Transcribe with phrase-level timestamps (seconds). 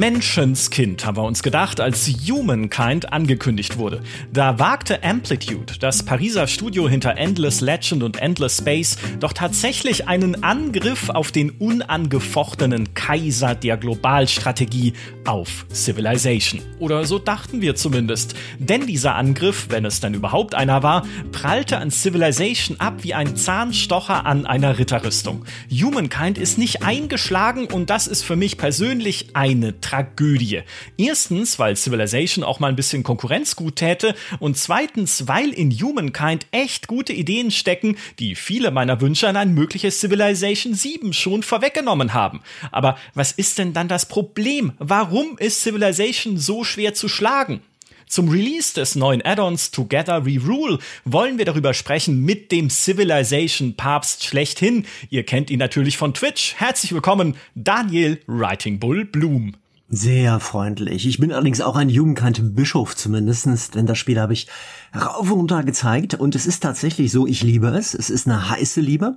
[0.00, 4.00] Menschenskind, haben wir uns gedacht, als Humankind angekündigt wurde.
[4.32, 10.42] Da wagte Amplitude, das Pariser Studio hinter Endless Legend und Endless Space, doch tatsächlich einen
[10.42, 14.94] Angriff auf den unangefochtenen Kaiser der Globalstrategie
[15.26, 16.62] auf Civilization.
[16.78, 18.34] Oder so dachten wir zumindest.
[18.58, 23.36] Denn dieser Angriff, wenn es dann überhaupt einer war, prallte an Civilization ab wie ein
[23.36, 25.44] Zahnstocher an einer Ritterrüstung.
[25.70, 30.62] Humankind ist nicht eingeschlagen und das ist für mich persönlich eine Tragödie.
[30.96, 36.46] Erstens, weil Civilization auch mal ein bisschen Konkurrenz gut täte und zweitens, weil in Humankind
[36.52, 42.14] echt gute Ideen stecken, die viele meiner Wünsche an ein mögliches Civilization 7 schon vorweggenommen
[42.14, 42.40] haben.
[42.70, 44.72] Aber was ist denn dann das Problem?
[44.78, 47.60] Warum ist Civilization so schwer zu schlagen?
[48.06, 53.74] Zum Release des neuen Add-ons Together We Rule wollen wir darüber sprechen mit dem Civilization
[53.74, 54.86] Papst schlechthin.
[55.10, 56.54] Ihr kennt ihn natürlich von Twitch.
[56.58, 59.54] Herzlich willkommen, Daniel Writing Bull Bloom.
[59.92, 61.04] Sehr freundlich.
[61.04, 64.46] Ich bin allerdings auch ein jugendkannter Bischof zumindestens, denn das Spiel habe ich
[64.94, 67.94] rauf und runter gezeigt und es ist tatsächlich so, ich liebe es.
[67.94, 69.16] Es ist eine heiße Liebe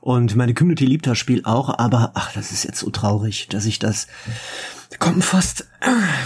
[0.00, 3.66] und meine Community liebt das Spiel auch, aber ach, das ist jetzt so traurig, dass
[3.66, 4.06] ich das
[5.00, 5.66] kommen fast,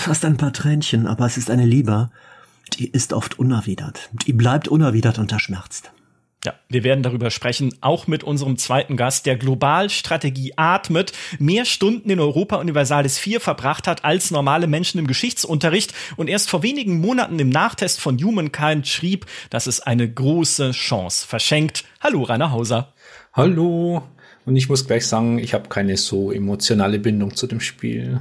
[0.00, 2.10] fast ein paar Tränchen, aber es ist eine Liebe,
[2.75, 4.10] die ist oft unerwidert.
[4.27, 5.91] Die bleibt unerwidert und schmerzt.
[6.47, 12.08] Ja, wir werden darüber sprechen, auch mit unserem zweiten Gast, der Globalstrategie atmet, mehr Stunden
[12.08, 17.00] in Europa Universalis 4 verbracht hat als normale Menschen im Geschichtsunterricht und erst vor wenigen
[17.00, 21.84] Monaten im Nachtest von Humankind schrieb, dass es eine große Chance verschenkt.
[22.00, 22.92] Hallo, Rainer Hauser.
[23.33, 24.05] Hallo.
[24.44, 28.20] Und ich muss gleich sagen, ich habe keine so emotionale Bindung zu dem Spiel.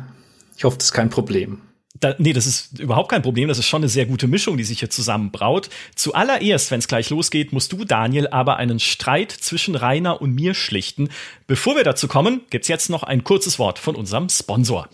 [0.57, 1.61] Ich hoffe, das ist kein Problem.
[1.99, 3.47] Da, nee, das ist überhaupt kein Problem.
[3.47, 5.69] Das ist schon eine sehr gute Mischung, die sich hier zusammenbraut.
[5.95, 10.53] Zuallererst, wenn es gleich losgeht, musst du, Daniel, aber einen Streit zwischen Rainer und mir
[10.53, 11.09] schlichten.
[11.47, 14.89] Bevor wir dazu kommen, gibt's jetzt noch ein kurzes Wort von unserem Sponsor.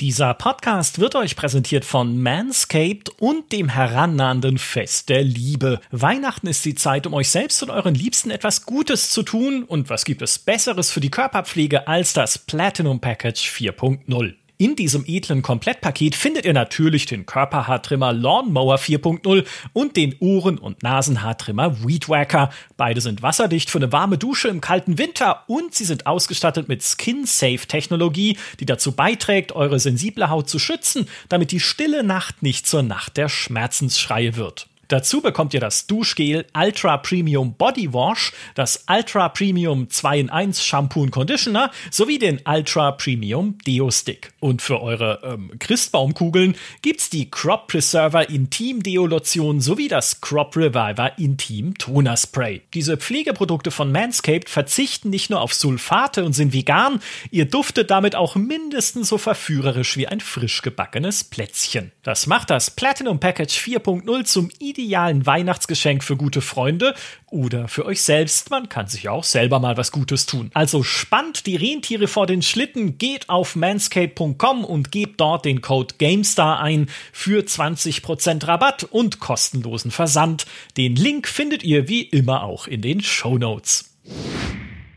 [0.00, 5.80] Dieser Podcast wird euch präsentiert von Manscaped und dem herannahenden Fest der Liebe.
[5.90, 9.64] Weihnachten ist die Zeit, um euch selbst und euren Liebsten etwas Gutes zu tun.
[9.64, 14.37] Und was gibt es Besseres für die Körperpflege als das Platinum Package 4.0?
[14.60, 20.82] In diesem edlen Komplettpaket findet ihr natürlich den Körperhaartrimmer Lawnmower 4.0 und den Ohren- und
[20.82, 22.50] Nasenhaartrimmer Weedwacker.
[22.76, 26.82] Beide sind wasserdicht für eine warme Dusche im kalten Winter und sie sind ausgestattet mit
[26.82, 32.82] Skin-Safe-Technologie, die dazu beiträgt, eure sensible Haut zu schützen, damit die stille Nacht nicht zur
[32.82, 34.66] Nacht der Schmerzensschreie wird.
[34.88, 40.64] Dazu bekommt ihr das Duschgel Ultra Premium Body Wash, das Ultra Premium 2 in 1
[40.64, 44.32] Shampoo und Conditioner sowie den Ultra Premium Deo Stick.
[44.40, 50.56] Und für eure ähm, Christbaumkugeln gibt's die Crop Preserver Intim Deo Lotion sowie das Crop
[50.56, 52.62] Reviver Intim Toner Spray.
[52.72, 57.00] Diese Pflegeprodukte von Manscaped verzichten nicht nur auf Sulfate und sind vegan,
[57.30, 61.92] ihr duftet damit auch mindestens so verführerisch wie ein frisch gebackenes Plätzchen.
[62.02, 66.94] Das macht das Platinum Package 4.0 zum idealen Weihnachtsgeschenk für gute Freunde
[67.30, 68.50] oder für euch selbst.
[68.50, 70.50] Man kann sich auch selber mal was Gutes tun.
[70.54, 75.96] Also spannt die Rentiere vor den Schlitten, geht auf manscape.com und gebt dort den Code
[75.98, 80.46] GameStar ein für 20% Rabatt und kostenlosen Versand.
[80.76, 83.90] Den Link findet ihr wie immer auch in den Show Notes.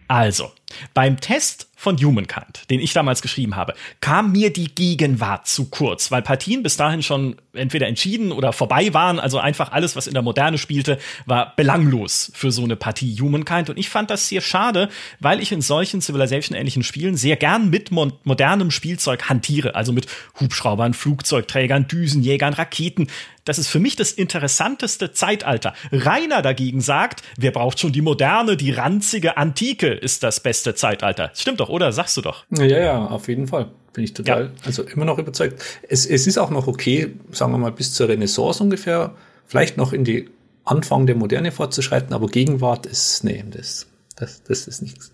[0.07, 0.51] Also,
[0.93, 6.11] beim Test von Humankind, den ich damals geschrieben habe, kam mir die Gegenwart zu kurz,
[6.11, 9.19] weil Partien bis dahin schon entweder entschieden oder vorbei waren.
[9.19, 13.69] Also einfach alles, was in der Moderne spielte, war belanglos für so eine Partie Humankind.
[13.69, 14.89] Und ich fand das sehr schade,
[15.19, 19.75] weil ich in solchen Civilization-ähnlichen Spielen sehr gern mit mo modernem Spielzeug hantiere.
[19.75, 20.07] Also mit
[20.39, 23.07] Hubschraubern, Flugzeugträgern, Düsenjägern, Raketen.
[23.45, 25.73] Das ist für mich das interessanteste Zeitalter.
[25.91, 31.31] Rainer dagegen sagt, wer braucht schon die moderne, die ranzige Antike ist das beste Zeitalter.
[31.33, 31.91] Stimmt doch, oder?
[31.91, 32.45] Sagst du doch.
[32.51, 33.71] Ja, ja, auf jeden Fall.
[33.93, 34.51] Bin ich total, ja.
[34.63, 35.61] also immer noch überzeugt.
[35.87, 39.15] Es, es ist auch noch okay, sagen wir mal, bis zur Renaissance ungefähr,
[39.45, 40.29] vielleicht noch in die
[40.63, 45.11] Anfang der Moderne fortzuschreiten, aber Gegenwart ist, nee, das, das, das ist nichts.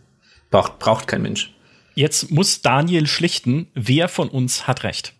[0.51, 1.55] Braucht, braucht kein Mensch.
[1.95, 5.13] Jetzt muss Daniel schlichten, wer von uns hat recht.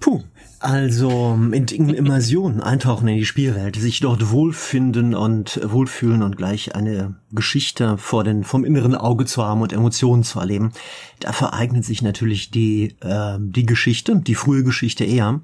[0.00, 0.22] Puh,
[0.60, 7.16] also in Immersion eintauchen in die Spielwelt, sich dort wohlfinden und wohlfühlen und gleich eine
[7.32, 10.72] Geschichte vor den, vom inneren Auge zu haben und Emotionen zu erleben.
[11.20, 15.40] Dafür eignet sich natürlich die, äh, die Geschichte, die frühe Geschichte eher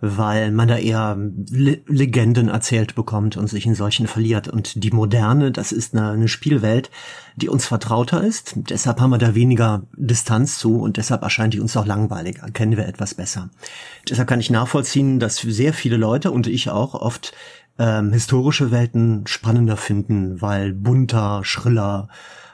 [0.00, 1.16] weil man da eher
[1.50, 4.48] Le Legenden erzählt bekommt und sich in solchen verliert.
[4.48, 6.90] Und die moderne, das ist eine, eine Spielwelt,
[7.36, 8.54] die uns vertrauter ist.
[8.56, 12.76] Deshalb haben wir da weniger Distanz zu und deshalb erscheint die uns auch langweiliger, kennen
[12.76, 13.50] wir etwas besser.
[14.08, 17.32] Deshalb kann ich nachvollziehen, dass sehr viele Leute und ich auch oft
[17.78, 22.08] ähm, historische Welten spannender finden, weil bunter, schriller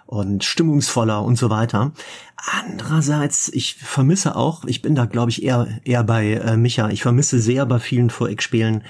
[0.07, 1.93] und stimmungsvoller und so weiter.
[2.37, 7.03] Andererseits, ich vermisse auch, ich bin da glaube ich eher eher bei äh, Micha, ich
[7.03, 8.85] vermisse sehr bei vielen 4X-Spielen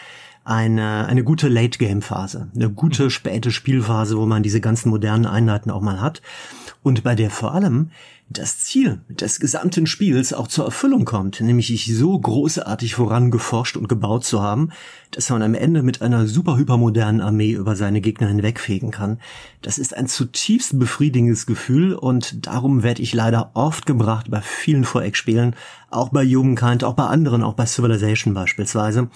[0.45, 5.81] eine, eine gute Late-Game-Phase, eine gute späte Spielphase, wo man diese ganzen modernen Einheiten auch
[5.81, 6.23] mal hat.
[6.85, 7.91] Und bei der vor allem
[8.29, 13.89] das Ziel des gesamten Spiels auch zur Erfüllung kommt, nämlich ich so großartig vorangeforscht und
[13.89, 14.71] gebaut zu haben,
[15.13, 19.21] dass man am Ende mit einer super hypermodernen Armee über seine Gegner hinwegfegen kann.
[19.63, 24.85] Das ist ein zutiefst befriedigendes Gefühl und darum werde ich leider oft gebracht bei vielen
[24.85, 25.55] Voreck-Spielen,
[25.91, 29.09] auch bei Jugendkind, auch bei anderen, auch bei Civilization beispielsweise,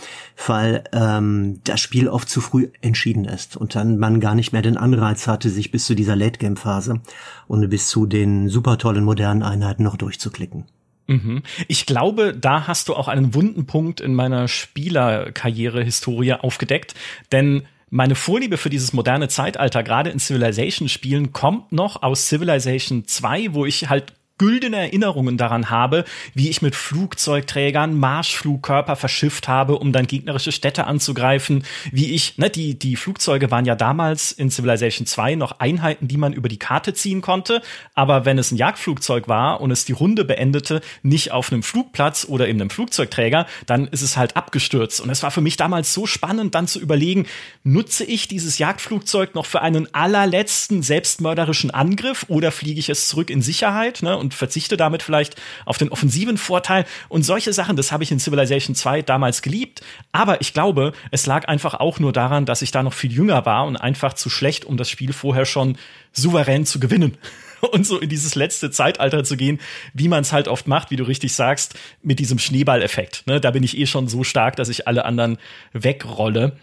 [0.46, 4.62] weil ähm, das Spiel oft zu früh entschieden ist und dann man gar nicht mehr
[4.62, 7.00] den Anreiz hatte, sich bis zu dieser Late-Game-Phase
[7.48, 10.64] und bis zu den super tollen modernen Einheiten noch durchzuklicken.
[11.06, 11.42] Mhm.
[11.66, 16.94] Ich glaube, da hast du auch einen wunden Punkt in meiner Spielerkarriere-Historie aufgedeckt,
[17.32, 17.62] denn
[17.92, 23.66] meine Vorliebe für dieses moderne Zeitalter, gerade in Civilization-Spielen, kommt noch aus Civilization 2, wo
[23.66, 30.06] ich halt güldene Erinnerungen daran habe, wie ich mit Flugzeugträgern Marschflugkörper verschifft habe, um dann
[30.06, 35.34] gegnerische Städte anzugreifen, wie ich, ne, die, die Flugzeuge waren ja damals in Civilization 2
[35.34, 37.60] noch Einheiten, die man über die Karte ziehen konnte,
[37.94, 42.24] aber wenn es ein Jagdflugzeug war und es die Runde beendete, nicht auf einem Flugplatz
[42.26, 45.02] oder in einem Flugzeugträger, dann ist es halt abgestürzt.
[45.02, 47.26] Und es war für mich damals so spannend, dann zu überlegen,
[47.62, 53.28] nutze ich dieses Jagdflugzeug noch für einen allerletzten selbstmörderischen Angriff oder fliege ich es zurück
[53.28, 54.00] in Sicherheit?
[54.00, 54.16] Ne?
[54.16, 55.34] Und und verzichte damit vielleicht
[55.64, 56.84] auf den offensiven Vorteil.
[57.08, 59.80] Und solche Sachen, das habe ich in Civilization 2 damals geliebt.
[60.12, 63.44] Aber ich glaube, es lag einfach auch nur daran, dass ich da noch viel jünger
[63.44, 65.76] war und einfach zu schlecht, um das Spiel vorher schon
[66.12, 67.18] souverän zu gewinnen
[67.72, 69.58] und so in dieses letzte Zeitalter zu gehen,
[69.94, 73.26] wie man es halt oft macht, wie du richtig sagst, mit diesem Schneeballeffekt.
[73.26, 73.40] Ne?
[73.40, 75.38] Da bin ich eh schon so stark, dass ich alle anderen
[75.72, 76.56] wegrolle.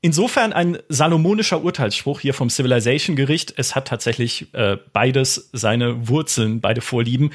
[0.00, 3.54] Insofern ein salomonischer Urteilsspruch hier vom Civilization Gericht.
[3.56, 7.30] Es hat tatsächlich äh, beides seine Wurzeln, beide Vorlieben.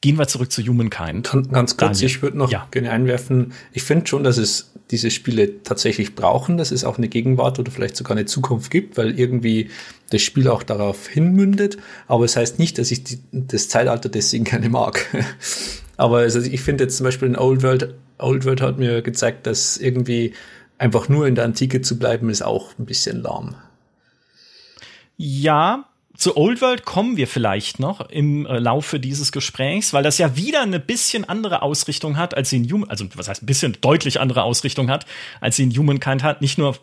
[0.00, 1.30] Gehen wir zurück zu Humankind.
[1.50, 2.06] Ganz kurz, Daniel.
[2.06, 2.66] ich würde noch ja.
[2.70, 7.08] gerne einwerfen, ich finde schon, dass es diese Spiele tatsächlich brauchen, dass es auch eine
[7.08, 9.70] Gegenwart oder vielleicht sogar eine Zukunft gibt, weil irgendwie
[10.10, 11.78] das Spiel auch darauf hinmündet.
[12.06, 15.06] Aber es das heißt nicht, dass ich die, das Zeitalter deswegen gerne mag.
[15.96, 19.46] Aber also ich finde jetzt zum Beispiel in Old World, Old World hat mir gezeigt,
[19.46, 20.34] dass irgendwie
[20.84, 23.56] einfach nur in der Antike zu bleiben, ist auch ein bisschen lahm.
[25.16, 30.18] Ja, zu Old World kommen wir vielleicht noch im äh, Laufe dieses Gesprächs, weil das
[30.18, 33.46] ja wieder eine bisschen andere Ausrichtung hat, als sie in Human, also was heißt ein
[33.46, 35.06] bisschen deutlich andere Ausrichtung hat,
[35.40, 36.42] als sie in Humankind hat.
[36.42, 36.76] Nicht nur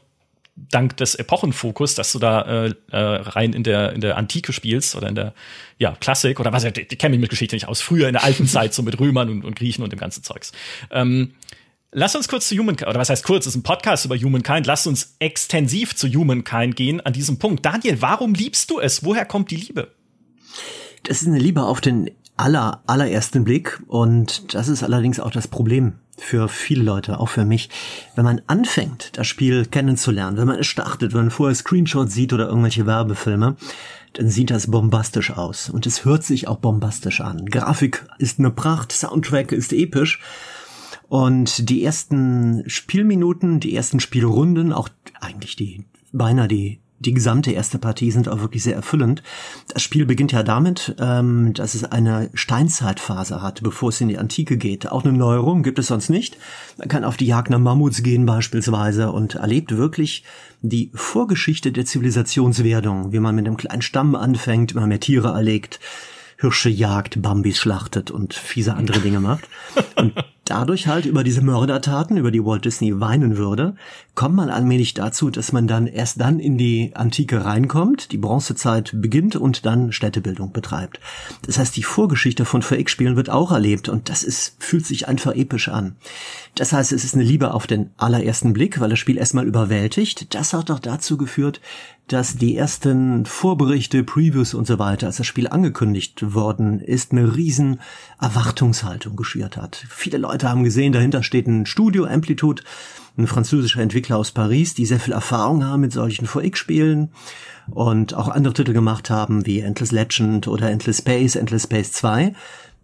[0.55, 4.95] dank des Epochenfokus, dass du da äh, äh, rein in der in der Antike spielst
[4.95, 5.33] oder in der
[5.77, 7.81] ja Klassik oder was, ich, ich kenne mich mit Geschichte nicht aus.
[7.81, 10.53] Früher in der alten Zeit so mit Römern und, und Griechen und dem ganzen Zeugs.
[10.89, 11.35] Ähm,
[11.93, 14.65] Lass uns kurz zu Humankind, oder was heißt kurz, ist ein Podcast über Humankind.
[14.65, 17.65] Lass uns extensiv zu Humankind gehen an diesem Punkt.
[17.65, 19.03] Daniel, warum liebst du es?
[19.03, 19.91] Woher kommt die Liebe?
[21.03, 25.49] Das ist eine Liebe auf den aller, allerersten Blick und das ist allerdings auch das
[25.49, 27.69] Problem für viele Leute, auch für mich.
[28.15, 32.31] Wenn man anfängt, das Spiel kennenzulernen, wenn man es startet, wenn man vorher Screenshots sieht
[32.31, 33.57] oder irgendwelche Werbefilme,
[34.13, 37.47] dann sieht das bombastisch aus und es hört sich auch bombastisch an.
[37.47, 40.21] Grafik ist eine Pracht, Soundtrack ist episch
[41.11, 44.87] und die ersten Spielminuten, die ersten Spielrunden, auch
[45.19, 49.21] eigentlich die beinahe die die gesamte erste Partie sind auch wirklich sehr erfüllend.
[49.73, 54.19] Das Spiel beginnt ja damit, ähm, dass es eine Steinzeitphase hat, bevor es in die
[54.19, 54.89] Antike geht.
[54.89, 56.37] Auch eine Neuerung gibt es sonst nicht.
[56.77, 60.23] Man kann auf die Jagd nach Mammuts gehen beispielsweise und erlebt wirklich
[60.61, 65.81] die Vorgeschichte der Zivilisationswerdung, wie man mit einem kleinen Stamm anfängt, immer mehr Tiere erlegt,
[66.39, 69.49] Hirsche jagt, Bambis schlachtet und fiese andere Dinge macht.
[69.95, 70.13] Und
[70.51, 73.75] dadurch halt über diese Mördertaten, über die Walt Disney weinen würde,
[74.15, 78.91] kommt man allmählich dazu, dass man dann erst dann in die Antike reinkommt, die Bronzezeit
[78.93, 80.99] beginnt und dann Städtebildung betreibt.
[81.45, 85.33] Das heißt, die Vorgeschichte von 4X-Spielen wird auch erlebt und das ist, fühlt sich einfach
[85.33, 85.95] episch an.
[86.55, 90.35] Das heißt, es ist eine Liebe auf den allerersten Blick, weil das Spiel erstmal überwältigt.
[90.35, 91.61] Das hat auch dazu geführt,
[92.11, 97.35] dass die ersten Vorberichte, Previews und so weiter, als das Spiel angekündigt worden ist, eine
[97.35, 97.79] riesen
[98.19, 99.85] Erwartungshaltung geschürt hat.
[99.89, 102.63] Viele Leute haben gesehen, dahinter steht ein Studio Amplitude,
[103.17, 107.11] ein französischer Entwickler aus Paris, die sehr viel Erfahrung haben mit solchen 4X-Spielen
[107.69, 112.33] und auch andere Titel gemacht haben, wie Endless Legend oder Endless Space, Endless Space 2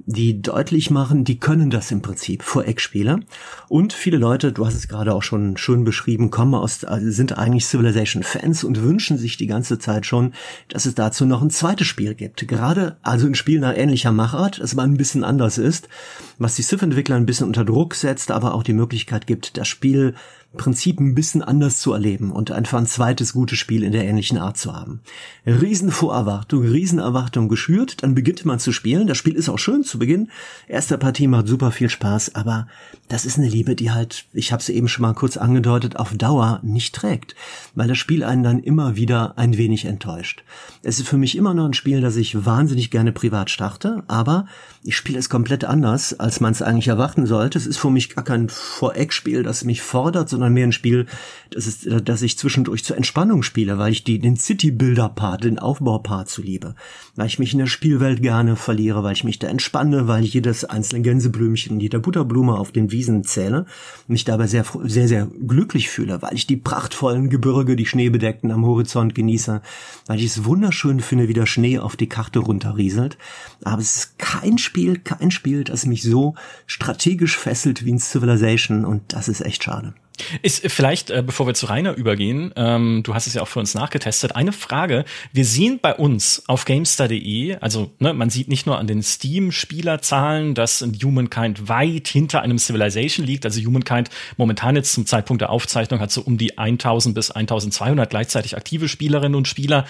[0.09, 3.19] die deutlich machen, die können das im Prinzip vor Eckspieler.
[3.67, 7.37] Und viele Leute, du hast es gerade auch schon schön beschrieben, kommen aus, also sind
[7.37, 10.33] eigentlich Civilization-Fans und wünschen sich die ganze Zeit schon,
[10.69, 12.47] dass es dazu noch ein zweites Spiel gibt.
[12.47, 15.89] Gerade also ein Spiel nach ähnlicher Machart, das aber ein bisschen anders ist,
[16.37, 20.15] was die Civ-Entwickler ein bisschen unter Druck setzt, aber auch die Möglichkeit gibt, das Spiel
[20.57, 24.37] Prinzip ein bisschen anders zu erleben und einfach ein zweites gutes Spiel in der ähnlichen
[24.37, 25.01] Art zu haben.
[25.45, 29.07] Riesenvorerwartung, Riesenerwartung geschürt, dann beginnt man zu spielen.
[29.07, 30.29] Das Spiel ist auch schön zu Beginn.
[30.67, 32.67] Erste Partie macht super viel Spaß, aber
[33.07, 36.13] das ist eine Liebe, die halt, ich habe es eben schon mal kurz angedeutet, auf
[36.13, 37.35] Dauer nicht trägt,
[37.75, 40.43] weil das Spiel einen dann immer wieder ein wenig enttäuscht.
[40.83, 44.47] Es ist für mich immer noch ein Spiel, das ich wahnsinnig gerne privat starte, aber
[44.87, 47.57] ich spiele es komplett anders, als man es eigentlich erwarten sollte.
[47.57, 51.07] Es ist für mich gar kein Voreckspiel, das mich fordert, sondern mehr ein Spiel,
[51.49, 56.29] das, ist, das ich zwischendurch zur Entspannung spiele, weil ich die, den City-Builder-Part, den Aufbau-Part
[56.29, 56.73] zu liebe.
[57.17, 60.33] Weil ich mich in der Spielwelt gerne verliere, weil ich mich da entspanne, weil ich
[60.33, 63.65] jedes einzelne Gänseblümchen, jeder Butterblume auf den Wiesen zähle,
[64.07, 68.65] mich dabei sehr, sehr, sehr glücklich fühle, weil ich die prachtvollen Gebirge, die schneebedeckten am
[68.65, 69.61] Horizont genieße,
[70.05, 73.17] weil ich es wunderschön finde, wie der Schnee auf die Karte runterrieselt.
[73.65, 78.85] Aber es ist kein Spiel, kein Spiel, das mich so strategisch fesselt wie ein Civilization
[78.85, 79.93] und das ist echt schade.
[80.41, 83.59] Ist vielleicht, äh, bevor wir zu Rainer übergehen, ähm, du hast es ja auch für
[83.59, 85.05] uns nachgetestet, eine Frage.
[85.31, 90.55] Wir sehen bei uns auf GameStar.de, also ne, man sieht nicht nur an den Steam-Spielerzahlen,
[90.55, 93.45] dass Humankind weit hinter einem Civilization liegt.
[93.45, 98.09] Also Humankind momentan jetzt zum Zeitpunkt der Aufzeichnung hat so um die 1000 bis 1200
[98.09, 99.85] gleichzeitig aktive Spielerinnen und Spieler.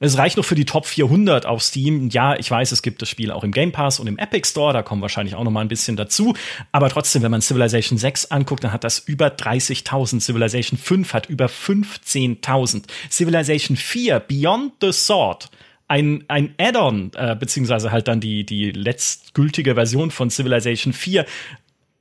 [0.00, 2.08] Es reicht noch für die Top 400 auf Steam.
[2.08, 4.72] Ja, ich weiß, es gibt das Spiel auch im Game Pass und im Epic Store,
[4.72, 6.34] da kommen wahrscheinlich auch noch mal ein bisschen dazu.
[6.72, 10.20] Aber trotzdem, wenn man Civilization 6 anguckt, dann hat das über 30.000.
[10.20, 12.84] Civilization 5 hat über 15.000.
[13.08, 15.48] Civilization 4, Beyond the Sword,
[15.86, 21.24] ein, ein Add-on, äh, beziehungsweise halt dann die, die letztgültige Version von Civilization 4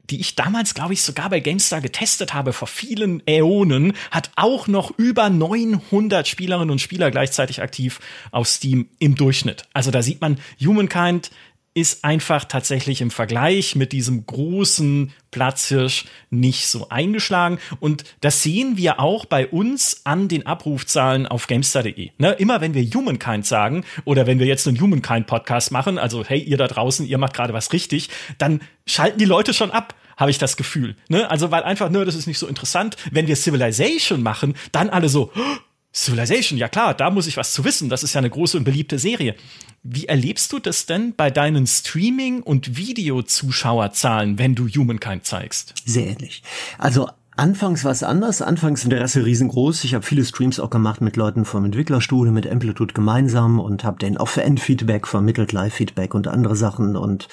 [0.10, 4.68] die ich damals, glaube ich, sogar bei GameStar getestet habe vor vielen Äonen, hat auch
[4.68, 8.00] noch über 900 Spielerinnen und Spieler gleichzeitig aktiv
[8.32, 9.64] auf Steam im Durchschnitt.
[9.74, 11.32] Also da sieht man, Humankind
[11.74, 17.58] ist einfach tatsächlich im Vergleich mit diesem großen Platzhirsch nicht so eingeschlagen.
[17.80, 22.12] Und das sehen wir auch bei uns an den Abrufzahlen auf Gamestar.de.
[22.20, 22.32] Ne?
[22.34, 26.58] Immer wenn wir Humankind sagen oder wenn wir jetzt einen Humankind-Podcast machen, also hey, ihr
[26.58, 30.38] da draußen, ihr macht gerade was richtig, dann schalten die Leute schon ab habe ich
[30.38, 30.96] das Gefühl.
[31.10, 31.30] Ne?
[31.32, 32.98] Also, weil einfach, ne, das ist nicht so interessant.
[33.12, 35.58] Wenn wir Civilization machen, dann alle so, oh,
[35.94, 37.88] Civilization, ja klar, da muss ich was zu wissen.
[37.90, 39.36] Das ist ja eine große und beliebte Serie.
[39.84, 45.74] Wie erlebst du das denn bei deinen Streaming- und Videozuschauerzahlen, wenn du Humankind zeigst?
[45.86, 46.42] Sehr ähnlich.
[46.78, 49.86] Also Anfangs war es anders, anfangs Interesse riesengroß.
[49.86, 53.98] Ich habe viele Streams auch gemacht mit Leuten vom Entwicklerstudio, mit Amplitude gemeinsam und habe
[53.98, 57.28] denen auch Fan-Feedback vermittelt, Live-Feedback und andere Sachen und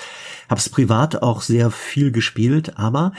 [0.48, 3.12] habe es privat auch sehr viel gespielt, aber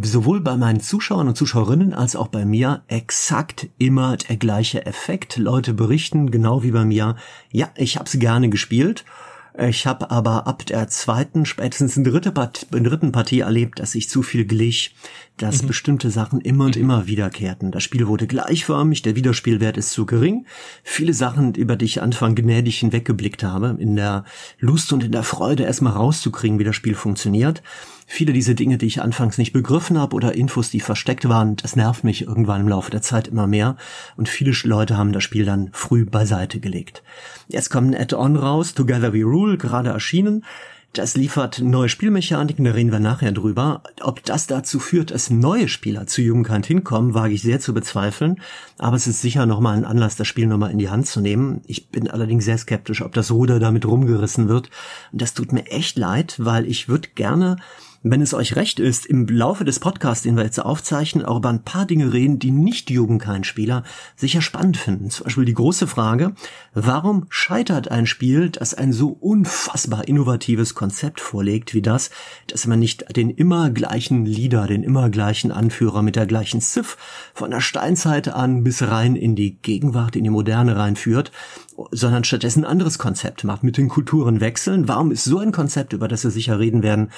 [0.00, 5.36] sowohl bei meinen Zuschauern und Zuschauerinnen als auch bei mir exakt immer der gleiche Effekt.
[5.36, 7.16] Leute berichten genau wie bei mir,
[7.50, 9.04] ja, ich habe es gerne gespielt.
[9.58, 14.08] Ich habe aber ab der zweiten, spätestens in, dritte Part dritten Partie erlebt, dass ich
[14.08, 14.94] zu viel glich,
[15.36, 15.66] dass mhm.
[15.66, 17.70] bestimmte Sachen immer und immer wiederkehrten.
[17.70, 20.46] Das Spiel wurde gleichförmig, der Wiederspielwert ist zu gering.
[20.82, 24.24] Viele Sachen, über die ich Anfang gnädig hinweggeblickt habe, in der
[24.58, 27.62] Lust und in der Freude erstmal rauszukriegen, wie das Spiel funktioniert
[28.12, 31.76] viele dieser Dinge, die ich anfangs nicht begriffen habe oder Infos, die versteckt waren, das
[31.76, 33.76] nervt mich irgendwann im Laufe der Zeit immer mehr
[34.18, 37.02] und viele Leute haben das Spiel dann früh beiseite gelegt.
[37.48, 40.44] Jetzt kommt ein Add-on raus, Together We Rule, gerade erschienen.
[40.92, 43.82] Das liefert neue Spielmechaniken, da reden wir nachher drüber.
[44.02, 48.42] Ob das dazu führt, dass neue Spieler zu Jugendkant hinkommen, wage ich sehr zu bezweifeln.
[48.76, 51.62] Aber es ist sicher nochmal ein Anlass, das Spiel nochmal in die Hand zu nehmen.
[51.66, 54.68] Ich bin allerdings sehr skeptisch, ob das Ruder damit rumgerissen wird.
[55.12, 57.56] Und das tut mir echt leid, weil ich würde gerne
[58.02, 61.50] wenn es euch recht ist, im Laufe des Podcasts, den wir jetzt aufzeichnen, auch über
[61.50, 63.84] ein paar Dinge reden, die nicht Jugendkein-Spieler
[64.16, 65.10] sicher spannend finden.
[65.10, 66.34] Zum Beispiel die große Frage,
[66.74, 72.10] warum scheitert ein Spiel, das ein so unfassbar innovatives Konzept vorlegt wie das,
[72.48, 76.96] dass man nicht den immer gleichen Leader, den immer gleichen Anführer mit der gleichen Ziff
[77.34, 81.30] von der Steinzeit an bis rein in die Gegenwart, in die Moderne reinführt,
[81.90, 84.88] sondern stattdessen ein anderes Konzept macht, mit den Kulturen wechseln.
[84.88, 87.10] Warum ist so ein Konzept, über das wir sicher reden werden,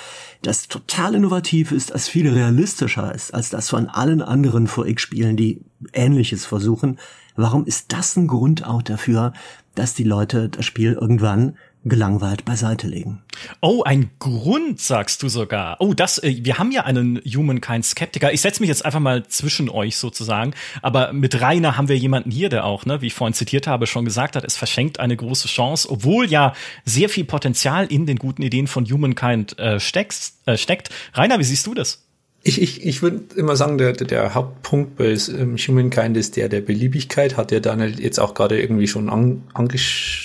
[0.43, 5.61] das total innovativ ist, das viel realistischer ist, als das von allen anderen 4X-Spielen, die
[5.93, 6.99] Ähnliches versuchen?
[7.37, 9.33] Warum ist das ein Grund auch dafür,
[9.75, 13.23] dass die Leute das Spiel irgendwann gelangweilt beiseite legen.
[13.61, 15.77] Oh, ein Grund, sagst du sogar.
[15.81, 18.33] Oh, das, äh, wir haben ja einen Humankind-Skeptiker.
[18.33, 20.55] Ich setze mich jetzt einfach mal zwischen euch sozusagen.
[20.83, 23.87] Aber mit Rainer haben wir jemanden hier, der auch, ne, wie ich vorhin zitiert habe,
[23.87, 28.19] schon gesagt hat, es verschenkt eine große Chance, obwohl ja sehr viel Potenzial in den
[28.19, 30.89] guten Ideen von Humankind äh, steckt, äh, steckt.
[31.13, 32.03] Rainer, wie siehst du das?
[32.43, 36.61] Ich, ich, ich würde immer sagen, der, der Hauptpunkt bei ähm, Humankind ist der der
[36.61, 40.24] Beliebigkeit, hat ja Daniel jetzt auch gerade irgendwie schon an, angesprochen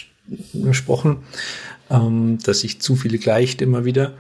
[0.54, 1.18] gesprochen,
[1.90, 4.14] ähm, dass sich zu viele gleicht immer wieder.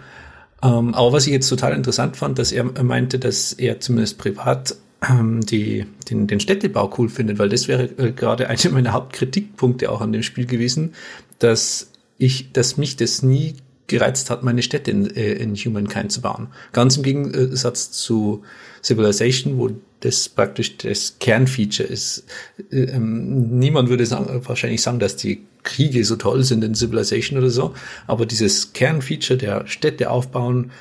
[0.62, 4.75] Ähm, aber was ich jetzt total interessant fand, dass er meinte, dass er zumindest privat
[5.08, 9.92] ähm, die, den, den Städtebau cool findet, weil das wäre äh, gerade einer meiner Hauptkritikpunkte
[9.92, 10.94] auch an dem Spiel gewesen,
[11.39, 13.56] dass ich, dass mich das nie
[13.88, 16.48] gereizt hat, meine Städte in, äh, in Humankind zu bauen.
[16.74, 18.44] Ganz im Gegensatz zu
[18.84, 22.25] Civilization, wo das praktisch das Kernfeature ist.
[22.72, 27.50] Ähm, niemand würde sagen, wahrscheinlich sagen, dass die Kriege so toll sind in Civilization oder
[27.50, 27.74] so,
[28.08, 30.72] aber dieses Kernfeature der Städte aufbauen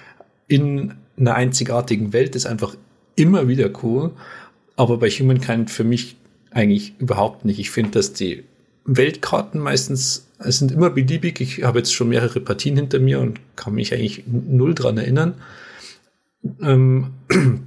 [0.46, 2.76] in einer einzigartigen Welt ist einfach
[3.16, 4.12] immer wieder cool.
[4.76, 6.16] Aber bei Humankind für mich
[6.52, 7.58] eigentlich überhaupt nicht.
[7.58, 8.44] Ich finde, dass die
[8.84, 11.40] Weltkarten meistens es sind immer beliebig.
[11.40, 15.34] Ich habe jetzt schon mehrere Partien hinter mir und kann mich eigentlich null dran erinnern.
[16.62, 17.10] Ähm,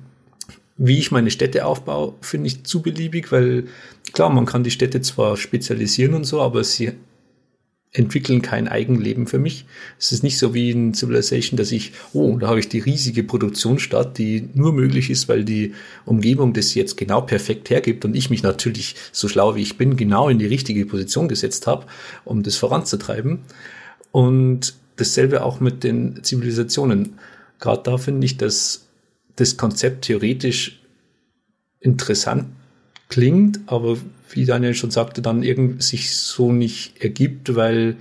[0.83, 3.65] wie ich meine Städte aufbaue, finde ich zu beliebig, weil
[4.13, 6.93] klar, man kann die Städte zwar spezialisieren und so, aber sie
[7.93, 9.65] entwickeln kein Eigenleben für mich.
[9.99, 13.23] Es ist nicht so wie in Civilization, dass ich, oh, da habe ich die riesige
[13.23, 18.31] Produktionsstadt, die nur möglich ist, weil die Umgebung das jetzt genau perfekt hergibt und ich
[18.31, 21.85] mich natürlich, so schlau wie ich bin, genau in die richtige Position gesetzt habe,
[22.25, 23.41] um das voranzutreiben.
[24.11, 27.19] Und dasselbe auch mit den Zivilisationen.
[27.59, 28.87] Gerade da finde ich, dass
[29.35, 30.81] das Konzept theoretisch
[31.79, 32.45] interessant
[33.09, 33.97] klingt, aber
[34.29, 37.97] wie Daniel schon sagte, dann irgendwie sich so nicht ergibt, weil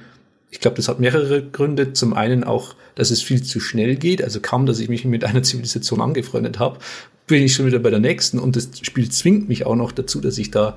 [0.51, 1.93] ich glaube, das hat mehrere Gründe.
[1.93, 4.23] Zum einen auch, dass es viel zu schnell geht.
[4.23, 6.79] Also kaum, dass ich mich mit einer Zivilisation angefreundet habe,
[7.27, 8.39] bin ich schon wieder bei der nächsten.
[8.39, 10.77] Und das Spiel zwingt mich auch noch dazu, dass ich da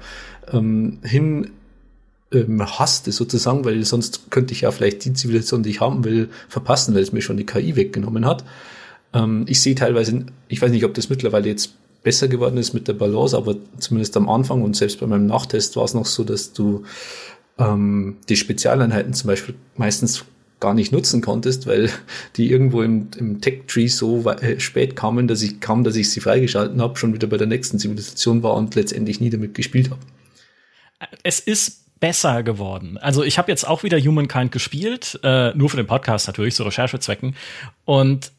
[0.51, 1.51] ähm, hin
[2.31, 6.29] ähm, hasste sozusagen, weil sonst könnte ich ja vielleicht die Zivilisation, die ich haben will,
[6.49, 8.43] verpassen, weil es mir schon die KI weggenommen hat.
[9.13, 12.87] Ähm, ich sehe teilweise, ich weiß nicht, ob das mittlerweile jetzt besser geworden ist mit
[12.87, 16.23] der Balance, aber zumindest am Anfang und selbst bei meinem Nachtest war es noch so,
[16.23, 16.83] dass du
[17.57, 20.25] ähm, die Spezialeinheiten zum Beispiel meistens
[20.59, 21.89] gar nicht nutzen konntest, weil
[22.37, 26.19] die irgendwo im, im Tech-Tree so äh, spät kamen, dass ich kaum, dass ich sie
[26.19, 30.01] freigeschalten habe, schon wieder bei der nächsten Zivilisation war und letztendlich nie damit gespielt habe.
[31.23, 32.97] Es ist besser geworden.
[32.97, 36.63] Also ich habe jetzt auch wieder Humankind gespielt, äh, nur für den Podcast natürlich, zu
[36.63, 37.35] Recherchezwecken.
[37.85, 38.31] Und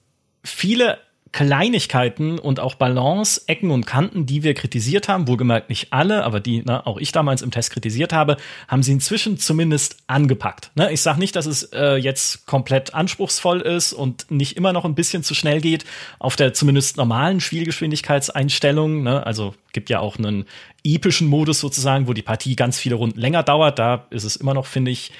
[0.44, 0.98] viele
[1.34, 6.38] Kleinigkeiten und auch Balance, Ecken und Kanten, die wir kritisiert haben, wohlgemerkt nicht alle, aber
[6.38, 8.36] die ne, auch ich damals im Test kritisiert habe,
[8.68, 10.70] haben sie inzwischen zumindest angepackt.
[10.76, 10.92] Ne?
[10.92, 14.94] Ich sage nicht, dass es äh, jetzt komplett anspruchsvoll ist und nicht immer noch ein
[14.94, 15.84] bisschen zu schnell geht
[16.20, 19.02] auf der zumindest normalen Spielgeschwindigkeitseinstellung.
[19.02, 19.26] Ne?
[19.26, 20.44] Also gibt ja auch einen
[20.84, 23.80] epischen Modus sozusagen, wo die Partie ganz viele Runden länger dauert.
[23.80, 25.10] Da ist es immer noch, finde ich,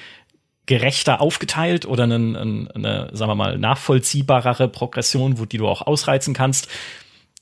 [0.65, 6.33] gerechter aufgeteilt oder eine, eine, sagen wir mal, nachvollziehbarere Progression, wo die du auch ausreizen
[6.33, 6.67] kannst.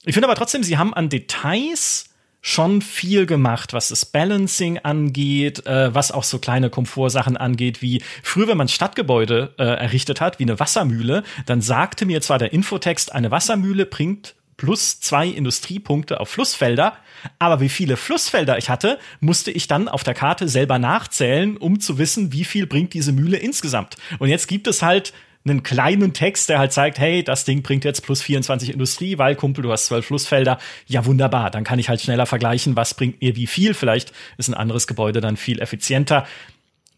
[0.06, 2.10] Ich finde aber trotzdem, sie haben an Details
[2.46, 8.02] schon viel gemacht, was das Balancing angeht, äh, was auch so kleine Komfortsachen angeht, wie
[8.22, 12.52] früher, wenn man Stadtgebäude äh, errichtet hat, wie eine Wassermühle, dann sagte mir zwar der
[12.52, 16.98] Infotext, eine Wassermühle bringt plus zwei Industriepunkte auf Flussfelder.
[17.40, 21.80] Aber wie viele Flussfelder ich hatte, musste ich dann auf der Karte selber nachzählen, um
[21.80, 23.96] zu wissen, wie viel bringt diese Mühle insgesamt.
[24.20, 25.14] Und jetzt gibt es halt
[25.46, 29.36] einen kleinen Text, der halt zeigt, hey, das Ding bringt jetzt plus 24 Industrie, weil
[29.36, 30.58] Kumpel, du hast zwölf Flussfelder.
[30.88, 31.52] Ja, wunderbar.
[31.52, 33.74] Dann kann ich halt schneller vergleichen, was bringt mir wie viel.
[33.74, 36.26] Vielleicht ist ein anderes Gebäude dann viel effizienter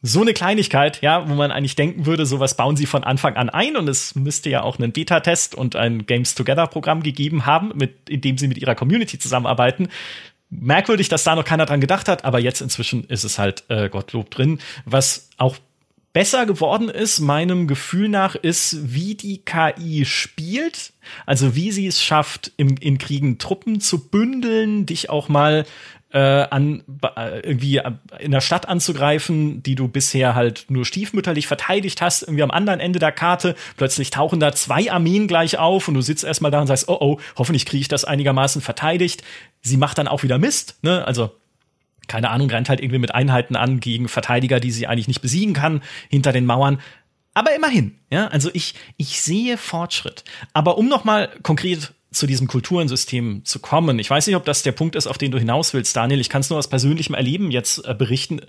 [0.05, 3.49] so eine Kleinigkeit, ja, wo man eigentlich denken würde, sowas bauen sie von Anfang an
[3.49, 8.07] ein und es müsste ja auch einen Beta-Test und ein Games Together-Programm gegeben haben, mit,
[8.07, 9.89] in dem sie mit ihrer Community zusammenarbeiten.
[10.51, 13.89] Merkwürdig, dass da noch keiner dran gedacht hat, aber jetzt inzwischen ist es halt äh,
[13.89, 14.59] Gottlob drin.
[14.85, 15.57] Was auch
[16.13, 20.93] besser geworden ist, meinem Gefühl nach, ist, wie die KI spielt.
[21.25, 25.65] Also wie sie es schafft, im, in Kriegen Truppen zu bündeln, dich auch mal
[26.15, 26.81] äh, an
[27.17, 32.21] äh, irgendwie äh, in der Stadt anzugreifen, die du bisher halt nur stiefmütterlich verteidigt hast,
[32.21, 36.01] irgendwie am anderen Ende der Karte, plötzlich tauchen da zwei Armeen gleich auf und du
[36.01, 39.23] sitzt erstmal da und sagst, oh oh, hoffentlich kriege ich das einigermaßen verteidigt.
[39.61, 41.05] Sie macht dann auch wieder Mist, ne?
[41.05, 41.31] Also
[42.07, 45.53] keine Ahnung, rennt halt irgendwie mit Einheiten an gegen Verteidiger, die sie eigentlich nicht besiegen
[45.53, 46.79] kann, hinter den Mauern.
[47.33, 50.23] Aber immerhin, ja, also ich, ich sehe Fortschritt.
[50.53, 53.99] Aber um nochmal konkret zu diesem Kulturensystem zu kommen.
[53.99, 56.21] Ich weiß nicht, ob das der Punkt ist, auf den du hinaus willst, Daniel.
[56.21, 58.41] Ich kann es nur aus persönlichem Erleben jetzt äh, berichten.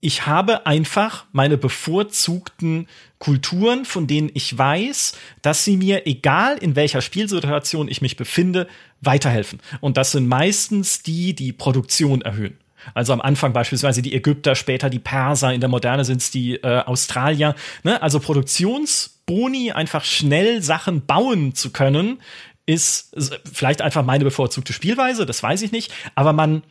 [0.00, 6.74] Ich habe einfach meine bevorzugten Kulturen, von denen ich weiß, dass sie mir, egal in
[6.74, 8.66] welcher Spielsituation ich mich befinde,
[9.00, 9.60] weiterhelfen.
[9.80, 12.58] Und das sind meistens die, die Produktion erhöhen.
[12.94, 16.56] Also am Anfang beispielsweise die Ägypter, später die Perser, in der Moderne sind es die
[16.56, 17.54] äh, Australier.
[17.82, 18.00] Ne?
[18.02, 22.20] Also Produktions Boni einfach schnell Sachen bauen zu können,
[22.66, 23.14] ist
[23.50, 26.62] vielleicht einfach meine bevorzugte Spielweise, das weiß ich nicht, aber man,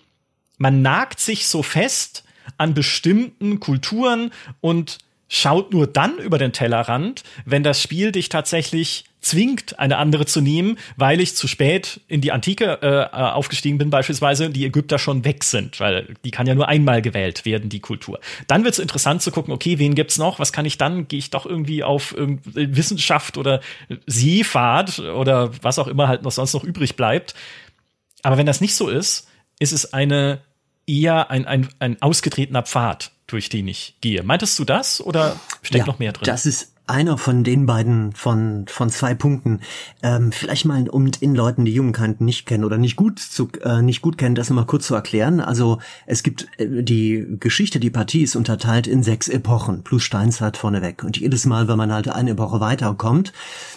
[0.58, 2.24] man nagt sich so fest
[2.58, 9.06] an bestimmten Kulturen und schaut nur dann über den Tellerrand, wenn das Spiel dich tatsächlich
[9.22, 13.92] zwingt, eine andere zu nehmen, weil ich zu spät in die Antike äh, aufgestiegen bin,
[13.92, 17.80] beispielsweise, die Ägypter schon weg sind, weil die kann ja nur einmal gewählt werden, die
[17.80, 18.20] Kultur.
[18.48, 20.40] Dann wird es interessant zu gucken, okay, wen gibt's noch?
[20.40, 21.08] Was kann ich dann?
[21.08, 23.62] Gehe ich doch irgendwie auf Wissenschaft oder
[24.08, 27.36] Seefahrt oder was auch immer halt noch sonst noch übrig bleibt.
[28.24, 29.28] Aber wenn das nicht so ist,
[29.60, 30.42] ist es eine
[30.88, 34.24] eher ein, ein, ein ausgetretener Pfad, durch den ich gehe.
[34.24, 36.26] Meintest du das oder steckt ja, noch mehr drin?
[36.26, 39.62] Das ist einer von den beiden von von zwei Punkten.
[40.04, 43.82] Ähm, vielleicht mal um den Leuten, die Jugendkanten nicht kennen oder nicht gut zu äh,
[43.82, 45.40] nicht gut kennen, das nochmal kurz zu erklären.
[45.40, 50.58] Also es gibt äh, die Geschichte, die Partie ist unterteilt in sechs Epochen plus Steinzeit
[50.58, 51.04] vorneweg.
[51.04, 53.32] Und jedes Mal, wenn man halt eine Epoche weiterkommt,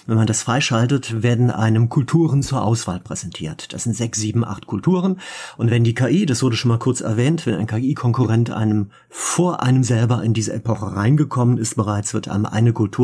[0.07, 3.72] wenn man das freischaltet, werden einem Kulturen zur Auswahl präsentiert.
[3.72, 5.20] Das sind sechs, sieben, acht Kulturen.
[5.57, 9.62] Und wenn die KI, das wurde schon mal kurz erwähnt, wenn ein KI-Konkurrent einem vor
[9.62, 13.03] einem selber in diese Epoche reingekommen ist, bereits wird einem eine Kultur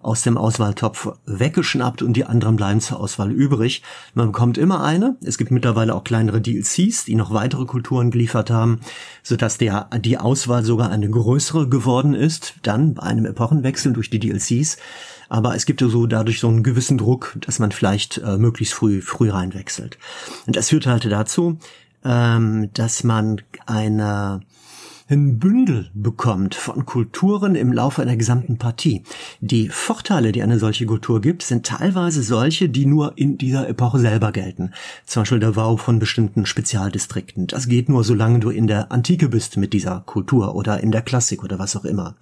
[0.00, 3.82] aus dem Auswahltopf weggeschnappt und die anderen bleiben zur Auswahl übrig.
[4.14, 5.16] Man bekommt immer eine.
[5.22, 8.80] Es gibt mittlerweile auch kleinere DLCs, die noch weitere Kulturen geliefert haben,
[9.22, 14.18] sodass der, die Auswahl sogar eine größere geworden ist, dann bei einem Epochenwechsel durch die
[14.18, 14.76] DLCs.
[15.28, 19.00] Aber es gibt so dadurch so einen gewissen Druck, dass man vielleicht äh, möglichst früh,
[19.00, 19.98] früh reinwechselt.
[20.46, 21.58] Und das führt halt dazu,
[22.04, 24.40] ähm, dass man eine
[25.12, 29.02] ein Bündel bekommt von Kulturen im Laufe einer gesamten Partie.
[29.40, 33.98] Die Vorteile, die eine solche Kultur gibt, sind teilweise solche, die nur in dieser Epoche
[33.98, 34.72] selber gelten.
[35.04, 37.46] Zum Beispiel der Bau von bestimmten Spezialdistrikten.
[37.46, 41.02] Das geht nur, solange du in der Antike bist mit dieser Kultur oder in der
[41.02, 42.16] Klassik oder was auch immer.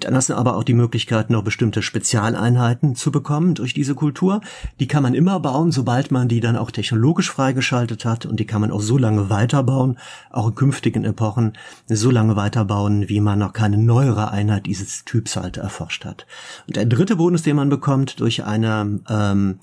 [0.00, 4.40] Dann hast du aber auch die Möglichkeit, noch bestimmte Spezialeinheiten zu bekommen durch diese Kultur.
[4.78, 8.46] Die kann man immer bauen, sobald man die dann auch technologisch freigeschaltet hat und die
[8.46, 9.98] kann man auch so lange weiterbauen,
[10.30, 11.54] auch in künftigen Epochen
[11.88, 16.26] so lange weiterbauen, wie man noch keine neuere Einheit dieses Typs halt erforscht hat.
[16.66, 19.60] Und der dritte Bonus, den man bekommt durch eine ähm,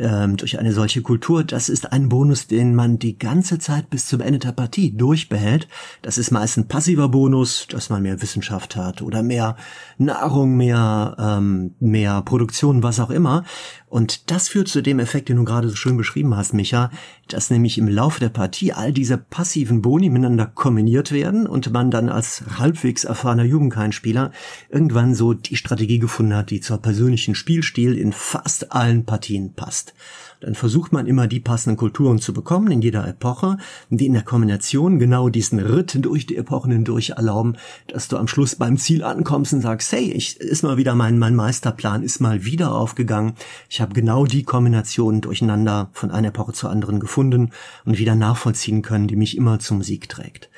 [0.00, 4.06] ähm, durch eine solche Kultur, das ist ein Bonus, den man die ganze Zeit bis
[4.06, 5.68] zum Ende der Partie durchbehält.
[6.02, 9.56] Das ist meist ein passiver Bonus, dass man mehr Wissenschaft hat oder mehr
[9.98, 13.44] Nahrung, mehr, ähm, mehr Produktion, was auch immer.
[13.90, 16.92] Und das führt zu dem Effekt, den du gerade so schön beschrieben hast, Micha,
[17.26, 21.90] dass nämlich im Laufe der Partie all diese passiven Boni miteinander kombiniert werden und man
[21.90, 24.30] dann als halbwegs erfahrener Jugendkeinspieler
[24.68, 29.92] irgendwann so die Strategie gefunden hat, die zur persönlichen Spielstil in fast allen Partien passt
[30.40, 33.58] dann versucht man immer die passenden Kulturen zu bekommen in jeder Epoche,
[33.90, 38.28] die in der Kombination genau diesen Ritt durch die Epochen hindurch erlauben, dass du am
[38.28, 42.20] Schluss beim Ziel ankommst und sagst, hey, ich ist mal wieder mein, mein Meisterplan ist
[42.20, 43.34] mal wieder aufgegangen.
[43.68, 47.50] Ich habe genau die Kombination durcheinander von einer Epoche zur anderen gefunden
[47.84, 50.50] und wieder nachvollziehen können, die mich immer zum Sieg trägt.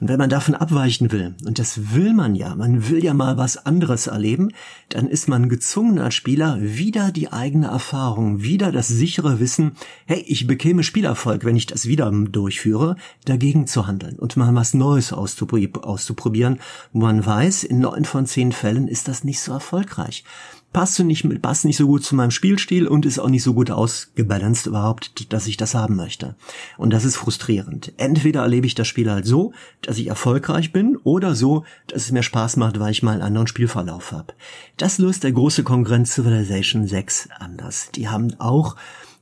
[0.00, 3.36] Und wenn man davon abweichen will, und das will man ja, man will ja mal
[3.36, 4.50] was anderes erleben,
[4.88, 9.72] dann ist man gezwungen als Spieler wieder die eigene Erfahrung, wieder das sichere Wissen,
[10.06, 14.72] hey, ich bekäme Spielerfolg, wenn ich das wieder durchführe, dagegen zu handeln und mal was
[14.72, 16.58] Neues auszuprobieren,
[16.92, 20.24] wo man weiß, in neun von zehn Fällen ist das nicht so erfolgreich
[20.72, 23.70] passt nicht, passt nicht so gut zu meinem Spielstil und ist auch nicht so gut
[23.70, 26.36] ausgebalanced überhaupt, dass ich das haben möchte.
[26.78, 27.92] Und das ist frustrierend.
[27.96, 29.52] Entweder erlebe ich das Spiel halt so,
[29.82, 33.22] dass ich erfolgreich bin oder so, dass es mir Spaß macht, weil ich mal einen
[33.22, 34.34] anderen Spielverlauf habe.
[34.76, 37.90] Das löst der große Konkurrent Civilization 6 anders.
[37.94, 38.76] Die haben auch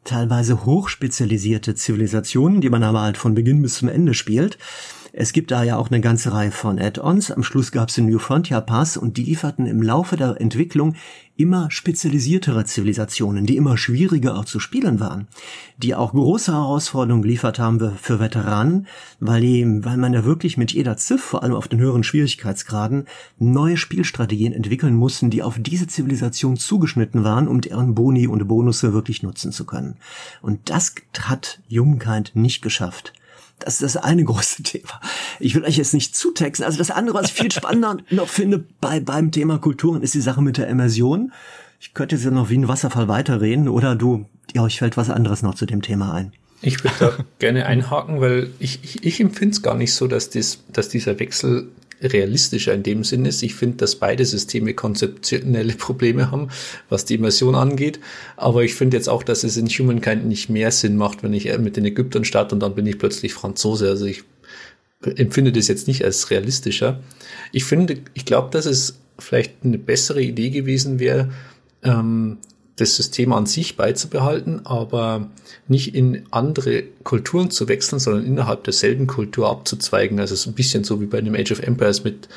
[0.04, 4.58] teilweise hochspezialisierte Zivilisationen, die man aber halt von Beginn bis zum Ende spielt.
[5.12, 7.30] Es gibt da ja auch eine ganze Reihe von Add-ons.
[7.30, 10.94] Am Schluss gab es den New Frontier Pass und die lieferten im Laufe der Entwicklung
[11.38, 15.29] immer spezialisiertere Zivilisationen, die immer schwieriger auch zu spielen waren,
[15.77, 18.88] die auch große Herausforderungen geliefert haben für Veteranen,
[19.20, 23.07] weil, die, weil man ja wirklich mit jeder Ziff, vor allem auf den höheren Schwierigkeitsgraden,
[23.38, 28.92] neue Spielstrategien entwickeln mussten, die auf diese Zivilisation zugeschnitten waren, um deren Boni und Bonusse
[28.92, 29.96] wirklich nutzen zu können.
[30.42, 33.12] Und das hat Humankind nicht geschafft.
[33.58, 35.00] Das ist das eine große Thema.
[35.40, 36.64] Ich will euch jetzt nicht zutexten.
[36.64, 40.20] Also das andere, was ich viel spannender noch finde bei, beim Thema Kulturen, ist die
[40.20, 41.32] Sache mit der Immersion.
[41.80, 45.10] Ich könnte jetzt ja noch wie ein Wasserfall weiterreden oder du, ja, euch fällt was
[45.10, 46.32] anderes noch zu dem Thema ein.
[46.60, 50.30] Ich würde da gerne einhaken, weil ich, ich, ich empfinde es gar nicht so, dass,
[50.30, 51.68] dies, dass dieser Wechsel
[52.02, 53.42] realistischer in dem Sinne ist.
[53.42, 56.48] Ich finde, dass beide Systeme konzeptionelle Probleme haben,
[56.88, 58.00] was die Immersion angeht.
[58.37, 61.56] Aber ich finde jetzt auch, dass es in Humankind nicht mehr Sinn macht, wenn ich
[61.58, 63.88] mit den Ägyptern starte und dann bin ich plötzlich Franzose.
[63.88, 64.24] Also ich
[65.02, 67.00] empfinde das jetzt nicht als realistischer.
[67.52, 71.30] Ich finde, ich glaube, dass es vielleicht eine bessere Idee gewesen wäre,
[71.82, 72.38] ähm,
[72.78, 75.28] das System an sich beizubehalten, aber
[75.66, 80.20] nicht in andere Kulturen zu wechseln, sondern innerhalb derselben Kultur abzuzweigen.
[80.20, 82.28] Also so ein bisschen so wie bei einem Age of Empires mit,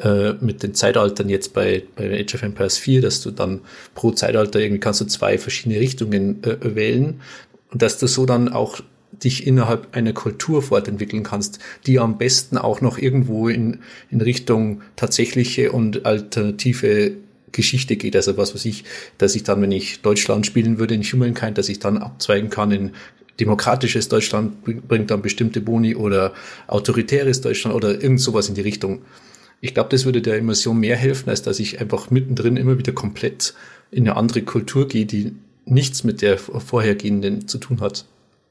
[0.00, 3.60] äh, mit den Zeitaltern jetzt bei, bei Age of Empires 4, dass du dann
[3.94, 7.20] pro Zeitalter irgendwie kannst du zwei verschiedene Richtungen äh, wählen
[7.70, 8.80] und dass du so dann auch
[9.12, 13.80] dich innerhalb einer Kultur fortentwickeln kannst, die am besten auch noch irgendwo in,
[14.10, 17.12] in Richtung tatsächliche und alternative
[17.54, 18.14] Geschichte geht.
[18.16, 18.84] Also was weiß ich,
[19.16, 22.70] dass ich dann, wenn ich Deutschland spielen würde in Humankind, dass ich dann abzweigen kann
[22.70, 22.90] in
[23.40, 26.32] demokratisches Deutschland bringt dann bestimmte Boni oder
[26.66, 29.02] autoritäres Deutschland oder irgend sowas in die Richtung.
[29.60, 32.92] Ich glaube, das würde der Immersion mehr helfen, als dass ich einfach mittendrin immer wieder
[32.92, 33.54] komplett
[33.90, 35.32] in eine andere Kultur gehe, die
[35.64, 38.04] nichts mit der vorhergehenden zu tun hat.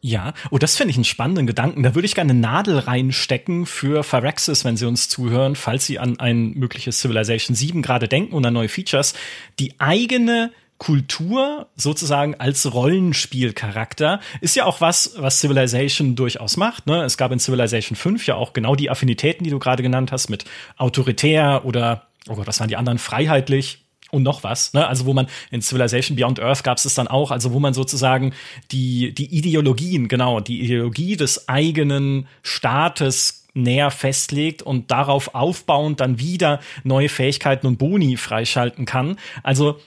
[0.05, 1.81] Ja, oh, das finde ich einen spannenden Gedanken.
[1.81, 5.97] Da würde ich gerne eine Nadel reinstecken für Phyrexis, wenn Sie uns zuhören, falls Sie
[5.97, 9.13] an ein mögliches Civilization 7 gerade denken und an neue Features.
[9.59, 16.85] Die eigene Kultur sozusagen als Rollenspielcharakter ist ja auch was, was Civilization durchaus macht.
[16.85, 17.01] Ne?
[17.03, 20.29] Es gab in Civilization 5 ja auch genau die Affinitäten, die du gerade genannt hast,
[20.29, 20.43] mit
[20.75, 23.82] autoritär oder, oh Gott, was waren die anderen, freiheitlich,
[24.13, 24.73] und noch was.
[24.73, 24.87] Ne?
[24.87, 27.73] Also wo man in Civilization Beyond Earth gab es es dann auch, also wo man
[27.73, 28.33] sozusagen
[28.71, 36.19] die, die Ideologien, genau, die Ideologie des eigenen Staates näher festlegt und darauf aufbauend dann
[36.19, 39.17] wieder neue Fähigkeiten und Boni freischalten kann.
[39.43, 39.79] Also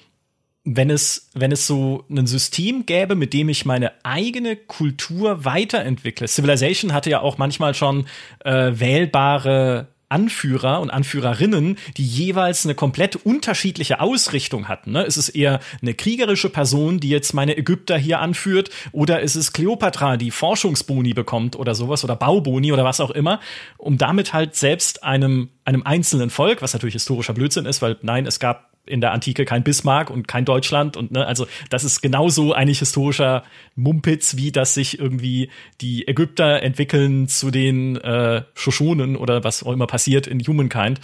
[0.65, 6.27] wenn es, wenn es so ein System gäbe, mit dem ich meine eigene Kultur weiterentwickle.
[6.27, 8.07] Civilization hatte ja auch manchmal schon
[8.45, 14.92] äh, wählbare Anführer und Anführerinnen, die jeweils eine komplett unterschiedliche Ausrichtung hatten.
[14.92, 15.03] Ne?
[15.03, 19.53] Ist es eher eine kriegerische Person, die jetzt meine Ägypter hier anführt, oder ist es
[19.53, 23.40] Kleopatra, die Forschungsboni bekommt oder sowas oder Bauboni oder was auch immer,
[23.79, 28.25] um damit halt selbst einem einem einzelnen Volk, was natürlich historischer Blödsinn ist, weil nein,
[28.25, 32.01] es gab in der Antike kein Bismarck und kein Deutschland und ne, also das ist
[32.01, 33.42] genauso eigentlich historischer
[33.75, 39.72] Mumpitz, wie dass sich irgendwie die Ägypter entwickeln zu den äh, Shoshonen oder was auch
[39.72, 41.01] immer passiert in Humankind.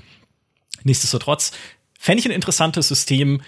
[0.84, 1.52] Nichtsdestotrotz
[1.98, 3.42] fände ich ein interessantes System,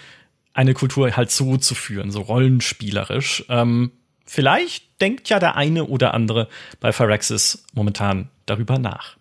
[0.52, 3.44] eine Kultur halt so zu führen, so rollenspielerisch.
[3.48, 3.92] Ähm,
[4.24, 6.48] vielleicht denkt ja der eine oder andere
[6.80, 9.16] bei Phyrexis momentan darüber nach.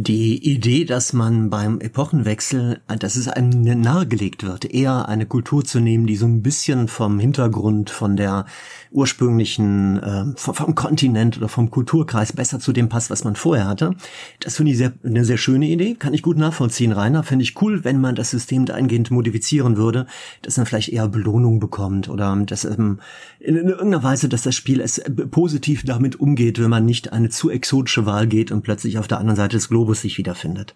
[0.00, 5.80] Die Idee, dass man beim Epochenwechsel, dass es einem nahegelegt wird, eher eine Kultur zu
[5.80, 8.46] nehmen, die so ein bisschen vom Hintergrund, von der
[8.90, 13.94] ursprünglichen, äh, vom Kontinent oder vom Kulturkreis besser zu dem passt, was man vorher hatte.
[14.40, 17.22] Das finde ich sehr, eine sehr schöne Idee, kann ich gut nachvollziehen, Rainer.
[17.22, 20.06] Finde ich cool, wenn man das System dahingehend modifizieren würde,
[20.42, 23.00] dass man vielleicht eher Belohnung bekommt oder dass ähm,
[23.40, 27.28] in, in irgendeiner Weise, dass das Spiel es positiv damit umgeht, wenn man nicht eine
[27.28, 30.74] zu exotische Wahl geht und plötzlich auf der anderen Seite des Globus sich wiederfindet.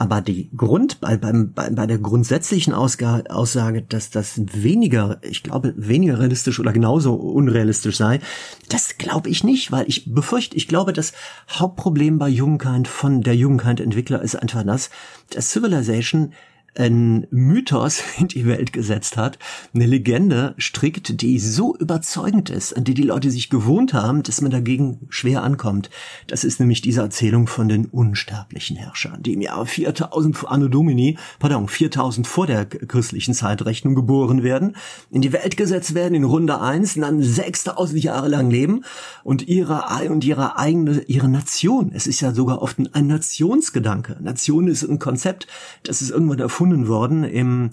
[0.00, 5.74] Aber die Grund, bei, bei, bei der grundsätzlichen Ausga Aussage, dass das weniger, ich glaube,
[5.76, 8.20] weniger realistisch oder genauso unrealistisch sei,
[8.68, 11.12] das glaube ich nicht, weil ich befürchte, ich glaube, das
[11.50, 14.90] Hauptproblem bei Jugendkind von der Jugendkind-Entwickler ist einfach das,
[15.30, 16.32] dass Civilization
[16.78, 19.38] ein Mythos in die Welt gesetzt hat,
[19.74, 24.40] eine Legende strickt, die so überzeugend ist, an die die Leute sich gewohnt haben, dass
[24.40, 25.90] man dagegen schwer ankommt.
[26.28, 30.68] Das ist nämlich diese Erzählung von den unsterblichen Herrschern, die im Jahr 4000 vor Anno
[30.68, 34.76] Domini, pardon, 4000 vor der christlichen Zeitrechnung geboren werden,
[35.10, 38.84] in die Welt gesetzt werden in Runde 1, dann 6000 Jahre lang leben
[39.24, 41.90] und ihre, und ihre eigene, ihre Nation.
[41.92, 44.16] Es ist ja sogar oft ein Nationsgedanke.
[44.20, 45.48] Nation ist ein Konzept,
[45.82, 47.70] das ist irgendwann erfunden erfunden worden im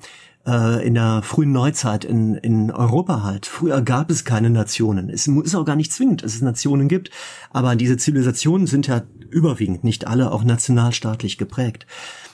[0.47, 3.45] äh, in der frühen Neuzeit in, in Europa halt.
[3.45, 5.09] Früher gab es keine Nationen.
[5.09, 7.09] Es ist auch gar nicht zwingend, dass es Nationen gibt,
[7.51, 11.87] aber diese Zivilisationen sind ja überwiegend, nicht alle, auch nationalstaatlich geprägt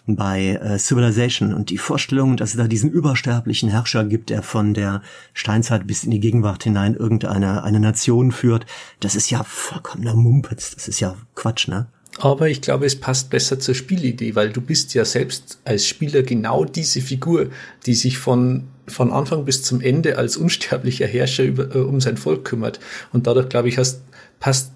[0.08, 4.74] bei äh, Civilization und die Vorstellung, dass es da diesen übersterblichen Herrscher gibt, der von
[4.74, 5.02] der
[5.34, 8.66] Steinzeit bis in die Gegenwart hinein irgendeine eine Nation führt,
[9.00, 11.88] das ist ja vollkommener Mumpitz, das ist ja Quatsch, ne?
[12.22, 16.22] Aber ich glaube, es passt besser zur Spielidee, weil du bist ja selbst als Spieler
[16.22, 17.50] genau diese Figur,
[17.88, 22.18] die sich von, von Anfang bis zum Ende als unsterblicher Herrscher über, äh, um sein
[22.18, 22.80] Volk kümmert.
[23.12, 24.02] Und dadurch, glaube ich, hast,
[24.40, 24.72] passt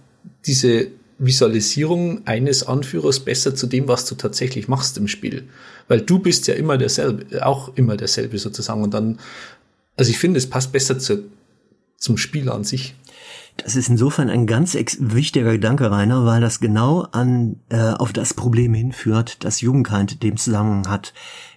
[0.47, 0.87] diese
[1.19, 5.47] Visualisierung eines Anführers besser zu dem, was du tatsächlich machst im Spiel.
[5.87, 8.81] Weil du bist ja immer derselbe, auch immer derselbe sozusagen.
[8.81, 9.19] Und dann,
[9.97, 11.25] also ich finde, es passt besser zu,
[11.95, 12.95] zum Spiel an sich.
[13.57, 18.33] Das ist insofern ein ganz wichtiger Gedanke, Rainer, weil das genau an äh, auf das
[18.33, 21.13] Problem hinführt, das Jugendkind dem Zusammenhang hat.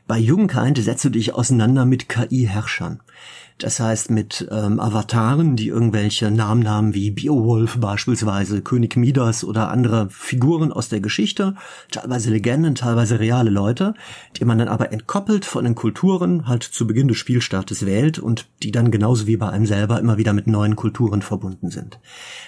[0.07, 3.01] Bei Jugendkind setzt du dich auseinander mit KI-Herrschern.
[3.59, 9.69] Das heißt mit ähm, Avataren, die irgendwelche Namen haben wie Beowulf beispielsweise, König Midas oder
[9.71, 11.57] andere Figuren aus der Geschichte,
[11.91, 13.95] teilweise Legenden, teilweise reale Leute,
[14.37, 18.47] die man dann aber entkoppelt von den Kulturen halt zu Beginn des Spielstartes wählt und
[18.63, 21.99] die dann genauso wie bei einem selber immer wieder mit neuen Kulturen verbunden sind.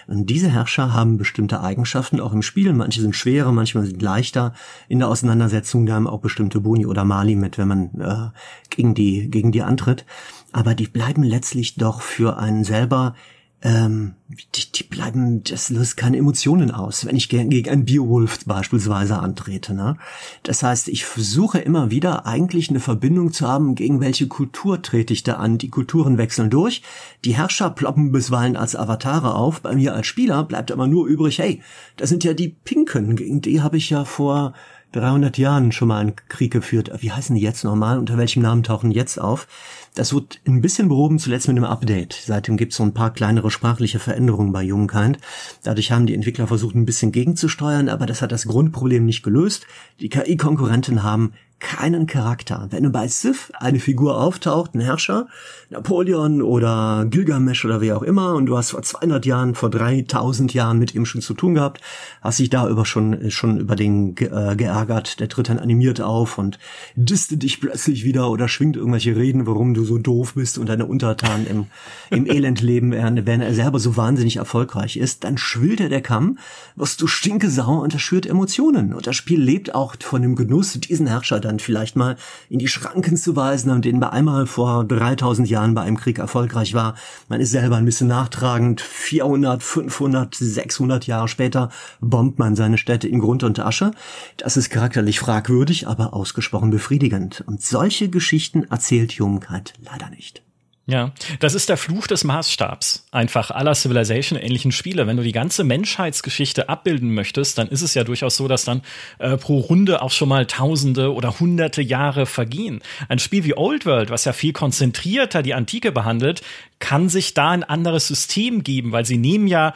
[0.06, 2.72] Und diese Herrscher haben bestimmte Eigenschaften auch im Spiel.
[2.72, 4.54] Manche sind schwerer, manchmal sind leichter.
[4.88, 8.38] In der Auseinandersetzung da haben auch bestimmte Boni oder Mali mit, wenn man äh,
[8.70, 10.04] gegen die gegen die antritt.
[10.52, 13.14] Aber die bleiben letztlich doch für einen selber
[13.62, 14.14] ähm,
[14.54, 19.74] die, die bleiben, das löst keine Emotionen aus, wenn ich gegen einen Beowulf beispielsweise antrete.
[19.74, 19.98] Ne?
[20.44, 25.12] Das heißt, ich versuche immer wieder eigentlich eine Verbindung zu haben, gegen welche Kultur trete
[25.12, 25.58] ich da an.
[25.58, 26.82] Die Kulturen wechseln durch,
[27.24, 31.38] die Herrscher ploppen bisweilen als Avatare auf, bei mir als Spieler bleibt aber nur übrig,
[31.38, 31.60] hey,
[31.96, 34.54] das sind ja die Pinken, gegen die habe ich ja vor
[34.92, 36.90] 300 Jahren schon mal einen Krieg geführt.
[36.98, 37.98] Wie heißen die jetzt nochmal?
[37.98, 39.46] Unter welchem Namen tauchen jetzt auf?
[39.94, 42.12] Das wird ein bisschen behoben zuletzt mit einem Update.
[42.12, 45.18] Seitdem gibt es so ein paar kleinere sprachliche Veränderungen bei Humankind.
[45.64, 49.66] Dadurch haben die Entwickler versucht, ein bisschen gegenzusteuern, aber das hat das Grundproblem nicht gelöst.
[50.00, 52.66] Die KI-Konkurrenten haben keinen Charakter.
[52.70, 55.28] Wenn du bei Sith eine Figur auftaucht, ein Herrscher,
[55.68, 60.52] Napoleon oder Gilgamesh oder wie auch immer, und du hast vor 200 Jahren, vor 3000
[60.54, 61.80] Jahren mit ihm schon zu tun gehabt,
[62.22, 66.38] hast dich da über schon, schon über den äh, geärgert, der tritt dann animiert auf
[66.38, 66.58] und
[66.96, 70.86] diste dich plötzlich wieder oder schwingt irgendwelche Reden, warum du so doof bist und deine
[70.86, 71.66] Untertanen im,
[72.10, 76.38] im Elend leben, während er selber so wahnsinnig erfolgreich ist, dann schwillt er der Kamm,
[76.74, 78.94] wirst du stinke sauer und das schürt Emotionen.
[78.94, 82.16] Und das Spiel lebt auch von dem Genuss, diesen Herrscher dann vielleicht mal
[82.48, 86.18] in die Schranken zu weisen und den bei einmal vor 3000 Jahren bei einem Krieg
[86.18, 86.94] erfolgreich war.
[87.28, 88.80] Man ist selber ein bisschen nachtragend.
[88.80, 93.90] 400, 500, 600 Jahre später bombt man seine Städte in Grund und Asche.
[94.36, 97.42] Das ist charakterlich fragwürdig, aber ausgesprochen befriedigend.
[97.46, 100.42] Und solche Geschichten erzählt Jungkeit leider nicht.
[100.90, 103.06] Ja, das ist der Fluch des Maßstabs.
[103.12, 105.06] Einfach aller Civilization ähnlichen Spiele.
[105.06, 108.82] Wenn du die ganze Menschheitsgeschichte abbilden möchtest, dann ist es ja durchaus so, dass dann
[109.18, 112.80] äh, pro Runde auch schon mal Tausende oder Hunderte Jahre vergehen.
[113.08, 116.42] Ein Spiel wie Old World, was ja viel konzentrierter die Antike behandelt,
[116.80, 119.74] kann sich da ein anderes System geben, weil sie nehmen ja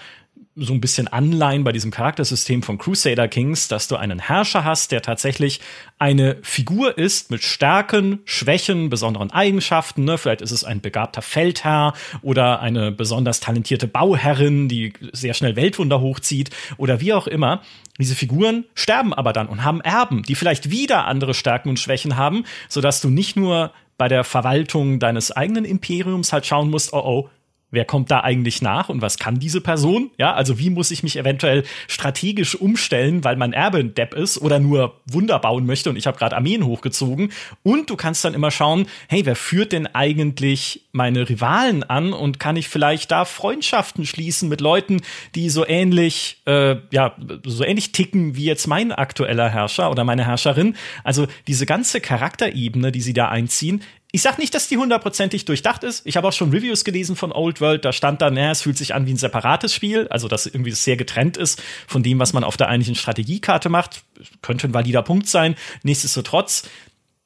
[0.56, 4.92] so ein bisschen Anleihen bei diesem Charaktersystem von Crusader Kings, dass du einen Herrscher hast,
[4.92, 5.60] der tatsächlich
[5.98, 10.04] eine Figur ist mit Stärken, Schwächen, besonderen Eigenschaften.
[10.04, 10.16] Ne?
[10.16, 16.00] Vielleicht ist es ein begabter Feldherr oder eine besonders talentierte Bauherrin, die sehr schnell Weltwunder
[16.00, 17.62] hochzieht oder wie auch immer.
[17.98, 22.16] Diese Figuren sterben aber dann und haben Erben, die vielleicht wieder andere Stärken und Schwächen
[22.16, 27.02] haben, sodass du nicht nur bei der Verwaltung deines eigenen Imperiums halt schauen musst, oh
[27.04, 27.30] oh,
[27.74, 30.10] wer kommt da eigentlich nach und was kann diese Person?
[30.18, 34.38] Ja, also wie muss ich mich eventuell strategisch umstellen, weil mein Erbe ein Depp ist
[34.38, 37.32] oder nur Wunder bauen möchte und ich habe gerade Armeen hochgezogen.
[37.62, 42.38] Und du kannst dann immer schauen, hey, wer führt denn eigentlich meine Rivalen an und
[42.38, 45.02] kann ich vielleicht da Freundschaften schließen mit Leuten,
[45.34, 50.24] die so ähnlich, äh, ja, so ähnlich ticken wie jetzt mein aktueller Herrscher oder meine
[50.24, 50.76] Herrscherin.
[51.02, 53.82] Also diese ganze Charakterebene, die sie da einziehen,
[54.14, 56.06] ich sag nicht, dass die hundertprozentig durchdacht ist.
[56.06, 57.84] Ich habe auch schon Reviews gelesen von Old World.
[57.84, 60.70] Da stand dann, naja, es fühlt sich an wie ein separates Spiel, also dass irgendwie
[60.70, 64.04] sehr getrennt ist von dem, was man auf der eigentlichen Strategiekarte macht.
[64.40, 65.56] Könnte ein valider Punkt sein.
[65.82, 66.62] Nichtsdestotrotz,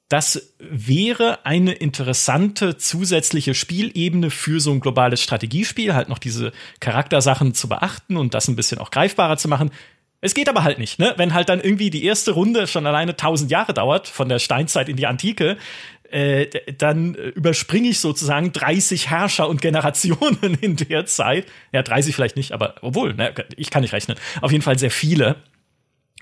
[0.08, 7.52] das wäre eine interessante zusätzliche Spielebene für so ein globales Strategiespiel, halt noch diese Charaktersachen
[7.52, 9.72] zu beachten und das ein bisschen auch greifbarer zu machen.
[10.20, 11.14] Es geht aber halt nicht, ne?
[11.16, 14.88] Wenn halt dann irgendwie die erste Runde schon alleine tausend Jahre dauert, von der Steinzeit
[14.88, 15.58] in die Antike,
[16.10, 21.46] äh, dann überspringe ich sozusagen 30 Herrscher und Generationen in der Zeit.
[21.72, 24.16] Ja, 30 vielleicht nicht, aber obwohl, ne, ich kann nicht rechnen.
[24.40, 25.36] Auf jeden Fall sehr viele.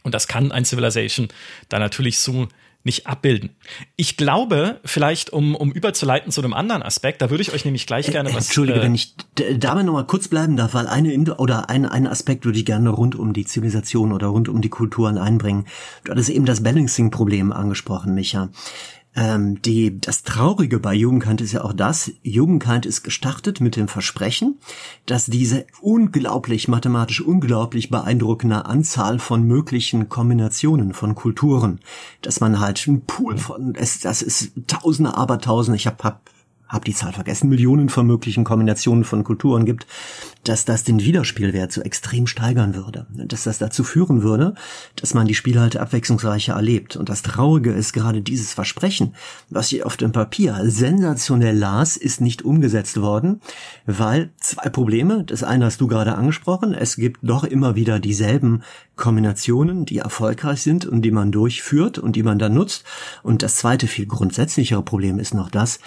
[0.02, 1.28] Und das kann ein Civilization
[1.68, 2.48] da natürlich so
[2.86, 3.50] nicht abbilden.
[3.96, 7.86] Ich glaube, vielleicht um, um überzuleiten zu einem anderen Aspekt, da würde ich euch nämlich
[7.86, 8.46] gleich gerne was.
[8.46, 9.16] Entschuldige, äh, wenn ich
[9.58, 12.90] dabei noch mal kurz bleiben darf, weil eine oder ein, ein Aspekt würde ich gerne
[12.90, 15.66] rund um die Zivilisation oder rund um die Kulturen einbringen.
[16.04, 18.50] Du hattest eben das Balancing-Problem angesprochen, Micha.
[19.16, 23.88] Ähm, die, das Traurige bei Jugendkant ist ja auch das, Jugendkant ist gestartet mit dem
[23.88, 24.58] Versprechen,
[25.06, 31.80] dass diese unglaublich, mathematisch unglaublich beeindruckende Anzahl von möglichen Kombinationen von Kulturen,
[32.20, 36.30] dass man halt ein Pool von, es, das ist Tausende, Abertausende, ich habe hab
[36.68, 39.86] hab die Zahl vergessen, Millionen von möglichen Kombinationen von Kulturen gibt,
[40.44, 43.06] dass das den Wiederspielwert so extrem steigern würde.
[43.10, 44.54] Dass das dazu führen würde,
[44.96, 46.96] dass man die Spiele halt abwechslungsreicher erlebt.
[46.96, 49.14] Und das Traurige ist gerade dieses Versprechen,
[49.50, 53.40] was ich auf dem Papier sensationell las, ist nicht umgesetzt worden,
[53.86, 55.24] weil zwei Probleme.
[55.24, 56.74] Das eine hast du gerade angesprochen.
[56.74, 58.62] Es gibt doch immer wieder dieselben
[58.96, 62.84] Kombinationen, die erfolgreich sind und die man durchführt und die man dann nutzt.
[63.22, 65.80] Und das zweite viel grundsätzlichere Problem ist noch das,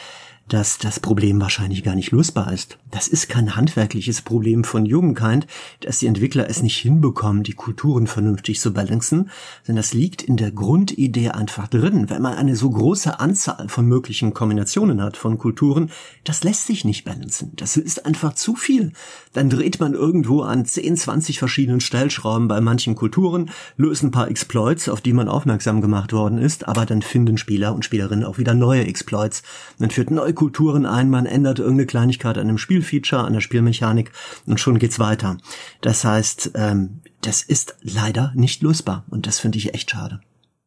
[0.50, 2.78] dass das Problem wahrscheinlich gar nicht lösbar ist.
[2.92, 5.46] Das ist kein handwerkliches Problem von Humankind,
[5.82, 9.30] dass die Entwickler es nicht hinbekommen, die Kulturen vernünftig zu balancen,
[9.64, 12.10] sondern das liegt in der Grundidee einfach drin.
[12.10, 15.92] Wenn man eine so große Anzahl von möglichen Kombinationen hat von Kulturen,
[16.24, 17.54] das lässt sich nicht balancen.
[17.56, 18.92] Das ist einfach zu viel.
[19.34, 24.30] Dann dreht man irgendwo an 10, 20 verschiedenen Stellschrauben bei manchen Kulturen, löst ein paar
[24.30, 28.40] Exploits, auf die man aufmerksam gemacht worden ist, aber dann finden Spieler und Spielerinnen auch
[28.40, 29.44] wieder neue Exploits.
[29.78, 34.14] Man führt neue Kulturen ein, man ändert irgendeine Kleinigkeit an einem Spielfeature, an der Spielmechanik
[34.46, 35.36] und schon geht's weiter.
[35.82, 40.22] Das heißt, ähm, das ist leider nicht lösbar und das finde ich echt schade.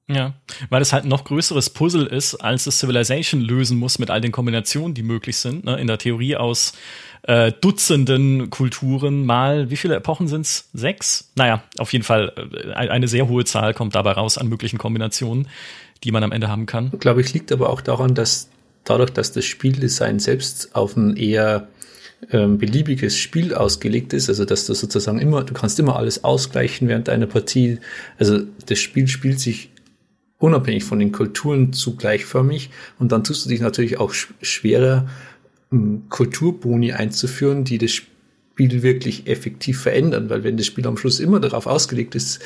[0.09, 0.35] Ja,
[0.69, 4.21] weil es halt ein noch größeres Puzzle ist, als es Civilization lösen muss mit all
[4.21, 5.65] den Kombinationen, die möglich sind.
[5.65, 5.81] Ne?
[5.81, 6.75] In der Theorie aus
[7.23, 10.69] äh, Dutzenden Kulturen mal, wie viele Epochen sind's?
[10.75, 11.33] Sechs?
[11.35, 15.49] Naja, auf jeden Fall äh, eine sehr hohe Zahl kommt dabei raus an möglichen Kombinationen,
[16.05, 16.91] die man am Ende haben kann.
[17.01, 18.51] Glaube ich, liegt aber auch daran, dass
[18.85, 21.69] dadurch, dass das Spieldesign selbst auf ein eher
[22.31, 26.89] ähm, beliebiges Spiel ausgelegt ist, also dass du sozusagen immer, du kannst immer alles ausgleichen
[26.89, 27.79] während einer Partie.
[28.19, 29.71] Also das Spiel spielt sich
[30.39, 35.09] unabhängig von den Kulturen zu gleichförmig und dann tust du dich natürlich auch schwerer,
[35.73, 38.12] ähm, Kulturboni einzuführen, die das Spiel
[38.57, 42.41] wirklich effektiv verändern, weil wenn das Spiel am Schluss immer darauf ausgelegt ist,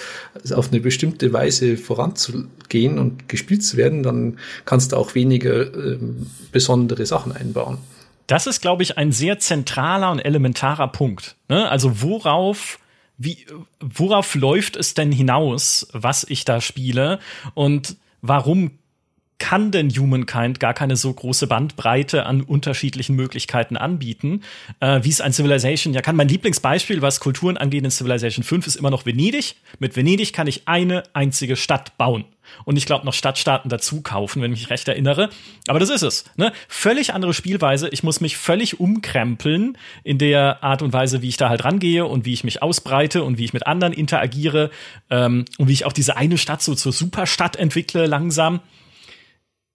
[0.53, 6.27] auf eine bestimmte Weise voranzugehen und gespielt zu werden, dann kannst du auch weniger ähm,
[6.53, 7.79] besondere Sachen einbauen.
[8.27, 11.37] Das ist, glaube ich, ein sehr zentraler und elementarer Punkt.
[11.49, 11.69] Ne?
[11.69, 12.79] Also worauf
[13.19, 13.47] wie,
[13.81, 17.19] worauf läuft es denn hinaus, was ich da spiele
[17.55, 18.73] und warum
[19.39, 24.43] kann denn Humankind gar keine so große Bandbreite an unterschiedlichen Möglichkeiten anbieten,
[24.81, 26.17] äh, wie es ein Civilization ja kann.
[26.17, 29.57] Mein Lieblingsbeispiel, was Kulturen angeht in Civilization 5, ist immer noch Venedig.
[29.79, 32.25] Mit Venedig kann ich eine einzige Stadt bauen.
[32.65, 35.31] Und ich glaube noch Stadtstaaten dazu kaufen, wenn ich mich recht erinnere.
[35.67, 36.25] Aber das ist es.
[36.37, 36.53] Ne?
[36.69, 37.89] Völlig andere Spielweise.
[37.89, 42.07] Ich muss mich völlig umkrempeln in der Art und Weise, wie ich da halt rangehe
[42.07, 44.71] und wie ich mich ausbreite und wie ich mit anderen interagiere
[45.11, 48.61] ähm, und wie ich auch diese eine Stadt so zur Superstadt entwickle langsam.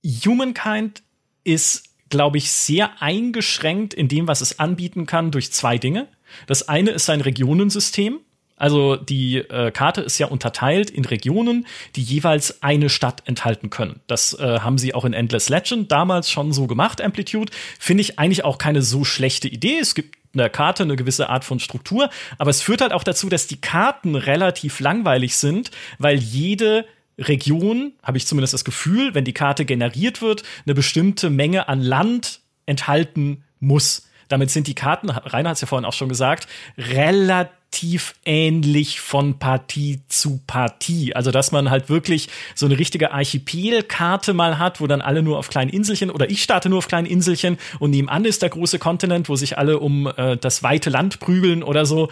[0.04, 1.04] Humankind
[1.43, 6.08] ist, glaube ich, sehr eingeschränkt in dem, was es anbieten kann, durch zwei Dinge.
[6.47, 8.20] Das eine ist sein Regionensystem.
[8.62, 14.02] Also die äh, Karte ist ja unterteilt in Regionen, die jeweils eine Stadt enthalten können.
[14.06, 17.52] Das äh, haben sie auch in Endless Legend damals schon so gemacht, Amplitude.
[17.80, 19.80] Finde ich eigentlich auch keine so schlechte Idee.
[19.80, 23.04] Es gibt in der Karte eine gewisse Art von Struktur, aber es führt halt auch
[23.04, 26.86] dazu, dass die Karten relativ langweilig sind, weil jede
[27.22, 31.82] Region, habe ich zumindest das Gefühl, wenn die Karte generiert wird, eine bestimmte Menge an
[31.82, 34.08] Land enthalten muss.
[34.28, 36.48] Damit sind die Karten, Rainer hat es ja vorhin auch schon gesagt,
[36.78, 41.16] relativ ähnlich von Partie zu Partie.
[41.16, 45.38] Also, dass man halt wirklich so eine richtige Archipelkarte mal hat, wo dann alle nur
[45.38, 48.80] auf kleinen Inselchen oder ich starte nur auf kleinen Inselchen und nebenan ist der große
[48.80, 52.10] Kontinent, wo sich alle um äh, das weite Land prügeln oder so.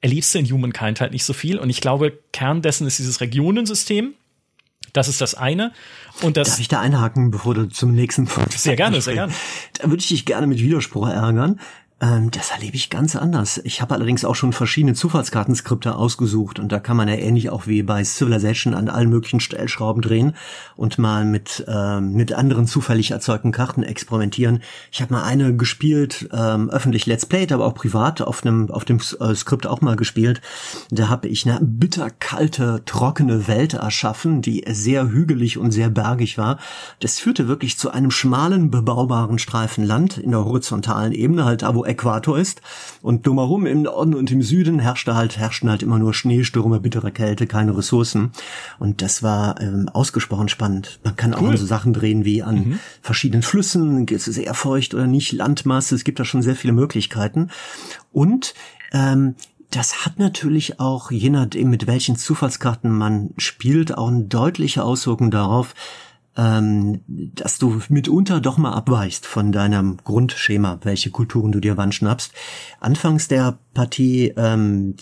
[0.00, 1.58] Erlebst du in Humankind halt nicht so viel.
[1.58, 4.14] Und ich glaube, Kern dessen ist dieses Regionensystem
[4.94, 5.72] das ist das eine.
[6.22, 9.32] Und das Darf ich da einhaken, bevor du zum nächsten Punkt Sehr gerne, sehr gerne.
[9.74, 11.60] Da würde ich dich gerne mit Widerspruch ärgern.
[12.04, 13.60] Ähm, das erlebe ich ganz anders.
[13.64, 17.66] Ich habe allerdings auch schon verschiedene Zufallskartenskripte ausgesucht und da kann man ja ähnlich auch
[17.66, 20.34] wie bei Civilization an allen möglichen Stellschrauben drehen
[20.76, 24.60] und mal mit ähm, mit anderen zufällig erzeugten Karten experimentieren.
[24.92, 28.84] Ich habe mal eine gespielt, ähm, öffentlich Let's Played, aber auch privat auf einem auf
[28.84, 30.42] dem äh, Skript auch mal gespielt.
[30.90, 36.58] Da habe ich eine bitterkalte, trockene Welt erschaffen, die sehr hügelig und sehr bergig war.
[37.00, 41.74] Das führte wirklich zu einem schmalen, bebaubaren Streifen Land in der horizontalen Ebene, halt da
[41.74, 42.60] wo Äquator ist.
[43.02, 47.10] Und drumherum im Norden und im Süden herrschte halt, herrschten halt immer nur Schneestürme, bittere
[47.10, 48.32] Kälte, keine Ressourcen.
[48.78, 51.00] Und das war ähm, ausgesprochen spannend.
[51.02, 51.54] Man kann cool.
[51.54, 52.78] auch so Sachen drehen wie an mhm.
[53.00, 56.72] verschiedenen Flüssen, ist es eher feucht oder nicht, Landmasse, es gibt da schon sehr viele
[56.72, 57.50] Möglichkeiten.
[58.12, 58.54] Und
[58.92, 59.34] ähm,
[59.70, 65.30] das hat natürlich auch, je nachdem, mit welchen Zufallskarten man spielt, auch eine deutliche Auswirkung
[65.30, 65.74] darauf,
[66.36, 71.92] ähm, dass du mitunter doch mal abweichst von deinem Grundschema, welche Kulturen du dir wann
[71.92, 72.32] schnappst.
[72.80, 74.94] Anfangs der Partie, ähm,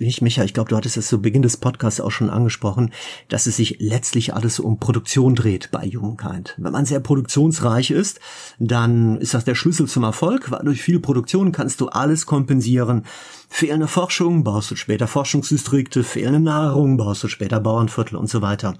[0.00, 2.92] ich, Micha, ich glaube, du hattest es zu Beginn des Podcasts auch schon angesprochen,
[3.28, 6.54] dass es sich letztlich alles um Produktion dreht bei Humankind.
[6.58, 8.20] Wenn man sehr produktionsreich ist,
[8.58, 13.04] dann ist das der Schlüssel zum Erfolg, weil durch viel Produktion kannst du alles kompensieren.
[13.48, 18.74] Fehlende Forschung, baust du später Forschungsdistrikte, fehlende Nahrung, baust du später Bauernviertel und so weiter.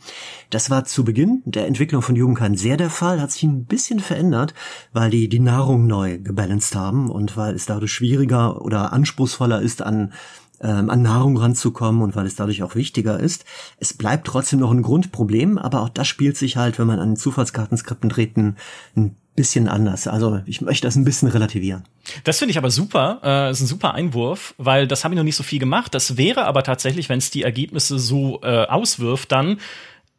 [0.51, 4.01] Das war zu Beginn der Entwicklung von Humankind sehr der Fall, hat sich ein bisschen
[4.01, 4.55] verändert,
[4.93, 9.83] weil die die Nahrung neu gebalanced haben und weil es dadurch schwieriger oder anspruchsvoller ist,
[9.83, 10.13] an,
[10.61, 13.45] ähm, an Nahrung ranzukommen und weil es dadurch auch wichtiger ist.
[13.79, 17.17] Es bleibt trotzdem noch ein Grundproblem, aber auch das spielt sich halt, wenn man an
[17.17, 18.57] Zufallskartenskripten dreht, ein,
[18.97, 20.09] ein bisschen anders.
[20.09, 21.85] Also ich möchte das ein bisschen relativieren.
[22.25, 23.21] Das finde ich aber super.
[23.23, 25.95] Äh, ist ein super Einwurf, weil das habe ich noch nicht so viel gemacht.
[25.95, 29.59] Das wäre aber tatsächlich, wenn es die Ergebnisse so äh, auswirft, dann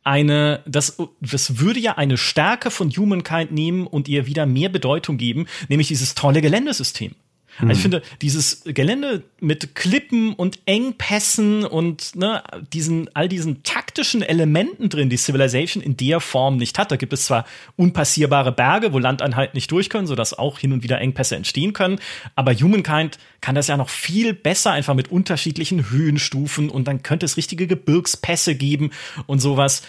[0.04, 5.18] eine, das, das würde ja eine Stärke von Humankind nehmen und ihr wieder mehr Bedeutung
[5.18, 7.14] geben, nämlich dieses tolle Geländesystem.
[7.60, 7.82] Also ich mhm.
[7.82, 12.44] finde, dieses Gelände mit Klippen und Engpässen und ne,
[12.74, 16.92] diesen, all diesen taktischen Elementen drin, die Civilization in der Form nicht hat.
[16.92, 17.46] Da gibt es zwar
[17.76, 22.00] unpassierbare Berge, wo Landeinheiten nicht durch können, sodass auch hin und wieder Engpässe entstehen können,
[22.36, 27.26] aber Humankind kann das ja noch viel besser einfach mit unterschiedlichen Höhenstufen und dann könnte
[27.26, 28.92] es richtige Gebirgspässe geben
[29.26, 29.84] und sowas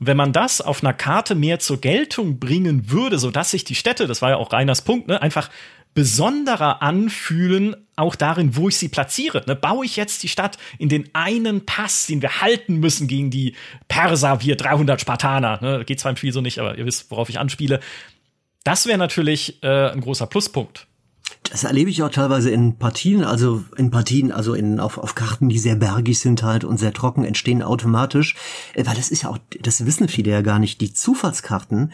[0.00, 3.76] wenn man das auf einer Karte mehr zur Geltung bringen würde, so dass sich die
[3.76, 5.50] Städte, das war ja auch Reiners Punkt, ne, einfach
[5.94, 9.44] besonderer anfühlen, auch darin, wo ich sie platziere.
[9.46, 13.30] Ne, baue ich jetzt die Stadt in den einen Pass, den wir halten müssen gegen
[13.30, 13.54] die
[13.88, 15.60] Perser, wir 300 Spartaner.
[15.62, 17.80] Ne, geht zwar im Spiel so nicht, aber ihr wisst, worauf ich anspiele.
[18.64, 20.86] Das wäre natürlich äh, ein großer Pluspunkt.
[21.50, 25.48] Das erlebe ich auch teilweise in Partien, also in Partien, also in, auf, auf Karten,
[25.48, 28.34] die sehr bergig sind halt und sehr trocken, entstehen automatisch,
[28.74, 31.92] äh, weil das ist ja auch, das wissen viele ja gar nicht, die Zufallskarten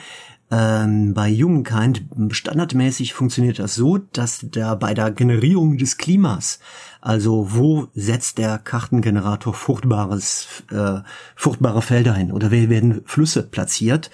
[0.51, 6.59] ähm, bei Humankind standardmäßig funktioniert das so, dass da bei der Generierung des Klimas,
[7.01, 11.01] also wo setzt der Kartengenerator fruchtbares, äh,
[11.37, 12.33] fruchtbare Felder hin?
[12.33, 14.11] Oder werden Flüsse platziert,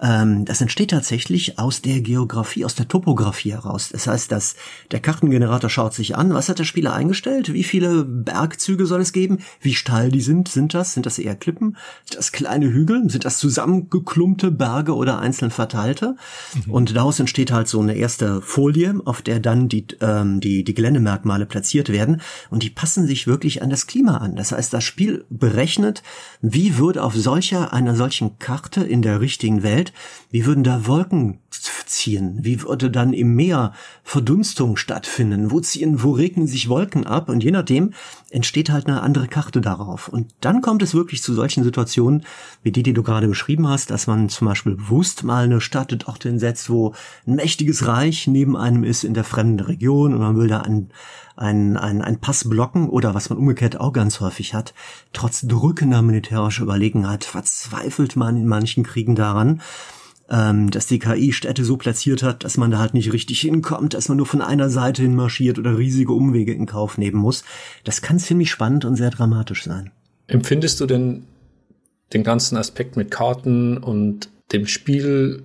[0.00, 3.88] ähm, das entsteht tatsächlich aus der Geografie, aus der Topografie heraus.
[3.90, 4.54] Das heißt, dass
[4.92, 9.12] der Kartengenerator schaut sich an, was hat der Spieler eingestellt, wie viele Bergzüge soll es
[9.12, 13.10] geben, wie steil die sind, sind das, sind das eher Klippen, sind das kleine Hügel,
[13.10, 16.14] sind das zusammengeklumpte Berge oder einzeln verteilte?
[16.66, 16.72] Mhm.
[16.72, 20.74] Und daraus entsteht halt so eine erste Folie, auf der dann die, ähm, die, die
[20.74, 24.36] Geländemerkmale platziert werden und die passen sich wirklich an das Klima an.
[24.36, 26.02] Das heißt, das Spiel berechnet,
[26.40, 29.92] wie würde auf solcher, einer solchen Karte in der richtigen Welt
[30.30, 31.38] wie würden da Wolken
[31.86, 32.38] ziehen?
[32.42, 33.72] Wie würde dann im Meer
[34.02, 35.50] Verdunstung stattfinden?
[35.50, 37.30] Wo ziehen, wo regnen sich Wolken ab?
[37.30, 37.94] Und je nachdem
[38.30, 40.08] entsteht halt eine andere Karte darauf.
[40.08, 42.24] Und dann kommt es wirklich zu solchen Situationen,
[42.62, 45.96] wie die, die du gerade beschrieben hast, dass man zum Beispiel bewusst mal eine Stadt
[46.06, 46.94] dort hinsetzt, wo
[47.26, 50.90] ein mächtiges Reich neben einem ist in der fremden Region und man will da einen
[51.36, 54.74] ein, ein, ein Pass blocken oder was man umgekehrt auch ganz häufig hat,
[55.12, 59.62] trotz drückender militärischer Überlegenheit verzweifelt man in manchen Kriegen daran,
[60.30, 63.94] ähm, dass die KI Städte so platziert hat, dass man da halt nicht richtig hinkommt,
[63.94, 67.44] dass man nur von einer Seite hin marschiert oder riesige Umwege in Kauf nehmen muss.
[67.84, 69.90] Das kann ziemlich spannend und sehr dramatisch sein.
[70.26, 71.24] Empfindest du denn
[72.12, 75.42] den ganzen Aspekt mit Karten und dem Spiel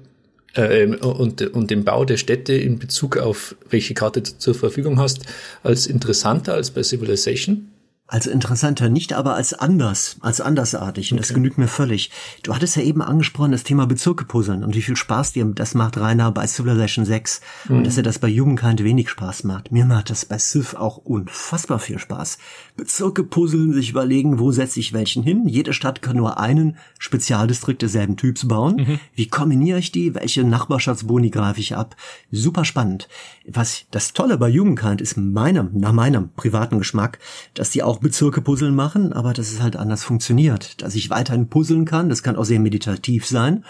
[0.53, 4.99] äh, und, und dem Bau der Städte in Bezug auf welche Karte du zur Verfügung
[4.99, 5.21] hast,
[5.63, 7.69] als interessanter als bei Civilization?
[8.07, 11.11] Als interessanter, nicht aber als anders, als andersartig.
[11.11, 11.27] Und okay.
[11.27, 12.11] das genügt mir völlig.
[12.43, 15.73] Du hattest ja eben angesprochen, das Thema Bezirke puzzeln und wie viel Spaß dir das
[15.73, 17.41] macht, Rainer, bei Civilization 6.
[17.69, 17.77] Mhm.
[17.77, 19.71] Und dass er das bei Jugendkind wenig Spaß macht.
[19.71, 22.37] Mir macht das bei Civ auch unfassbar viel Spaß.
[22.75, 25.47] Bezirke puzzeln, sich überlegen, wo setze ich welchen hin.
[25.47, 28.77] Jede Stadt kann nur einen Spezialdistrikt desselben Typs bauen.
[28.77, 28.99] Mhm.
[29.13, 30.15] Wie kombiniere ich die?
[30.15, 31.95] Welche Nachbarschaftsboni greife ich ab?
[32.31, 33.07] Super spannend.
[33.47, 37.19] Was das Tolle bei Jugendkind ist meinem, nach meinem privaten Geschmack,
[37.53, 40.81] dass die auch Bezirke puzzeln machen, aber dass es halt anders funktioniert.
[40.81, 43.65] Dass ich weiterhin puzzeln kann, das kann auch sehr meditativ sein,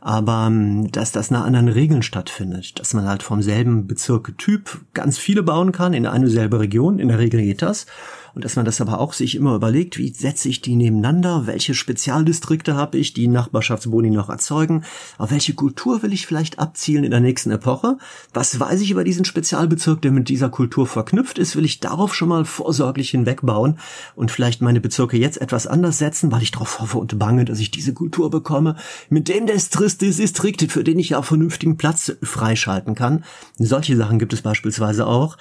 [0.00, 2.78] aber ähm, dass das nach anderen Regeln stattfindet.
[2.80, 7.08] Dass man halt vom selben Bezirke-Typ ganz viele bauen kann in eine selbe Region, in
[7.08, 7.86] der Regel geht das
[8.34, 11.74] und dass man das aber auch sich immer überlegt, wie setze ich die nebeneinander, welche
[11.74, 14.84] Spezialdistrikte habe ich, die Nachbarschaftsboni noch erzeugen,
[15.18, 17.98] auf welche Kultur will ich vielleicht abzielen in der nächsten Epoche,
[18.32, 22.14] was weiß ich über diesen Spezialbezirk, der mit dieser Kultur verknüpft ist, will ich darauf
[22.14, 23.78] schon mal vorsorglich hinwegbauen
[24.14, 27.60] und vielleicht meine Bezirke jetzt etwas anders setzen, weil ich darauf hoffe und bange, dass
[27.60, 28.76] ich diese Kultur bekomme,
[29.08, 33.24] mit dem des Distrikt, für den ich ja auch vernünftigen Platz freischalten kann.
[33.58, 35.36] Solche Sachen gibt es beispielsweise auch.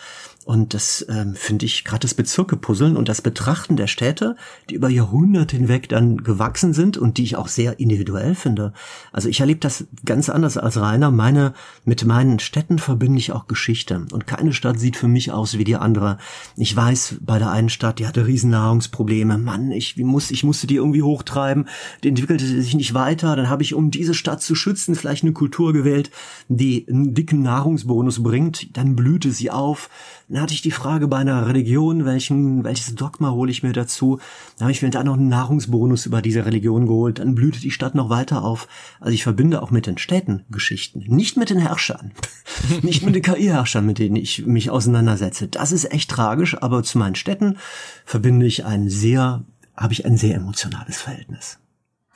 [0.47, 4.37] Und das ähm, finde ich gerade das Bezirke-Puzzeln und das Betrachten der Städte,
[4.69, 8.71] die über Jahrhunderte hinweg dann gewachsen sind und die ich auch sehr individuell finde.
[9.11, 11.11] Also ich erlebe das ganz anders als Rainer.
[11.11, 14.05] Meine, mit meinen Städten verbinde ich auch Geschichte.
[14.13, 16.17] Und keine Stadt sieht für mich aus wie die andere.
[16.55, 19.37] Ich weiß, bei der einen Stadt, die hatte riesen Nahrungsprobleme.
[19.37, 21.67] Mann, ich, wie muss, ich musste die irgendwie hochtreiben.
[22.05, 23.35] Die entwickelte sich nicht weiter.
[23.35, 26.09] Dann habe ich, um diese Stadt zu schützen, vielleicht eine Kultur gewählt,
[26.47, 28.77] die einen dicken Nahrungsbonus bringt.
[28.77, 29.89] Dann blühte sie auf
[30.29, 34.19] dann hatte ich die Frage bei einer Religion, welchen, welches Dogma hole ich mir dazu?
[34.57, 37.19] Dann habe ich mir da noch einen Nahrungsbonus über diese Religion geholt.
[37.19, 38.67] Dann blühte die Stadt noch weiter auf.
[38.99, 42.11] Also ich verbinde auch mit den Städten Geschichten, nicht mit den Herrschern,
[42.81, 45.47] nicht mit den KI-Herrschern, mit denen ich mich auseinandersetze.
[45.47, 47.57] Das ist echt tragisch, aber zu meinen Städten
[48.03, 49.45] verbinde ich ein sehr,
[49.77, 51.59] habe ich ein sehr emotionales Verhältnis.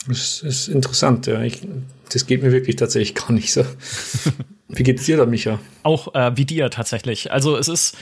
[0.07, 1.41] Das ist interessant, ja.
[1.41, 1.61] Ich,
[2.11, 3.65] das geht mir wirklich tatsächlich gar nicht so.
[4.67, 5.59] Wie geht's dir da, Micha?
[5.83, 7.31] Auch äh, wie dir tatsächlich.
[7.31, 7.97] Also es ist,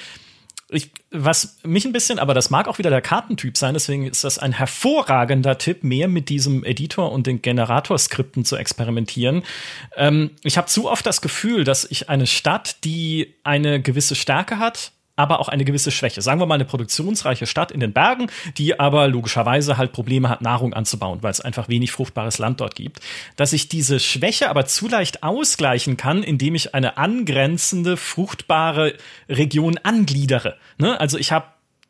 [0.69, 4.23] ich, was mich ein bisschen, aber das mag auch wieder der Kartentyp sein, deswegen ist
[4.23, 9.43] das ein hervorragender Tipp, mehr mit diesem Editor und den Generatorskripten zu experimentieren.
[9.95, 14.59] Ähm, ich habe zu oft das Gefühl, dass ich eine Stadt, die eine gewisse Stärke
[14.59, 16.21] hat, aber auch eine gewisse Schwäche.
[16.21, 20.41] Sagen wir mal eine produktionsreiche Stadt in den Bergen, die aber logischerweise halt Probleme hat,
[20.41, 23.01] Nahrung anzubauen, weil es einfach wenig fruchtbares Land dort gibt.
[23.35, 28.95] Dass ich diese Schwäche aber zu leicht ausgleichen kann, indem ich eine angrenzende, fruchtbare
[29.27, 30.55] Region angliedere.
[30.77, 30.97] Ne?
[30.97, 31.47] Also ich habe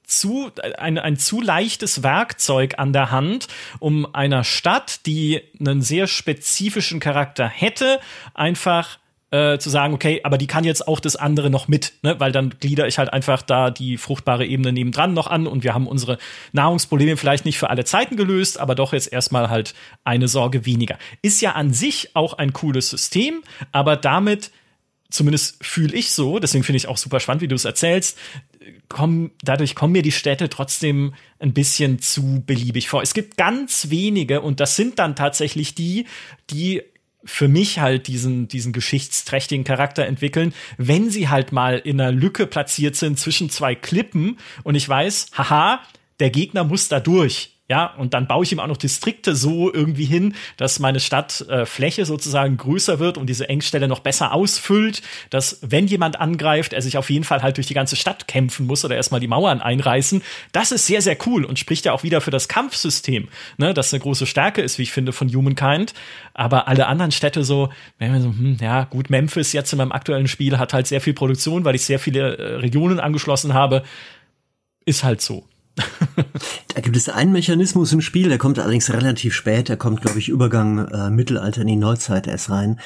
[0.07, 0.49] zu,
[0.79, 6.99] ein, ein zu leichtes Werkzeug an der Hand, um einer Stadt, die einen sehr spezifischen
[6.99, 7.99] Charakter hätte,
[8.33, 8.97] einfach
[9.31, 12.19] äh, zu sagen, okay, aber die kann jetzt auch das andere noch mit, ne?
[12.19, 15.73] weil dann glieder ich halt einfach da die fruchtbare Ebene nebendran noch an und wir
[15.73, 16.17] haben unsere
[16.51, 20.97] Nahrungsprobleme vielleicht nicht für alle Zeiten gelöst, aber doch jetzt erstmal halt eine Sorge weniger.
[21.21, 24.51] Ist ja an sich auch ein cooles System, aber damit
[25.09, 28.17] zumindest fühle ich so, deswegen finde ich auch super spannend, wie du es erzählst,
[28.89, 33.01] kommen, dadurch kommen mir die Städte trotzdem ein bisschen zu beliebig vor.
[33.01, 36.05] Es gibt ganz wenige und das sind dann tatsächlich die,
[36.49, 36.83] die
[37.29, 42.47] für mich halt diesen, diesen geschichtsträchtigen Charakter entwickeln, wenn sie halt mal in einer Lücke
[42.47, 45.81] platziert sind zwischen zwei Klippen und ich weiß, haha,
[46.19, 47.58] der Gegner muss da durch.
[47.69, 52.01] Ja, und dann baue ich ihm auch noch Distrikte so irgendwie hin, dass meine Stadtfläche
[52.01, 56.81] äh, sozusagen größer wird und diese Engstelle noch besser ausfüllt, dass wenn jemand angreift, er
[56.81, 59.61] sich auf jeden Fall halt durch die ganze Stadt kämpfen muss oder erstmal die Mauern
[59.61, 60.23] einreißen.
[60.51, 63.93] Das ist sehr, sehr cool und spricht ja auch wieder für das Kampfsystem, ne, das
[63.93, 65.93] eine große Stärke ist, wie ich finde, von Humankind.
[66.33, 69.91] Aber alle anderen Städte so, wenn man so, hm, ja, gut, Memphis jetzt in meinem
[69.91, 73.83] aktuellen Spiel hat halt sehr viel Produktion, weil ich sehr viele äh, Regionen angeschlossen habe.
[74.85, 75.48] Ist halt so.
[75.75, 80.19] Da gibt es einen Mechanismus im Spiel, der kommt allerdings relativ spät, der kommt, glaube
[80.19, 82.79] ich, Übergang äh, Mittelalter in die Neuzeit erst rein.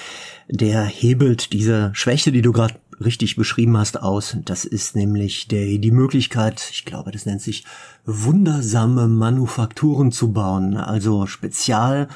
[0.47, 4.37] Der hebelt diese Schwäche, die du gerade richtig beschrieben hast, aus.
[4.45, 7.65] Das ist nämlich der, die Möglichkeit, ich glaube, das nennt sich
[8.05, 12.07] wundersame Manufakturen zu bauen, also Spezial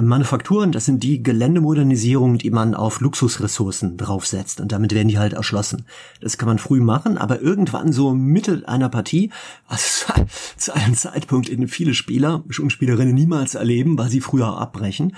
[0.00, 5.32] Manufakturen, das sind die Geländemodernisierungen, die man auf Luxusressourcen draufsetzt und damit werden die halt
[5.32, 5.86] erschlossen.
[6.20, 9.30] Das kann man früh machen, aber irgendwann so Mitte einer Partie,
[9.66, 10.12] also
[10.56, 15.14] zu einem Zeitpunkt, in dem viele Spieler und Spielerinnen niemals erleben, weil sie früher abbrechen,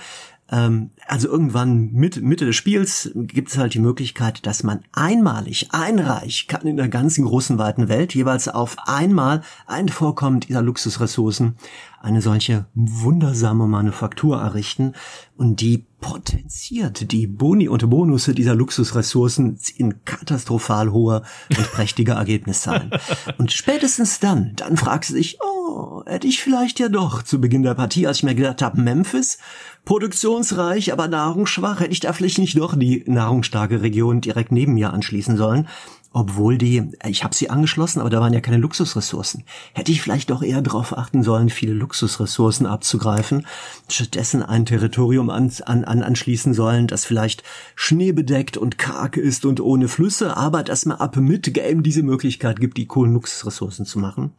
[0.51, 5.69] ähm, also irgendwann mit, Mitte des Spiels gibt es halt die Möglichkeit, dass man einmalig,
[5.71, 10.61] ein Reich kann in der ganzen großen weiten Welt jeweils auf einmal ein Vorkommen dieser
[10.61, 11.55] Luxusressourcen
[12.01, 14.93] eine solche wundersame Manufaktur errichten.
[15.35, 22.91] Und die potenziert die Boni und Bonusse dieser Luxusressourcen in katastrophal hohe und prächtige Ergebniszahlen.
[23.37, 27.63] und spätestens dann, dann fragst du dich, oh, hätte ich vielleicht ja doch zu Beginn
[27.63, 29.39] der Partie, als ich mir gedacht habe, Memphis,
[29.85, 34.93] produktionsreich, aber nahrungsschwach, hätte ich da vielleicht nicht doch die nahrungsstarke Region direkt neben mir
[34.93, 35.67] anschließen sollen.
[36.11, 39.43] Obwohl die, ich habe sie angeschlossen, aber da waren ja keine Luxusressourcen.
[39.73, 43.45] Hätte ich vielleicht doch eher darauf achten sollen, viele Luxusressourcen abzugreifen,
[43.87, 47.43] stattdessen ein Territorium an, an, an anschließen sollen, das vielleicht
[47.75, 52.59] schneebedeckt und karg ist und ohne Flüsse, aber dass man ab mit Game diese Möglichkeit
[52.59, 54.33] gibt, die coolen Luxusressourcen zu machen.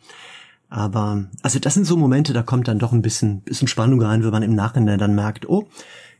[0.70, 4.24] Aber, also das sind so Momente, da kommt dann doch ein bisschen, bisschen Spannung rein,
[4.24, 5.68] wenn man im Nachhinein dann merkt, oh,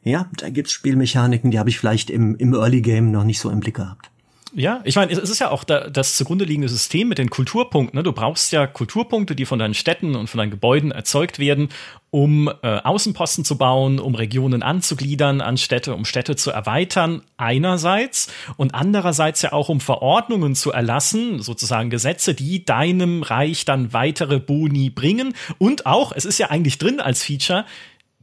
[0.03, 3.51] ja, da gibt's Spielmechaniken, die habe ich vielleicht im, im Early Game noch nicht so
[3.51, 4.10] im Blick gehabt.
[4.53, 7.97] Ja, ich meine, es ist ja auch da, das zugrunde liegende System mit den Kulturpunkten.
[7.97, 8.03] Ne?
[8.03, 11.69] Du brauchst ja Kulturpunkte, die von deinen Städten und von deinen Gebäuden erzeugt werden,
[12.11, 18.33] um äh, Außenposten zu bauen, um Regionen anzugliedern an Städte, um Städte zu erweitern einerseits
[18.57, 24.41] und andererseits ja auch um Verordnungen zu erlassen, sozusagen Gesetze, die deinem Reich dann weitere
[24.41, 27.65] Boni bringen und auch, es ist ja eigentlich drin als Feature,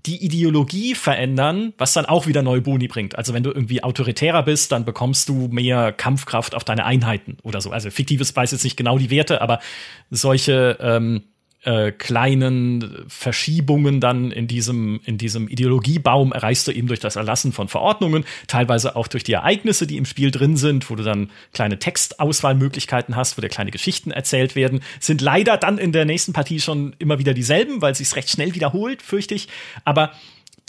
[0.08, 3.18] die Ideologie verändern, was dann auch wieder neue Boni bringt.
[3.18, 7.62] Also wenn du irgendwie autoritärer bist, dann bekommst du mehr Kampfkraft auf deine Einheiten oder
[7.62, 7.72] so.
[7.72, 9.60] Also fiktives weiß jetzt nicht genau die Werte, aber
[10.10, 11.24] solche ähm,
[11.68, 17.52] äh, kleinen Verschiebungen dann in diesem, in diesem Ideologiebaum erreichst du eben durch das Erlassen
[17.52, 21.30] von Verordnungen, teilweise auch durch die Ereignisse, die im Spiel drin sind, wo du dann
[21.52, 26.32] kleine Textauswahlmöglichkeiten hast, wo dir kleine Geschichten erzählt werden, sind leider dann in der nächsten
[26.32, 29.50] Partie schon immer wieder dieselben, weil sich recht schnell wiederholt, fürchte ich.
[29.84, 30.14] Aber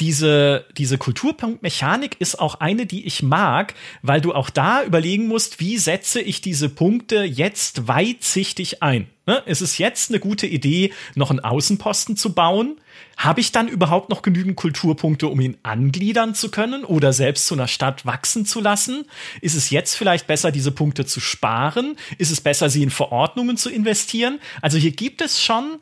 [0.00, 5.60] diese, diese Kulturpunktmechanik ist auch eine, die ich mag, weil du auch da überlegen musst,
[5.60, 9.06] wie setze ich diese Punkte jetzt weitsichtig ein.
[9.28, 9.42] Ne?
[9.44, 12.80] Ist es jetzt eine gute Idee, noch einen Außenposten zu bauen?
[13.18, 17.52] Habe ich dann überhaupt noch genügend Kulturpunkte, um ihn angliedern zu können oder selbst zu
[17.52, 19.04] einer Stadt wachsen zu lassen?
[19.42, 21.96] Ist es jetzt vielleicht besser, diese Punkte zu sparen?
[22.16, 24.40] Ist es besser, sie in Verordnungen zu investieren?
[24.62, 25.78] Also hier gibt es schon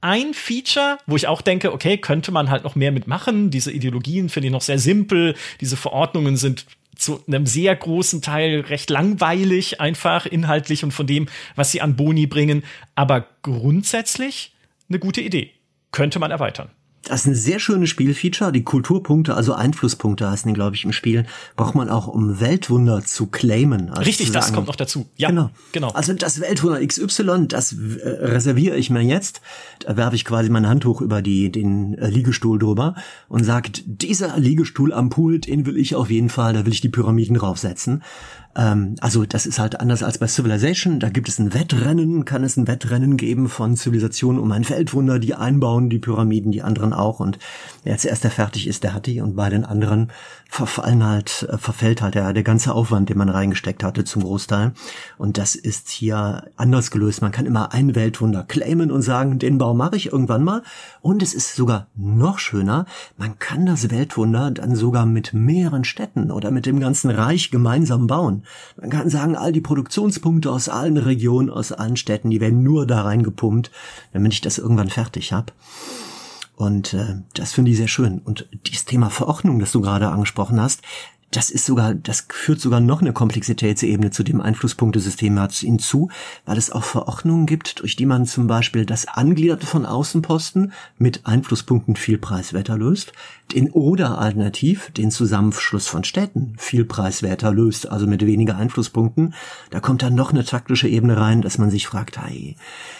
[0.00, 3.50] ein Feature, wo ich auch denke, okay, könnte man halt noch mehr mitmachen.
[3.50, 5.34] Diese Ideologien finde ich noch sehr simpel.
[5.60, 6.64] Diese Verordnungen sind
[6.98, 11.96] zu einem sehr großen Teil recht langweilig, einfach inhaltlich und von dem, was sie an
[11.96, 12.64] Boni bringen.
[12.94, 14.54] Aber grundsätzlich
[14.88, 15.52] eine gute Idee.
[15.90, 16.70] Könnte man erweitern.
[17.08, 18.52] Das ist ein sehr schönes Spielfeature.
[18.52, 21.24] Die Kulturpunkte, also Einflusspunkte heißen die, glaube ich, im Spiel,
[21.56, 23.88] braucht man auch, um Weltwunder zu claimen.
[23.90, 25.06] Also Richtig, zu das kommt noch dazu.
[25.16, 25.50] Ja, genau.
[25.72, 25.88] genau.
[25.88, 29.40] Also das Weltwunder XY, das äh, reserviere ich mir jetzt.
[29.80, 32.94] Da werfe ich quasi mein Handtuch über die, den äh, Liegestuhl drüber
[33.28, 36.82] und sagt, dieser Liegestuhl am Pool, den will ich auf jeden Fall, da will ich
[36.82, 38.02] die Pyramiden draufsetzen.
[38.58, 40.98] Ähm, also das ist halt anders als bei Civilization.
[40.98, 45.20] Da gibt es ein Wettrennen, kann es ein Wettrennen geben von Zivilisationen um ein Weltwunder,
[45.20, 47.20] die einbauen, die Pyramiden, die anderen auch.
[47.20, 47.38] Und
[47.84, 49.20] wer zuerst der fertig ist, der hat die.
[49.20, 50.10] Und bei den anderen
[50.50, 54.72] verfallen halt, äh, verfällt halt der, der ganze Aufwand, den man reingesteckt hatte zum Großteil.
[55.18, 57.22] Und das ist hier anders gelöst.
[57.22, 60.62] Man kann immer ein Weltwunder claimen und sagen, den Bau mache ich irgendwann mal.
[61.00, 62.86] Und es ist sogar noch schöner,
[63.16, 68.08] man kann das Weltwunder dann sogar mit mehreren Städten oder mit dem ganzen Reich gemeinsam
[68.08, 68.42] bauen.
[68.80, 72.86] Man kann sagen, all die Produktionspunkte aus allen Regionen, aus allen Städten, die werden nur
[72.86, 73.70] da reingepumpt,
[74.12, 75.52] damit ich das irgendwann fertig habe.
[76.56, 78.18] Und äh, das finde ich sehr schön.
[78.18, 80.82] Und dieses Thema Verordnung, das du gerade angesprochen hast,
[81.30, 86.08] das ist sogar, das führt sogar noch eine Komplexitätsebene zu dem Einflusspunktesystem hinzu,
[86.46, 91.26] weil es auch Verordnungen gibt, durch die man zum Beispiel das Angliederte von Außenposten mit
[91.26, 93.12] Einflusspunkten viel preiswerter löst,
[93.52, 99.34] den oder alternativ den Zusammenschluss von Städten viel preiswerter löst, also mit weniger Einflusspunkten.
[99.70, 102.56] Da kommt dann noch eine taktische Ebene rein, dass man sich fragt, hey,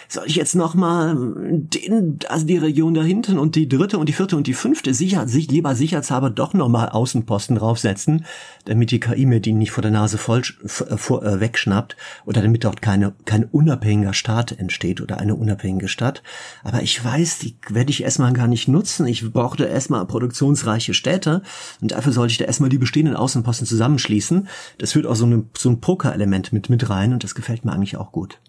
[0.07, 1.15] soll ich jetzt noch mal
[1.51, 4.93] den, also die Region da hinten und die dritte und die vierte und die fünfte
[4.93, 8.18] sicher, sich lieber sicherheitshalber doch noch mal Außenposten draufsetzen,
[8.65, 12.63] damit die KI mir die nicht vor der Nase voll vor, äh, wegschnappt oder damit
[12.63, 16.23] dort keine kein unabhängiger Staat entsteht oder eine unabhängige Stadt.
[16.63, 19.07] Aber ich weiß, die werde ich erstmal gar nicht nutzen.
[19.07, 21.41] Ich brauchte erstmal produktionsreiche Städte
[21.81, 24.47] und dafür sollte ich da erstmal die bestehenden Außenposten zusammenschließen.
[24.77, 27.73] Das führt auch so, eine, so ein Poker-Element mit mit rein und das gefällt mir
[27.73, 28.39] eigentlich auch gut.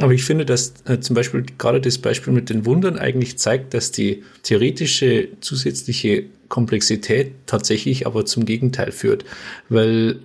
[0.00, 3.74] Aber ich finde, dass äh, zum Beispiel gerade das Beispiel mit den Wundern eigentlich zeigt,
[3.74, 9.24] dass die theoretische zusätzliche Komplexität tatsächlich aber zum Gegenteil führt.
[9.68, 10.20] Weil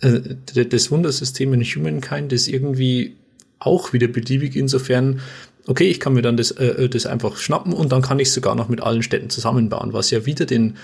[0.00, 0.20] äh,
[0.64, 3.16] das Wundersystem in Humankind ist irgendwie
[3.58, 5.20] auch wieder beliebig insofern,
[5.66, 8.54] okay, ich kann mir dann das, äh, das einfach schnappen und dann kann ich sogar
[8.54, 10.76] noch mit allen Städten zusammenbauen, was ja wieder den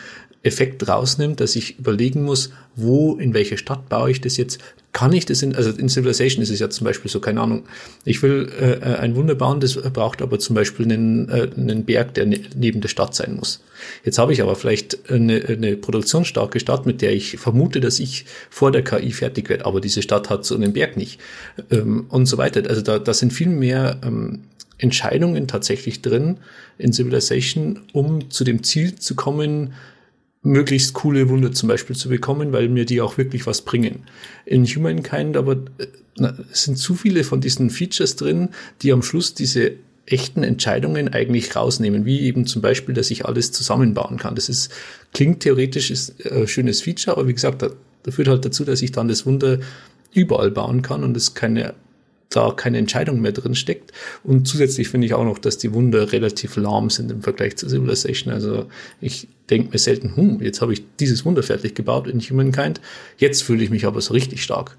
[0.47, 4.59] Effekt rausnimmt, dass ich überlegen muss, wo, in welche Stadt baue ich das jetzt?
[4.93, 7.65] Kann ich das in, also in Civilization ist es ja zum Beispiel so, keine Ahnung,
[8.05, 12.15] ich will äh, ein Wunder bauen, das braucht aber zum Beispiel einen, äh, einen Berg,
[12.15, 13.63] der ne, neben der Stadt sein muss.
[14.05, 18.25] Jetzt habe ich aber vielleicht eine, eine produktionsstarke Stadt, mit der ich vermute, dass ich
[18.49, 21.21] vor der KI fertig werde, aber diese Stadt hat so einen Berg nicht
[21.71, 22.63] ähm, und so weiter.
[22.69, 24.45] Also da, da sind viel mehr ähm,
[24.79, 26.39] Entscheidungen tatsächlich drin
[26.79, 29.75] in Civilization, um zu dem Ziel zu kommen,
[30.47, 34.05] möglichst coole Wunder zum Beispiel zu bekommen, weil mir die auch wirklich was bringen.
[34.45, 35.87] In Humankind aber äh,
[36.17, 38.51] na, sind zu viele von diesen Features drin,
[38.83, 39.73] die am Schluss diese
[40.07, 44.37] echten Entscheidungen eigentlich rausnehmen, wie eben zum Beispiel, dass ich alles zusammenbauen kann.
[44.37, 44.71] Das ist,
[45.13, 47.73] klingt theoretisch ist ein äh, schönes Feature, aber wie gesagt, das,
[48.05, 49.59] das führt halt dazu, dass ich dann das Wunder
[50.15, 51.75] überall bauen kann und es keine
[52.31, 53.93] da keine Entscheidung mehr drin steckt.
[54.25, 57.69] Und zusätzlich finde ich auch noch, dass die Wunder relativ lahm sind im Vergleich zu
[57.69, 58.33] Civilization.
[58.33, 58.67] Also
[59.01, 62.81] ich denke mir selten, hm, jetzt habe ich dieses Wunder fertig gebaut in Humankind.
[63.19, 64.77] Jetzt fühle ich mich aber so richtig stark.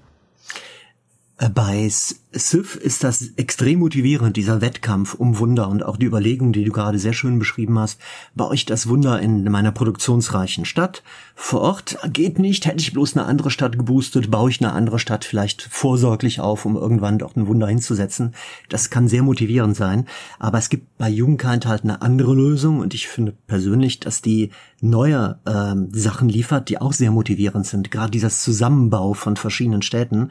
[1.38, 1.88] Äh, bei
[2.30, 6.72] Sif ist das extrem motivierend, dieser Wettkampf um Wunder und auch die Überlegung, die du
[6.72, 7.98] gerade sehr schön beschrieben hast.
[8.34, 11.02] Baue ich das Wunder in meiner produktionsreichen Stadt?
[11.34, 14.98] Vor Ort geht nicht, hätte ich bloß eine andere Stadt geboostet, baue ich eine andere
[14.98, 18.34] Stadt vielleicht vorsorglich auf, um irgendwann dort ein Wunder hinzusetzen.
[18.68, 20.06] Das kann sehr motivierend sein.
[20.38, 24.50] Aber es gibt bei Jugendkind halt eine andere Lösung und ich finde persönlich, dass die
[24.80, 27.90] neue ähm, Sachen liefert, die auch sehr motivierend sind.
[27.90, 30.30] Gerade dieses Zusammenbau von verschiedenen Städten,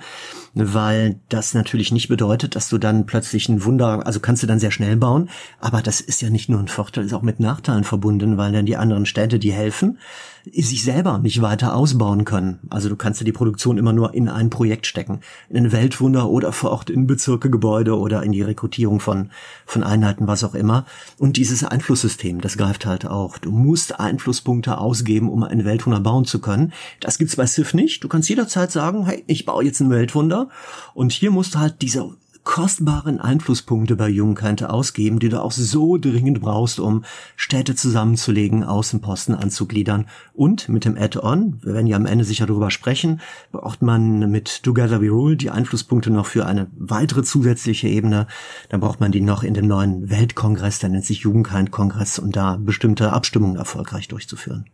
[0.54, 4.59] weil das natürlich nicht bedeutet, dass du dann plötzlich ein Wunder, also kannst du dann
[4.59, 5.29] sehr schnell bauen,
[5.59, 8.65] aber das ist ja nicht nur ein Vorteil, ist auch mit Nachteilen verbunden, weil dann
[8.65, 9.99] die anderen Städte, die helfen,
[10.54, 12.60] sich selber nicht weiter ausbauen können.
[12.70, 16.30] Also du kannst ja die Produktion immer nur in ein Projekt stecken, in ein Weltwunder
[16.30, 19.30] oder vor Ort in Bezirke, Gebäude oder in die Rekrutierung von,
[19.66, 20.86] von Einheiten, was auch immer.
[21.18, 23.38] Und dieses Einflusssystem, das greift halt auch.
[23.38, 26.74] Du musst Einflusspunkte ausgeben, um ein Weltwunder bauen zu können.
[27.00, 28.04] Das gibt's bei Civ nicht.
[28.04, 30.50] Du kannst jederzeit sagen, hey, ich baue jetzt ein Weltwunder.
[30.93, 32.10] Und hier musst du halt diese
[32.48, 37.04] kostbaren Einflusspunkte bei Jungkante ausgeben, die du auch so dringend brauchst, um
[37.36, 40.06] Städte zusammenzulegen, Außenposten anzugliedern.
[40.34, 43.20] Und mit dem Add-on, wir werden ja am Ende sicher darüber sprechen,
[43.52, 48.28] braucht man mit Together We Rule die Einflusspunkte noch für eine weitere zusätzliche Ebene.
[48.70, 52.56] Dann braucht man die noch in dem neuen Weltkongress, der nennt sich Jugendkind-Kongress, um da
[52.56, 54.70] bestimmte Abstimmungen erfolgreich durchzuführen.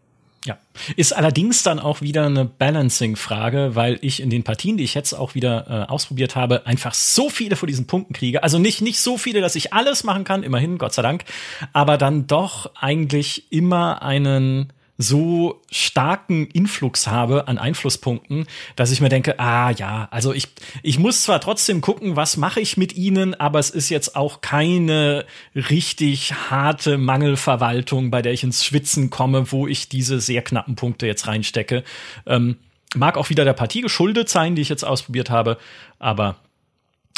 [0.45, 0.57] Ja,
[0.97, 5.13] ist allerdings dann auch wieder eine Balancing-Frage, weil ich in den Partien, die ich jetzt
[5.13, 8.43] auch wieder äh, ausprobiert habe, einfach so viele von diesen Punkten kriege.
[8.43, 11.23] Also nicht, nicht so viele, dass ich alles machen kann, immerhin, Gott sei Dank,
[11.71, 19.09] aber dann doch eigentlich immer einen so starken Influx habe an Einflusspunkten, dass ich mir
[19.09, 20.49] denke, ah ja, also ich,
[20.83, 24.41] ich muss zwar trotzdem gucken, was mache ich mit ihnen, aber es ist jetzt auch
[24.41, 25.25] keine
[25.55, 31.07] richtig harte Mangelverwaltung, bei der ich ins Schwitzen komme, wo ich diese sehr knappen Punkte
[31.07, 31.83] jetzt reinstecke.
[32.27, 32.57] Ähm,
[32.95, 35.57] mag auch wieder der Partie geschuldet sein, die ich jetzt ausprobiert habe,
[35.97, 36.37] aber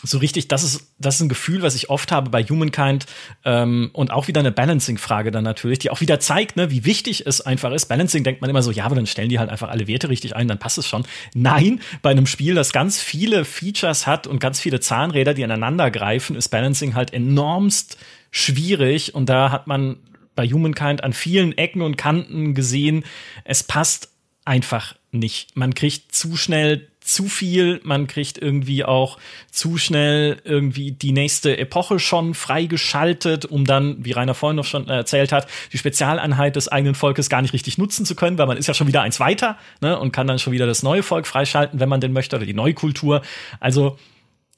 [0.03, 3.05] so richtig, das ist, das ist ein Gefühl, was ich oft habe bei Humankind
[3.43, 7.25] ähm, und auch wieder eine Balancing-Frage dann natürlich, die auch wieder zeigt, ne, wie wichtig
[7.25, 7.85] es einfach ist.
[7.85, 10.35] Balancing denkt man immer so, ja, aber dann stellen die halt einfach alle Werte richtig
[10.35, 11.05] ein, dann passt es schon.
[11.33, 15.89] Nein, bei einem Spiel, das ganz viele Features hat und ganz viele Zahnräder, die aneinander
[15.89, 17.97] greifen, ist Balancing halt enormst
[18.31, 19.97] schwierig und da hat man
[20.35, 23.05] bei Humankind an vielen Ecken und Kanten gesehen,
[23.45, 24.09] es passt
[24.43, 25.55] einfach nicht.
[25.55, 29.18] Man kriegt zu schnell zu viel, man kriegt irgendwie auch
[29.51, 34.88] zu schnell irgendwie die nächste Epoche schon freigeschaltet, um dann, wie Rainer vorhin noch schon
[34.88, 38.58] erzählt hat, die Spezialeinheit des eigenen Volkes gar nicht richtig nutzen zu können, weil man
[38.58, 41.28] ist ja schon wieder eins weiter ne, und kann dann schon wieder das neue Volk
[41.28, 43.22] freischalten, wenn man denn möchte, oder die neue Kultur.
[43.60, 43.97] Also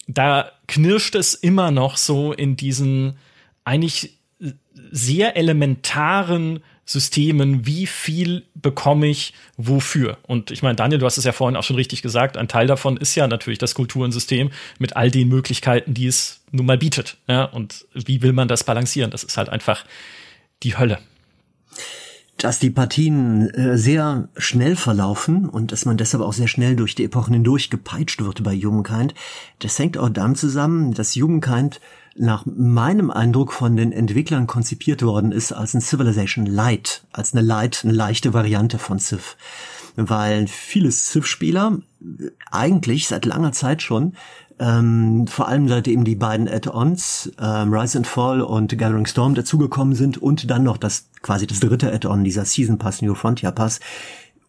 [0.07, 3.17] da knirscht es immer noch so in diesen
[3.65, 4.17] eigentlich
[4.91, 10.17] sehr elementaren Systemen, wie viel bekomme ich wofür?
[10.25, 12.65] Und ich meine, Daniel, du hast es ja vorhin auch schon richtig gesagt, ein Teil
[12.65, 17.17] davon ist ja natürlich das Kulturensystem mit all den Möglichkeiten, die es nun mal bietet.
[17.27, 19.11] Ja, und wie will man das balancieren?
[19.11, 19.83] Das ist halt einfach
[20.63, 20.99] die Hölle
[22.37, 26.93] dass die Partien äh, sehr schnell verlaufen und dass man deshalb auch sehr schnell durch
[26.93, 29.15] die Epochen hindurch gepeitscht wird bei Humankind,
[29.59, 31.81] das hängt auch damit zusammen, dass Humankind
[32.17, 37.41] nach meinem Eindruck von den Entwicklern konzipiert worden ist als ein Civilization Light, als eine
[37.41, 39.37] Light, eine leichte Variante von Civ.
[39.95, 41.79] Weil viele Civ-Spieler
[42.51, 44.13] eigentlich seit langer Zeit schon
[44.59, 49.35] ähm, vor allem seit eben die beiden Add-ons ähm, Rise and Fall und Gathering Storm
[49.35, 53.51] dazugekommen sind und dann noch das quasi das dritte Add-on dieser Season Pass New Frontier
[53.51, 53.79] Pass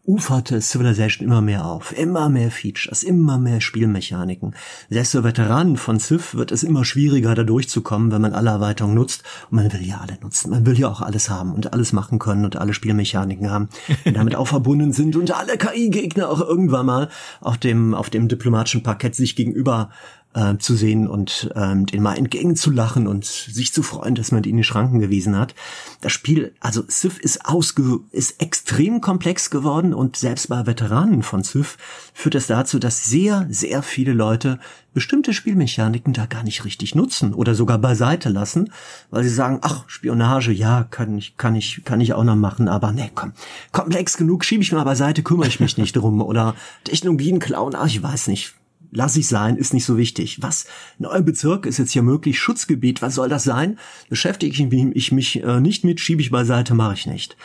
[0.08, 1.96] uferte Civilization immer mehr auf.
[1.96, 4.54] Immer mehr Features, immer mehr Spielmechaniken.
[4.88, 8.94] Selbst für Veteranen von Civ wird es immer schwieriger, da durchzukommen, wenn man alle Erweiterungen
[8.94, 9.22] nutzt.
[9.50, 10.50] Und man will ja alle nutzen.
[10.50, 13.68] Man will ja auch alles haben und alles machen können und alle Spielmechaniken haben,
[14.06, 17.10] die damit auch verbunden sind und alle KI-Gegner auch irgendwann mal
[17.42, 19.90] auf dem, auf dem diplomatischen Parkett sich gegenüber
[20.34, 24.50] äh, zu sehen und ähm, den mal entgegenzulachen und sich zu freuen, dass man die
[24.50, 25.54] in die Schranken gewiesen hat.
[26.00, 31.44] Das Spiel, also Civ ist ausge ist extrem komplex geworden und selbst bei Veteranen von
[31.44, 31.78] Civ
[32.14, 34.58] führt das dazu, dass sehr, sehr viele Leute
[34.94, 38.72] bestimmte Spielmechaniken da gar nicht richtig nutzen oder sogar beiseite lassen,
[39.10, 42.68] weil sie sagen, ach, Spionage, ja, kann ich, kann ich, kann ich auch noch machen,
[42.68, 43.32] aber ne, komm,
[43.72, 46.54] komplex genug, schiebe ich mal beiseite, kümmere ich mich nicht drum oder
[46.84, 48.54] Technologien klauen, ach, ich weiß nicht,
[48.90, 50.42] lass ich sein, ist nicht so wichtig.
[50.42, 50.66] Was?
[50.98, 53.78] Neuer Bezirk ist jetzt hier möglich, Schutzgebiet, was soll das sein?
[54.08, 54.52] Beschäftige
[54.94, 57.36] ich mich äh, nicht mit, schiebe ich beiseite, mache ich nicht.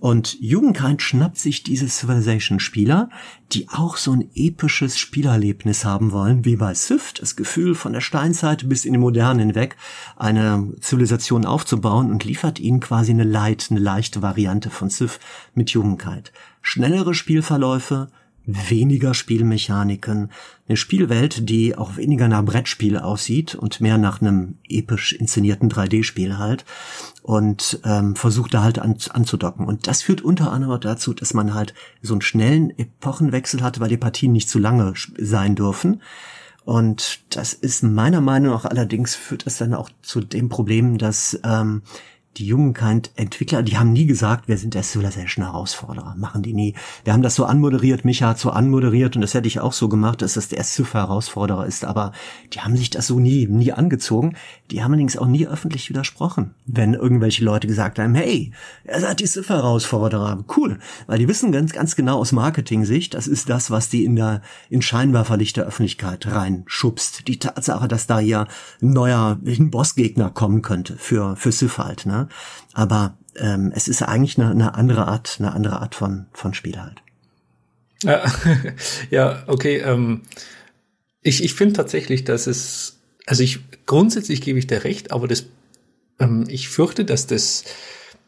[0.00, 3.10] Und Jugendkind schnappt sich diese Civilization-Spieler,
[3.52, 8.00] die auch so ein episches Spielerlebnis haben wollen, wie bei Civ, das Gefühl von der
[8.00, 9.76] Steinzeit bis in die Moderne hinweg,
[10.16, 15.18] eine Zivilisation aufzubauen und liefert ihnen quasi eine light, eine leichte Variante von Civ
[15.54, 16.32] mit Jugendkeit.
[16.62, 18.08] Schnellere Spielverläufe,
[18.48, 20.30] weniger Spielmechaniken,
[20.66, 26.38] eine Spielwelt, die auch weniger nach Brettspiel aussieht und mehr nach einem episch inszenierten 3D-Spiel
[26.38, 26.64] halt
[27.22, 29.66] und ähm, versucht da halt an, anzudocken.
[29.66, 33.90] Und das führt unter anderem dazu, dass man halt so einen schnellen Epochenwechsel hat, weil
[33.90, 36.00] die Partien nicht zu lange sein dürfen.
[36.64, 41.38] Und das ist meiner Meinung nach allerdings führt es dann auch zu dem Problem, dass
[41.44, 41.82] ähm,
[42.38, 46.14] die Jugendkind-Entwickler, die haben nie gesagt, wir sind der Civilization-Herausforderer.
[46.16, 46.74] Machen die nie.
[47.02, 49.88] Wir haben das so anmoderiert, Micha hat so anmoderiert und das hätte ich auch so
[49.88, 51.84] gemacht, dass das der Civ-Herausforderer ist.
[51.84, 52.12] Aber
[52.52, 54.36] die haben sich das so nie, nie angezogen.
[54.70, 58.52] Die haben allerdings auch nie öffentlich widersprochen, wenn irgendwelche Leute gesagt haben, hey,
[58.84, 60.44] er seid die Civ-Herausforderer.
[60.56, 60.78] Cool.
[61.06, 64.42] Weil die wissen ganz, ganz genau aus Marketing-Sicht, das ist das, was die in der,
[64.70, 67.26] in Scheinwerferlicht der Öffentlichkeit reinschubst.
[67.26, 68.46] Die Tatsache, dass da hier
[68.80, 72.27] ein neuer, ein Bossgegner kommen könnte für, für Civ halt, ne?
[72.74, 76.80] Aber ähm, es ist eigentlich eine, eine andere Art, eine andere Art von, von Spiel
[76.80, 77.02] halt.
[78.02, 78.24] Ja,
[79.10, 79.78] ja okay.
[79.78, 80.22] Ähm,
[81.22, 85.46] ich ich finde tatsächlich, dass es, also ich grundsätzlich gebe ich dir recht, aber das,
[86.18, 87.64] ähm, ich fürchte, dass das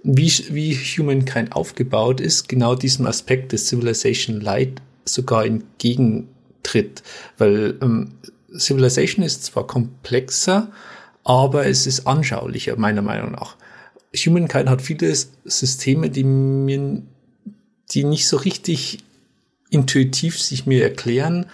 [0.02, 7.02] wie, wie Humankind aufgebaut ist, genau diesem Aspekt des Civilization Light sogar entgegentritt.
[7.38, 8.12] Weil ähm,
[8.56, 10.70] Civilization ist zwar komplexer,
[11.24, 13.56] aber es ist anschaulicher, meiner Meinung nach.
[14.14, 17.02] Humankind hat viele Systeme, die mir,
[17.90, 18.98] die nicht so richtig
[19.70, 21.46] intuitiv sich mir erklären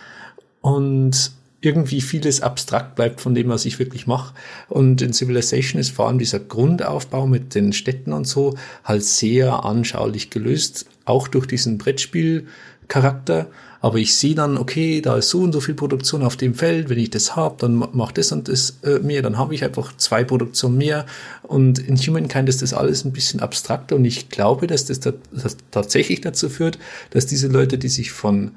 [0.63, 4.35] und irgendwie vieles abstrakt bleibt von dem, was ich wirklich mache.
[4.69, 9.65] Und in Civilization ist vor allem dieser Grundaufbau mit den Städten und so halt sehr
[9.65, 13.49] anschaulich gelöst, auch durch diesen Brettspielcharakter.
[13.81, 16.89] Aber ich sehe dann, okay, da ist so und so viel Produktion auf dem Feld.
[16.89, 19.23] Wenn ich das habe, dann macht das und das äh, mehr.
[19.23, 21.07] Dann habe ich einfach zwei Produktionen mehr.
[21.43, 23.97] Und in Humankind ist das alles ein bisschen abstrakter.
[23.97, 26.79] Und ich glaube, dass das, da, das tatsächlich dazu führt,
[27.11, 28.53] dass diese Leute, die sich von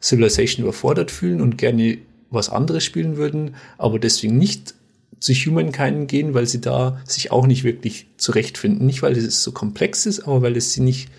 [0.00, 1.98] Civilization überfordert fühlen und gerne
[2.30, 4.74] was anderes spielen würden, aber deswegen nicht
[5.20, 8.84] zu Humankind gehen, weil sie da sich auch nicht wirklich zurechtfinden.
[8.86, 11.10] Nicht, weil es so komplex ist, aber weil es sie nicht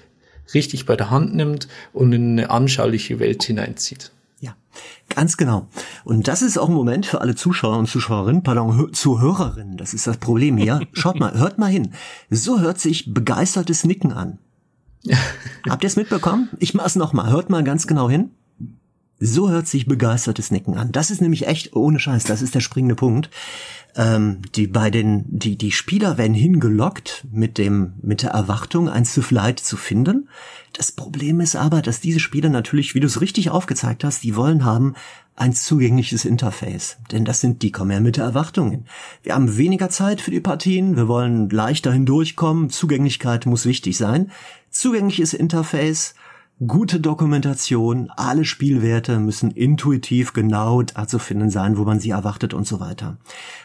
[0.54, 4.12] richtig bei der Hand nimmt und in eine anschauliche Welt hineinzieht.
[4.40, 4.56] Ja,
[5.10, 5.68] ganz genau.
[6.04, 9.78] Und das ist auch ein Moment für alle Zuschauer und Zuschauerinnen, pardon, Zuhörerinnen.
[9.78, 10.82] Das ist das Problem hier.
[10.94, 11.94] Schaut mal, hört mal hin.
[12.30, 14.40] So hört sich begeistertes Nicken an.
[15.70, 16.50] Habt ihr es mitbekommen?
[16.60, 17.32] Ich mach's nochmal.
[17.32, 18.32] Hört mal ganz genau hin.
[19.26, 20.92] So hört sich begeistertes Nicken an.
[20.92, 22.26] Das ist nämlich echt ohne Scheiß.
[22.26, 23.30] Das ist der springende Punkt.
[23.96, 29.06] Ähm, die bei den die die Spieler werden hingelockt mit dem mit der Erwartung ein
[29.06, 30.28] Sith zu finden.
[30.74, 34.36] Das Problem ist aber, dass diese Spieler natürlich, wie du es richtig aufgezeigt hast, die
[34.36, 34.96] wollen haben
[35.36, 38.86] ein zugängliches Interface, denn das sind die kommen ja mit der Erwartungen.
[39.22, 44.32] Wir haben weniger Zeit für die Partien, wir wollen leichter hindurchkommen, Zugänglichkeit muss wichtig sein.
[44.70, 46.16] Zugängliches Interface
[46.66, 52.54] gute Dokumentation, alle Spielwerte müssen intuitiv genau da zu finden sein, wo man sie erwartet
[52.54, 53.18] und so weiter.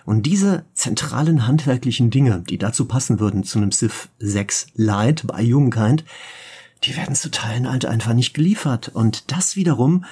[0.04, 5.42] Und diese zentralen handwerklichen Dinge, die dazu passen würden zu einem Civ 6 Lite bei
[5.42, 6.04] Jugendkind,
[6.84, 8.88] die werden zu Teilen halt einfach nicht geliefert.
[8.88, 10.04] Und das wiederum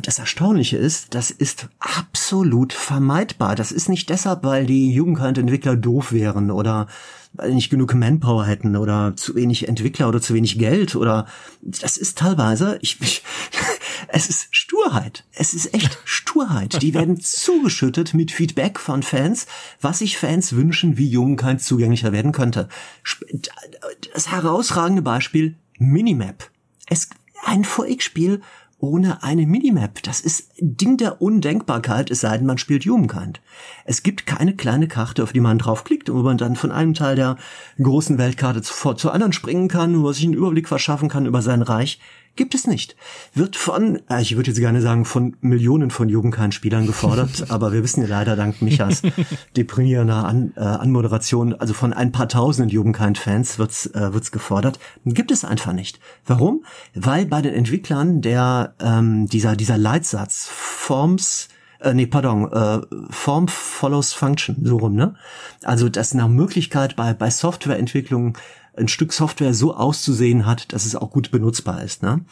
[0.00, 3.56] das Erstaunliche ist, das ist absolut vermeidbar.
[3.56, 6.86] Das ist nicht deshalb, weil die Jugendkind-Entwickler doof wären oder
[7.32, 11.26] weil nicht genug Manpower hätten oder zu wenig Entwickler oder zu wenig Geld oder
[11.62, 13.24] das ist teilweise, ich, ich
[14.08, 15.24] es ist Sturheit.
[15.32, 16.80] Es ist echt Sturheit.
[16.80, 19.46] Die werden zugeschüttet mit Feedback von Fans,
[19.80, 22.68] was sich Fans wünschen, wie Jugendkind zugänglicher werden könnte.
[24.14, 26.50] Das herausragende Beispiel Minimap.
[26.86, 27.08] Es,
[27.44, 28.42] ein VX-Spiel
[28.82, 30.02] ohne eine Minimap.
[30.02, 33.40] Das ist Ding der Undenkbarkeit, es sei denn, man spielt Humankind.
[33.84, 37.14] Es gibt keine kleine Karte, auf die man draufklickt wo man dann von einem Teil
[37.14, 37.36] der
[37.80, 41.42] großen Weltkarte zu, zu anderen springen kann, wo man sich einen Überblick verschaffen kann über
[41.42, 42.00] sein Reich.
[42.34, 42.96] Gibt es nicht.
[43.34, 47.82] Wird von, äh, ich würde jetzt gerne sagen, von Millionen von Jugendkind-Spielern gefordert, aber wir
[47.82, 49.02] wissen ja leider dank Michas
[49.56, 54.78] deprimierender An, äh, Anmoderation, also von ein paar tausenden Jugendkind-Fans wird's, äh, wird's gefordert.
[55.04, 56.00] Gibt es einfach nicht.
[56.26, 56.64] Warum?
[56.94, 61.48] Weil bei den Entwicklern der, ähm, dieser, dieser Leitsatz Forms,
[61.80, 62.80] äh, nee, pardon, äh,
[63.10, 65.16] Form follows Function, so rum, ne?
[65.64, 68.38] Also, dass nach Möglichkeit bei, bei Softwareentwicklung
[68.74, 72.02] ein Stück Software so auszusehen hat, dass es auch gut benutzbar ist.
[72.02, 72.24] Ne?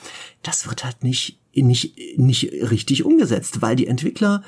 [0.42, 4.42] Das wird halt nicht, nicht, nicht richtig umgesetzt, weil die Entwickler,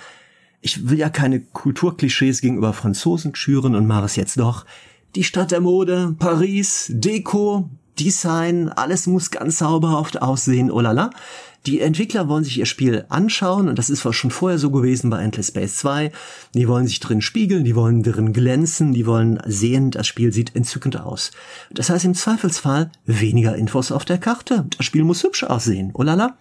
[0.61, 4.65] ich will ja keine Kulturklischees gegenüber Franzosen schüren und mache es jetzt doch.
[5.15, 7.69] Die Stadt der Mode, Paris, Deko,
[7.99, 11.11] Design, alles muss ganz sauberhaft aussehen, oh la la.
[11.67, 15.23] Die Entwickler wollen sich ihr Spiel anschauen und das ist schon vorher so gewesen bei
[15.23, 16.11] Endless Space 2.
[16.55, 20.57] Die wollen sich drin spiegeln, die wollen drin glänzen, die wollen sehen, das Spiel sieht
[20.57, 21.31] entzückend aus.
[21.71, 24.67] Das heißt im Zweifelsfall weniger Infos auf der Karte.
[24.77, 26.37] Das Spiel muss hübsch aussehen, oh lala.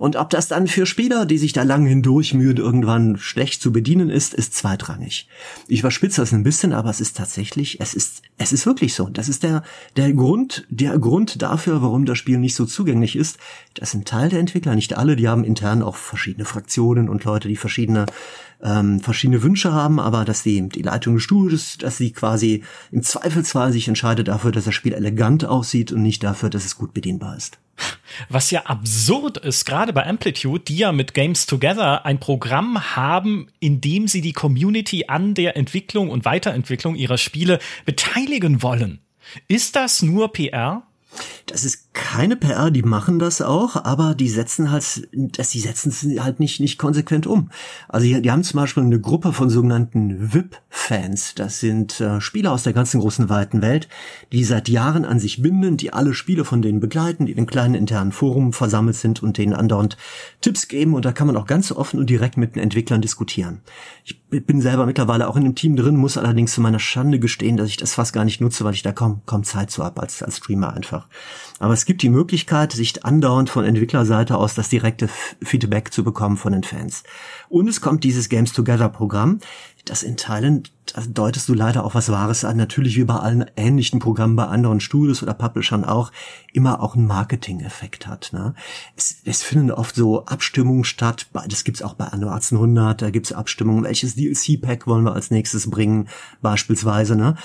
[0.00, 3.70] Und ob das dann für Spieler, die sich da lang hindurch mühen, irgendwann schlecht zu
[3.70, 5.28] bedienen ist, ist zweitrangig.
[5.68, 9.08] Ich überspitze das ein bisschen, aber es ist tatsächlich, es ist, es ist wirklich so.
[9.08, 9.62] Das ist der,
[9.96, 13.38] der Grund, der Grund dafür, warum das Spiel nicht so zugänglich ist.
[13.74, 17.24] Das sind Teil der Entwickler Entwickler, nicht alle, die haben intern auch verschiedene Fraktionen und
[17.24, 18.06] Leute, die verschiedene
[18.62, 23.02] ähm, verschiedene Wünsche haben, aber dass die, die Leitung des Studios, dass sie quasi im
[23.02, 26.94] Zweifelsfall sich entscheidet dafür, dass das Spiel elegant aussieht und nicht dafür, dass es gut
[26.94, 27.58] bedienbar ist.
[28.28, 33.48] Was ja absurd ist, gerade bei Amplitude, die ja mit Games Together ein Programm haben,
[33.60, 39.00] in dem sie die Community an der Entwicklung und Weiterentwicklung ihrer Spiele beteiligen wollen.
[39.48, 40.84] Ist das nur PR?
[41.46, 45.90] Das ist keine PR, die machen das auch, aber die setzen halt, dass die setzen
[45.90, 47.50] es halt nicht, nicht konsequent um.
[47.88, 51.36] Also die, die haben zum Beispiel eine Gruppe von sogenannten VIP-Fans.
[51.36, 53.88] Das sind äh, Spieler aus der ganzen großen weiten Welt,
[54.32, 57.76] die seit Jahren an sich binden, die alle Spiele von denen begleiten, die in kleinen
[57.76, 59.96] internen Forum versammelt sind und denen andauernd
[60.40, 60.94] Tipps geben.
[60.94, 63.60] Und da kann man auch ganz offen und direkt mit den Entwicklern diskutieren.
[64.02, 67.56] Ich bin selber mittlerweile auch in dem Team drin, muss allerdings zu meiner Schande gestehen,
[67.56, 70.02] dass ich das fast gar nicht nutze, weil ich da kaum, kaum Zeit zu habe
[70.02, 71.06] als, als Streamer einfach.
[71.60, 75.08] Aber es gibt die Möglichkeit, sich andauernd von Entwicklerseite aus das direkte
[75.42, 77.04] Feedback zu bekommen von den Fans.
[77.48, 79.38] Und es kommt dieses Games Together Programm,
[79.84, 80.64] das in Teilen
[81.08, 82.56] deutest du leider auch was Wahres an.
[82.56, 86.12] Natürlich wie bei allen ähnlichen Programmen bei anderen Studios oder Publishern auch
[86.52, 88.30] immer auch einen Marketing-Effekt hat.
[88.32, 88.54] Ne?
[88.96, 91.26] Es, es finden oft so Abstimmungen statt.
[91.48, 93.02] Das gibt's auch bei Anno 1800.
[93.02, 93.84] Da gibt's Abstimmungen.
[93.84, 96.08] Welches DLC-Pack wollen wir als nächstes bringen?
[96.42, 97.16] Beispielsweise.
[97.16, 97.36] Ne?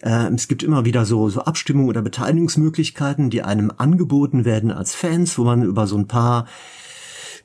[0.00, 4.94] Äh, es gibt immer wieder so, so Abstimmungen oder Beteiligungsmöglichkeiten, die einem angeboten werden als
[4.94, 6.46] Fans, wo man über so ein paar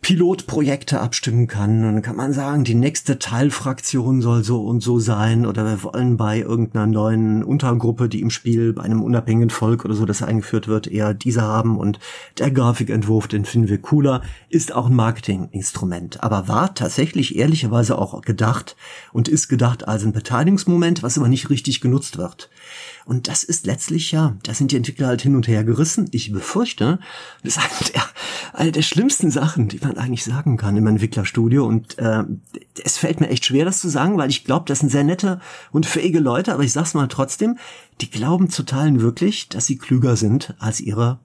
[0.01, 1.85] Pilotprojekte abstimmen kann.
[1.85, 5.83] Und dann kann man sagen, die nächste Teilfraktion soll so und so sein oder wir
[5.83, 10.23] wollen bei irgendeiner neuen Untergruppe, die im Spiel bei einem unabhängigen Volk oder so, das
[10.23, 11.99] eingeführt wird, eher diese haben und
[12.39, 16.23] der Grafikentwurf, den finden wir cooler, ist auch ein Marketinginstrument.
[16.23, 18.75] Aber war tatsächlich ehrlicherweise auch gedacht
[19.13, 22.49] und ist gedacht als ein Beteiligungsmoment, was aber nicht richtig genutzt wird.
[23.05, 26.07] Und das ist letztlich ja, da sind die Entwickler halt hin und her gerissen.
[26.11, 26.99] Ich befürchte,
[27.43, 28.03] das ist eine der,
[28.53, 31.65] eine der schlimmsten Sachen, die man eigentlich sagen kann im Entwicklerstudio.
[31.65, 32.23] Und äh,
[32.83, 35.39] es fällt mir echt schwer, das zu sagen, weil ich glaube, das sind sehr nette
[35.71, 37.57] und fähige Leute, aber ich sag's mal trotzdem,
[38.01, 41.19] die glauben zu teilen wirklich, dass sie klüger sind als ihre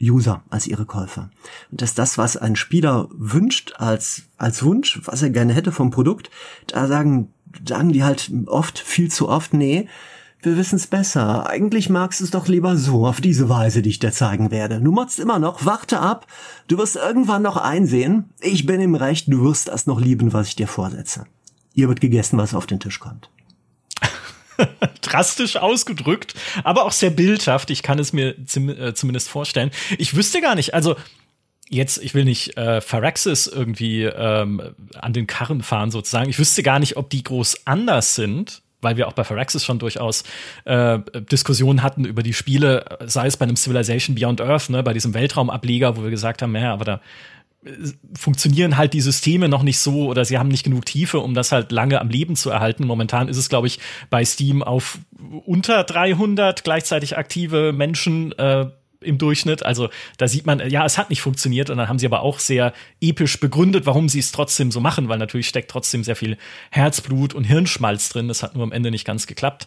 [0.00, 1.30] User, als ihre Käufer.
[1.70, 5.90] Und dass das, was ein Spieler wünscht als, als Wunsch, was er gerne hätte vom
[5.90, 6.30] Produkt,
[6.66, 7.32] da sagen,
[7.66, 9.88] sagen die halt oft, viel zu oft, nee,
[10.44, 11.48] wir wissen's besser.
[11.48, 14.80] Eigentlich magst du es doch lieber so, auf diese Weise, die ich dir zeigen werde.
[14.80, 16.26] Du motzt immer noch, warte ab.
[16.68, 18.30] Du wirst irgendwann noch einsehen.
[18.40, 21.26] Ich bin im Recht, du wirst das noch lieben, was ich dir vorsetze.
[21.74, 23.30] Ihr wird gegessen, was auf den Tisch kommt.
[25.00, 27.70] Drastisch ausgedrückt, aber auch sehr bildhaft.
[27.70, 29.70] Ich kann es mir äh, zumindest vorstellen.
[29.98, 30.96] Ich wüsste gar nicht, also
[31.68, 34.62] jetzt, ich will nicht äh, Pharaxis irgendwie ähm,
[34.94, 36.30] an den Karren fahren sozusagen.
[36.30, 39.80] Ich wüsste gar nicht, ob die groß anders sind weil wir auch bei Phyrexis schon
[39.80, 40.22] durchaus
[40.64, 41.00] äh,
[41.32, 45.14] Diskussionen hatten über die Spiele, sei es bei einem Civilization Beyond Earth, ne, bei diesem
[45.14, 47.00] Weltraumableger, wo wir gesagt haben, ja, aber da
[47.64, 47.70] äh,
[48.16, 51.50] funktionieren halt die Systeme noch nicht so oder sie haben nicht genug Tiefe, um das
[51.50, 52.86] halt lange am Leben zu erhalten.
[52.86, 53.80] Momentan ist es, glaube ich,
[54.10, 54.98] bei Steam auf
[55.44, 58.66] unter 300 gleichzeitig aktive Menschen äh,
[59.04, 59.64] im Durchschnitt.
[59.64, 59.88] Also
[60.18, 62.72] da sieht man, ja, es hat nicht funktioniert und dann haben sie aber auch sehr
[63.00, 66.36] episch begründet, warum sie es trotzdem so machen, weil natürlich steckt trotzdem sehr viel
[66.70, 68.28] Herzblut und Hirnschmalz drin.
[68.28, 69.66] Das hat nur am Ende nicht ganz geklappt.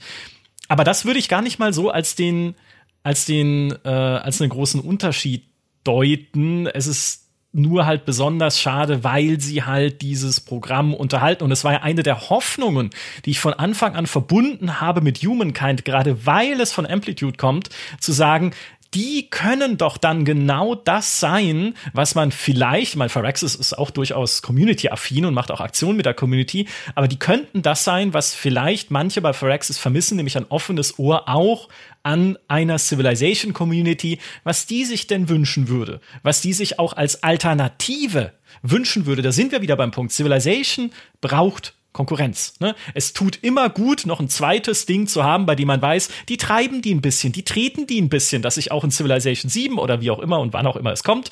[0.67, 2.55] Aber das würde ich gar nicht mal so als den,
[3.03, 5.45] als den, äh, als einen großen Unterschied
[5.83, 6.67] deuten.
[6.67, 11.43] Es ist nur halt besonders schade, weil sie halt dieses Programm unterhalten.
[11.43, 12.91] Und es war ja eine der Hoffnungen,
[13.25, 17.69] die ich von Anfang an verbunden habe mit Humankind, gerade weil es von Amplitude kommt,
[17.99, 18.51] zu sagen,
[18.97, 24.41] die können doch dann genau das sein, was man vielleicht, mein Phyrexis ist auch durchaus
[24.41, 28.89] community-affin und macht auch Aktionen mit der Community, aber die könnten das sein, was vielleicht
[28.89, 31.69] manche bei Phyrexis vermissen, nämlich ein offenes Ohr auch
[32.01, 37.21] an einer Civilization Community, was die sich denn wünschen würde, was die sich auch als
[37.21, 38.33] Alternative
[38.63, 39.21] wünschen würde.
[39.21, 40.11] Da sind wir wieder beim Punkt.
[40.11, 40.89] Civilization
[41.21, 42.53] braucht Konkurrenz.
[42.59, 42.75] Ne?
[42.93, 46.37] Es tut immer gut, noch ein zweites Ding zu haben, bei dem man weiß, die
[46.37, 49.79] treiben die ein bisschen, die treten die ein bisschen, dass ich auch in Civilization 7
[49.79, 51.31] oder wie auch immer und wann auch immer es kommt,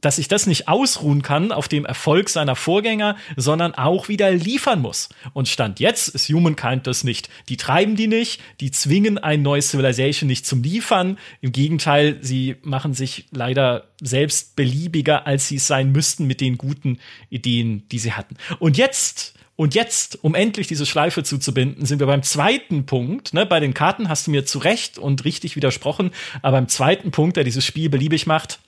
[0.00, 4.80] dass ich das nicht ausruhen kann auf dem Erfolg seiner Vorgänger, sondern auch wieder liefern
[4.80, 5.10] muss.
[5.32, 7.28] Und Stand jetzt ist Humankind das nicht.
[7.48, 11.18] Die treiben die nicht, die zwingen ein neues Civilization nicht zum Liefern.
[11.40, 16.56] Im Gegenteil, sie machen sich leider selbst beliebiger, als sie es sein müssten mit den
[16.58, 16.98] guten
[17.28, 18.36] Ideen, die sie hatten.
[18.58, 23.34] Und jetzt und jetzt, um endlich diese Schleife zuzubinden, sind wir beim zweiten Punkt.
[23.34, 23.44] Ne?
[23.44, 27.36] Bei den Karten hast du mir zu Recht und richtig widersprochen, aber beim zweiten Punkt,
[27.36, 28.58] der dieses Spiel beliebig macht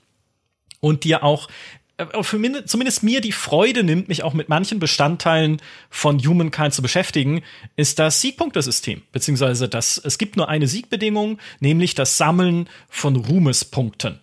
[0.80, 1.48] und dir auch
[1.96, 6.74] äh, für min zumindest mir die Freude nimmt, mich auch mit manchen Bestandteilen von Humankind
[6.74, 7.40] zu beschäftigen,
[7.74, 9.00] ist das Siegpunktesystem.
[9.12, 14.20] Beziehungsweise das, es gibt nur eine Siegbedingung, nämlich das Sammeln von Ruhmespunkten.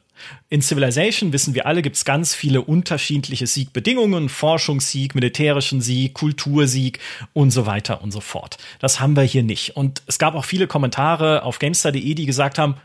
[0.50, 7.00] In Civilization wissen wir alle, gibt es ganz viele unterschiedliche Siegbedingungen, Forschungssieg, militärischen Sieg, Kultursieg
[7.34, 8.58] und so weiter und so fort.
[8.80, 9.76] Das haben wir hier nicht.
[9.76, 12.76] Und es gab auch viele Kommentare auf Gamestar.de, die gesagt haben,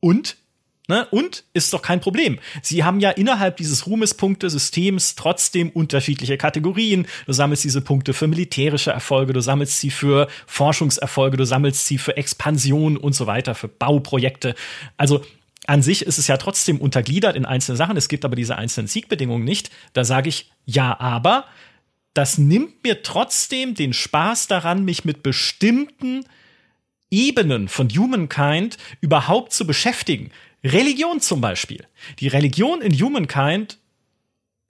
[0.00, 0.36] und?
[0.88, 1.04] Ne?
[1.10, 2.38] Und ist doch kein Problem.
[2.62, 7.08] Sie haben ja innerhalb dieses Ruhmespunkte-Systems trotzdem unterschiedliche Kategorien.
[7.26, 11.98] Du sammelst diese Punkte für militärische Erfolge, du sammelst sie für Forschungserfolge, du sammelst sie
[11.98, 14.54] für Expansion und so weiter, für Bauprojekte.
[14.96, 15.24] Also
[15.66, 17.96] an sich ist es ja trotzdem untergliedert in einzelne Sachen.
[17.96, 19.70] Es gibt aber diese einzelnen Siegbedingungen nicht.
[19.92, 21.46] Da sage ich ja, aber
[22.14, 26.24] das nimmt mir trotzdem den Spaß daran, mich mit bestimmten
[27.10, 30.30] Ebenen von Humankind überhaupt zu beschäftigen.
[30.64, 31.86] Religion zum Beispiel.
[32.18, 33.78] Die Religion in Humankind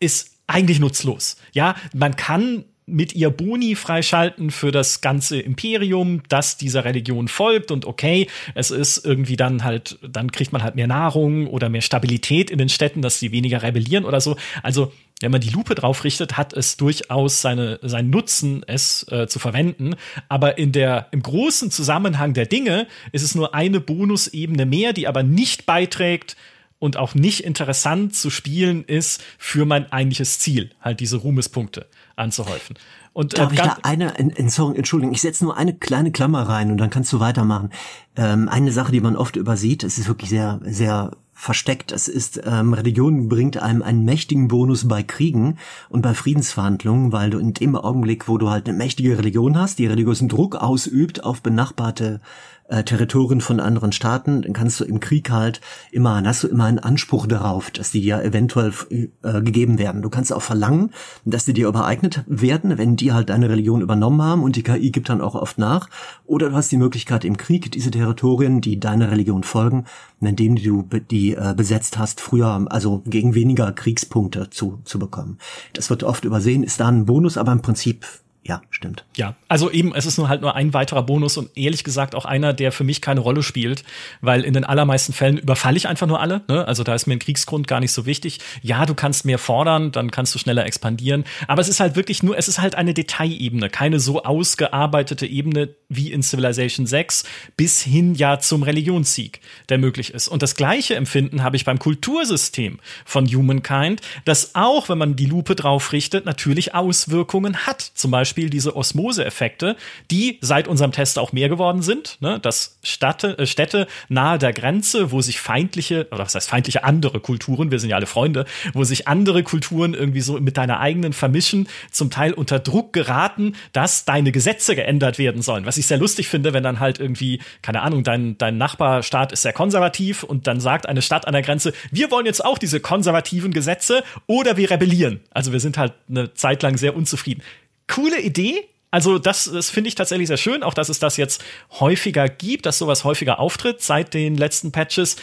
[0.00, 1.36] ist eigentlich nutzlos.
[1.52, 7.72] Ja, man kann mit ihr Boni freischalten für das ganze Imperium, das dieser Religion folgt
[7.72, 11.80] und okay, es ist irgendwie dann halt, dann kriegt man halt mehr Nahrung oder mehr
[11.80, 14.36] Stabilität in den Städten, dass sie weniger rebellieren oder so.
[14.62, 19.26] Also wenn man die Lupe drauf richtet, hat es durchaus seine, seinen Nutzen, es äh,
[19.26, 19.96] zu verwenden.
[20.28, 25.08] Aber in der, im großen Zusammenhang der Dinge ist es nur eine Bonusebene mehr, die
[25.08, 26.36] aber nicht beiträgt
[26.78, 31.86] und auch nicht interessant zu spielen ist für mein eigentliches Ziel, halt diese Ruhmespunkte
[32.16, 32.76] anzuhäufen.
[33.12, 34.12] Und, Darf äh, ich da eine,
[34.48, 37.70] sorry, Entschuldigung, ich setze nur eine kleine Klammer rein und dann kannst du weitermachen.
[38.16, 41.92] Ähm, eine Sache, die man oft übersieht, es ist wirklich sehr, sehr versteckt.
[41.92, 45.58] Es ist, ähm, Religion bringt einem einen mächtigen Bonus bei Kriegen
[45.90, 49.78] und bei Friedensverhandlungen, weil du in dem Augenblick, wo du halt eine mächtige Religion hast,
[49.78, 52.20] die religiösen Druck ausübt auf benachbarte
[52.68, 55.60] äh, Territorien von anderen Staaten, dann kannst du im Krieg halt
[55.92, 60.02] immer, hast du immer einen Anspruch darauf, dass die dir eventuell äh, gegeben werden.
[60.02, 60.90] Du kannst auch verlangen,
[61.24, 64.90] dass die dir übereignet werden, wenn die halt deine Religion übernommen haben und die KI
[64.90, 65.88] gibt dann auch oft nach.
[66.24, 69.84] Oder du hast die Möglichkeit im Krieg diese Territorien, die deiner Religion folgen,
[70.20, 75.38] indem du die äh, besetzt hast, früher, also gegen weniger Kriegspunkte zu, zu bekommen.
[75.72, 78.06] Das wird oft übersehen, ist da ein Bonus, aber im Prinzip
[78.46, 79.04] ja, stimmt.
[79.16, 82.24] Ja, also eben, es ist nur halt nur ein weiterer Bonus und ehrlich gesagt auch
[82.24, 83.82] einer, der für mich keine Rolle spielt,
[84.20, 86.42] weil in den allermeisten Fällen überfalle ich einfach nur alle.
[86.48, 86.66] Ne?
[86.66, 88.38] Also da ist mir ein Kriegsgrund gar nicht so wichtig.
[88.62, 92.22] Ja, du kannst mehr fordern, dann kannst du schneller expandieren, aber es ist halt wirklich
[92.22, 97.24] nur, es ist halt eine Detailebene, keine so ausgearbeitete Ebene wie in Civilization 6
[97.56, 100.28] bis hin ja zum Religionssieg, der möglich ist.
[100.28, 105.26] Und das gleiche Empfinden habe ich beim Kultursystem von Humankind, das auch, wenn man die
[105.26, 107.80] Lupe drauf richtet, natürlich Auswirkungen hat.
[107.80, 109.76] Zum Beispiel Beispiel diese Osmose-Effekte,
[110.10, 112.18] die seit unserem Test auch mehr geworden sind.
[112.20, 112.38] Ne?
[112.38, 117.20] Dass Städte, äh, Städte nahe der Grenze, wo sich feindliche, oder was heißt feindliche andere
[117.20, 118.44] Kulturen, wir sind ja alle Freunde,
[118.74, 123.54] wo sich andere Kulturen irgendwie so mit deiner eigenen vermischen, zum Teil unter Druck geraten,
[123.72, 125.64] dass deine Gesetze geändert werden sollen.
[125.64, 129.42] Was ich sehr lustig finde, wenn dann halt irgendwie, keine Ahnung, dein, dein Nachbarstaat ist
[129.42, 132.80] sehr konservativ und dann sagt eine Stadt an der Grenze, wir wollen jetzt auch diese
[132.80, 135.20] konservativen Gesetze oder wir rebellieren.
[135.30, 137.42] Also wir sind halt eine Zeit lang sehr unzufrieden
[137.88, 138.68] coole Idee.
[138.90, 141.44] Also das, das finde ich tatsächlich sehr schön, auch dass es das jetzt
[141.80, 145.16] häufiger gibt, dass sowas häufiger auftritt seit den letzten Patches.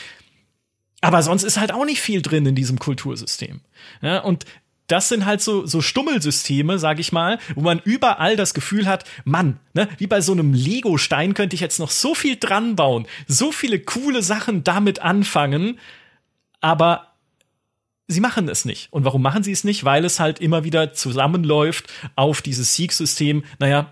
[1.01, 3.61] Aber sonst ist halt auch nicht viel drin in diesem Kultursystem.
[4.01, 4.45] Ja, und
[4.87, 9.05] das sind halt so, so Stummelsysteme, sag ich mal, wo man überall das Gefühl hat,
[9.23, 13.07] Mann, ne, wie bei so einem Lego-Stein könnte ich jetzt noch so viel dran bauen,
[13.27, 15.79] so viele coole Sachen damit anfangen,
[16.59, 17.12] aber
[18.13, 18.87] sie machen es nicht.
[18.91, 19.83] Und warum machen sie es nicht?
[19.83, 23.43] Weil es halt immer wieder zusammenläuft auf dieses Sieg-System.
[23.59, 23.91] Naja,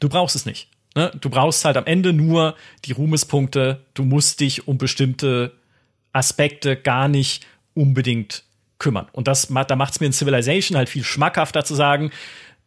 [0.00, 0.68] du brauchst es nicht.
[0.94, 1.12] Ne?
[1.20, 2.54] Du brauchst halt am Ende nur
[2.84, 3.84] die Ruhmespunkte.
[3.94, 5.52] Du musst dich um bestimmte
[6.12, 8.44] Aspekte gar nicht unbedingt
[8.78, 9.06] kümmern.
[9.12, 12.10] Und das, da macht es mir in Civilization halt viel schmackhafter zu sagen,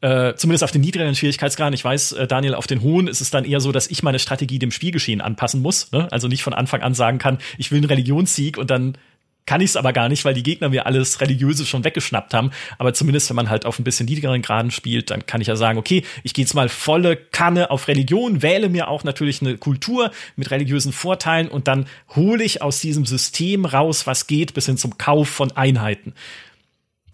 [0.02, 1.73] äh, zumindest auf den niedrigeren Schwierigkeitsgrad.
[1.73, 4.19] Ich weiß, äh, Daniel, auf den hohen ist es dann eher so, dass ich meine
[4.19, 5.91] Strategie dem Spielgeschehen anpassen muss.
[5.91, 6.07] Ne?
[6.11, 8.98] Also nicht von Anfang an sagen kann, ich will einen Religionssieg und dann
[9.47, 12.51] kann ich es aber gar nicht, weil die Gegner mir alles Religiöse schon weggeschnappt haben.
[12.77, 15.55] Aber zumindest, wenn man halt auf ein bisschen niedrigeren Graden spielt, dann kann ich ja
[15.55, 19.57] sagen, okay, ich gehe jetzt mal volle Kanne auf Religion, wähle mir auch natürlich eine
[19.57, 24.67] Kultur mit religiösen Vorteilen und dann hole ich aus diesem System raus, was geht, bis
[24.67, 26.13] hin zum Kauf von Einheiten.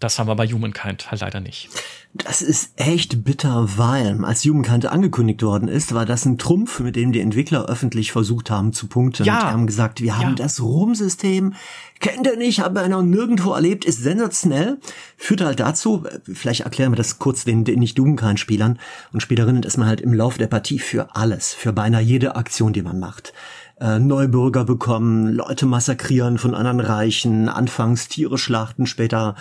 [0.00, 1.70] Das haben wir bei Humankind halt leider nicht.
[2.16, 6.94] Das ist echt bitter, weil als Humankind angekündigt worden ist, war das ein Trumpf, mit
[6.94, 9.24] dem die Entwickler öffentlich versucht haben zu punkten.
[9.24, 9.40] Ja.
[9.40, 10.34] Und haben gesagt, wir haben ja.
[10.36, 11.54] das Rom-System,
[11.98, 14.78] kennt ihr nicht, haben wir noch nirgendwo erlebt, ist sensationell.
[15.16, 18.78] Führt halt dazu, vielleicht erklären wir das kurz den, den nicht Humankind-Spielern
[19.12, 22.72] und Spielerinnen, dass man halt im Laufe der Partie für alles, für beinahe jede Aktion,
[22.72, 23.32] die man macht,
[23.80, 29.34] äh, Neubürger bekommen, Leute massakrieren von anderen Reichen, anfangs Tiere schlachten, später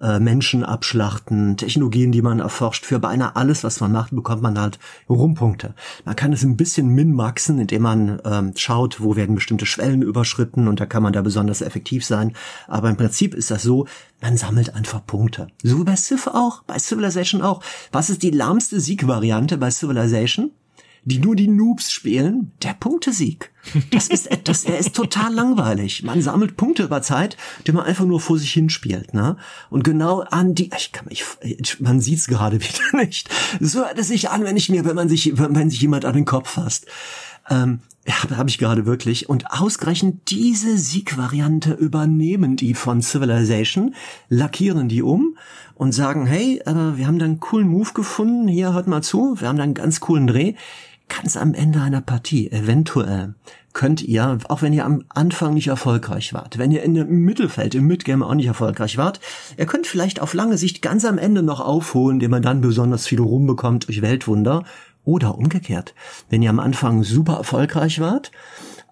[0.00, 2.86] äh, Menschen abschlachten, Technologien, die man erforscht.
[2.86, 4.78] Für beinahe alles, was man macht, bekommt man halt
[5.08, 5.74] Rumpunkte.
[6.04, 10.68] Man kann es ein bisschen min-maxen, indem man ähm, schaut, wo werden bestimmte Schwellen überschritten
[10.68, 12.34] und da kann man da besonders effektiv sein.
[12.66, 13.86] Aber im Prinzip ist das so,
[14.20, 15.48] man sammelt einfach Punkte.
[15.62, 17.62] So wie bei Civ auch, bei Civilization auch.
[17.92, 20.50] Was ist die lahmste Siegvariante bei Civilization?
[21.04, 23.50] Die nur die Noobs spielen, der Punktesieg.
[23.90, 26.02] Das ist, das, er ist total langweilig.
[26.02, 27.36] Man sammelt Punkte über Zeit,
[27.66, 29.36] die man einfach nur vor sich hinspielt, ne?
[29.68, 31.24] Und genau an die, ich kann mich,
[31.78, 33.28] man sieht's gerade wieder nicht.
[33.60, 36.14] So hört es sich an, wenn ich mir, wenn man sich, wenn sich jemand an
[36.14, 36.86] den Kopf fasst.
[37.48, 39.28] Ähm, ja, habe ich gerade wirklich.
[39.28, 43.94] Und ausgerechnet diese Siegvariante übernehmen die von Civilization,
[44.28, 45.36] lackieren die um
[45.74, 49.40] und sagen, hey, äh, wir haben da einen coolen Move gefunden, hier hört mal zu,
[49.40, 50.54] wir haben da einen ganz coolen Dreh
[51.10, 53.34] ganz am Ende einer Partie, eventuell,
[53.72, 57.74] könnt ihr, auch wenn ihr am Anfang nicht erfolgreich wart, wenn ihr in dem Mittelfeld,
[57.74, 59.20] im Midgame auch nicht erfolgreich wart,
[59.56, 63.06] ihr könnt vielleicht auf lange Sicht ganz am Ende noch aufholen, indem man dann besonders
[63.06, 64.64] viel Ruhm bekommt durch Weltwunder.
[65.06, 65.94] Oder umgekehrt,
[66.28, 68.30] wenn ihr am Anfang super erfolgreich wart,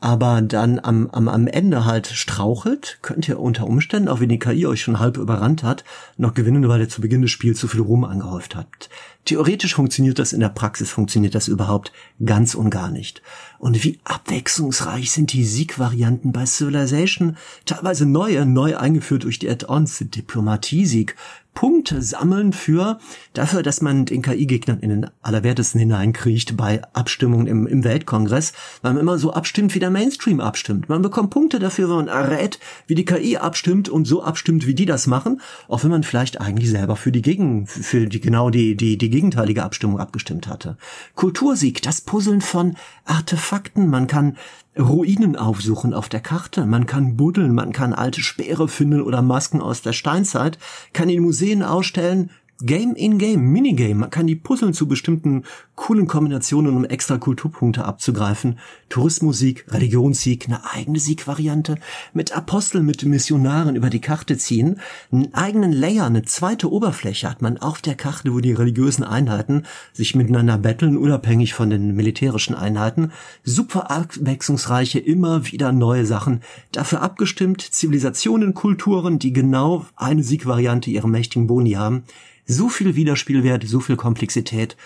[0.01, 4.39] aber dann am, am, am Ende halt strauchelt, könnt ihr unter Umständen, auch wenn die
[4.39, 5.85] KI euch schon halb überrannt hat,
[6.17, 8.89] noch gewinnen, weil ihr zu Beginn des Spiels zu viel Ruhm angehäuft habt.
[9.25, 11.93] Theoretisch funktioniert das, in der Praxis funktioniert das überhaupt
[12.25, 13.23] ganz und gar nicht.
[13.59, 19.99] Und wie abwechslungsreich sind die Siegvarianten bei Civilization, teilweise neue, neu eingeführt durch die Add-ons,
[19.99, 21.17] Diplomatie-Sieg,
[21.59, 23.01] Punkte sammeln für
[23.33, 28.93] dafür, dass man den KI-Gegnern in den Allerwertesten hineinkriecht bei Abstimmungen im, im Weltkongress, weil
[28.93, 30.89] man immer so abstimmt, wie der Mainstream abstimmt.
[30.89, 34.75] Man bekommt Punkte dafür, wenn man errät, wie die KI abstimmt und so abstimmt, wie
[34.75, 38.51] die das machen, auch wenn man vielleicht eigentlich selber für die Gegen, für die genau
[38.51, 40.77] die, die, die gegenteilige Abstimmung abgestimmt hatte.
[41.17, 43.89] Kultursieg, das Puzzeln von Artefakten.
[43.91, 44.37] Man kann
[44.79, 46.65] Ruinen aufsuchen auf der Karte.
[46.65, 50.59] Man kann buddeln, man kann alte Speere finden oder Masken aus der Steinzeit,
[50.93, 53.95] kann in Museen ausstellen, Game in Game, Minigame.
[53.95, 55.45] Man kann die puzzeln zu bestimmten
[55.77, 58.59] coolen Kombinationen, um extra Kulturpunkte abzugreifen.
[58.89, 61.77] Tourismusik, Religionssieg, eine eigene Siegvariante.
[62.15, 64.81] Mit Aposteln, mit Missionaren über die Karte ziehen.
[65.13, 69.63] Einen eigenen Layer, eine zweite Oberfläche hat man auf der Karte, wo die religiösen Einheiten
[69.93, 73.13] sich miteinander betteln, unabhängig von den militärischen Einheiten.
[73.45, 76.41] Super abwechslungsreiche, immer wieder neue Sachen.
[76.73, 82.03] Dafür abgestimmt, Zivilisationen, Kulturen, die genau eine Siegvariante ihre mächtigen Boni haben
[82.49, 84.77] so viel Wiederspielwert, so viel Komplexität.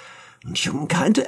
[0.45, 1.25] Und Jung Kante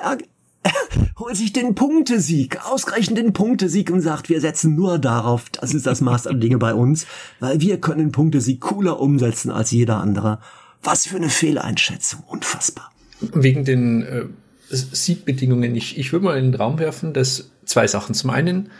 [1.19, 5.87] holt sich den Punktesieg, ausgerechnet den Punktesieg und sagt, wir setzen nur darauf, das ist
[5.87, 7.07] das Maß an Dinge bei uns,
[7.39, 10.41] weil wir können Punktesieg cooler umsetzen als jeder andere.
[10.83, 12.91] Was für eine Fehleinschätzung, unfassbar.
[13.21, 14.25] Wegen den äh,
[14.69, 18.15] Siegbedingungen, ich, ich würde mal in den Raum werfen, dass zwei Sachen.
[18.15, 18.71] Zum einen,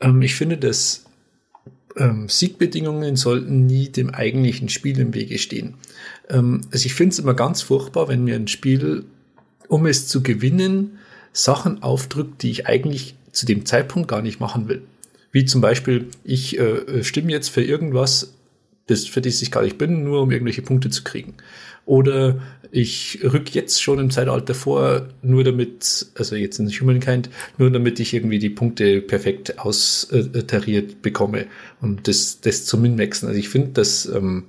[0.00, 1.04] ähm, ich finde, dass
[1.96, 5.74] ähm, Siegbedingungen sollten nie dem eigentlichen Spiel im Wege stehen.
[6.28, 9.04] Ähm, also ich finde es immer ganz furchtbar, wenn mir ein Spiel,
[9.68, 10.98] um es zu gewinnen,
[11.32, 14.82] Sachen aufdrückt, die ich eigentlich zu dem Zeitpunkt gar nicht machen will.
[15.30, 18.34] Wie zum Beispiel, ich äh, stimme jetzt für irgendwas,
[18.86, 21.34] das, für das ich gar nicht bin, nur um irgendwelche Punkte zu kriegen.
[21.84, 22.40] Oder
[22.70, 27.28] ich rück jetzt schon im Zeitalter vor, nur damit, also jetzt in Humankind,
[27.58, 31.46] nur damit ich irgendwie die Punkte perfekt austariert bekomme
[31.80, 33.28] und das, das zum Minmaxen.
[33.28, 34.44] Also ich finde, dass ähm,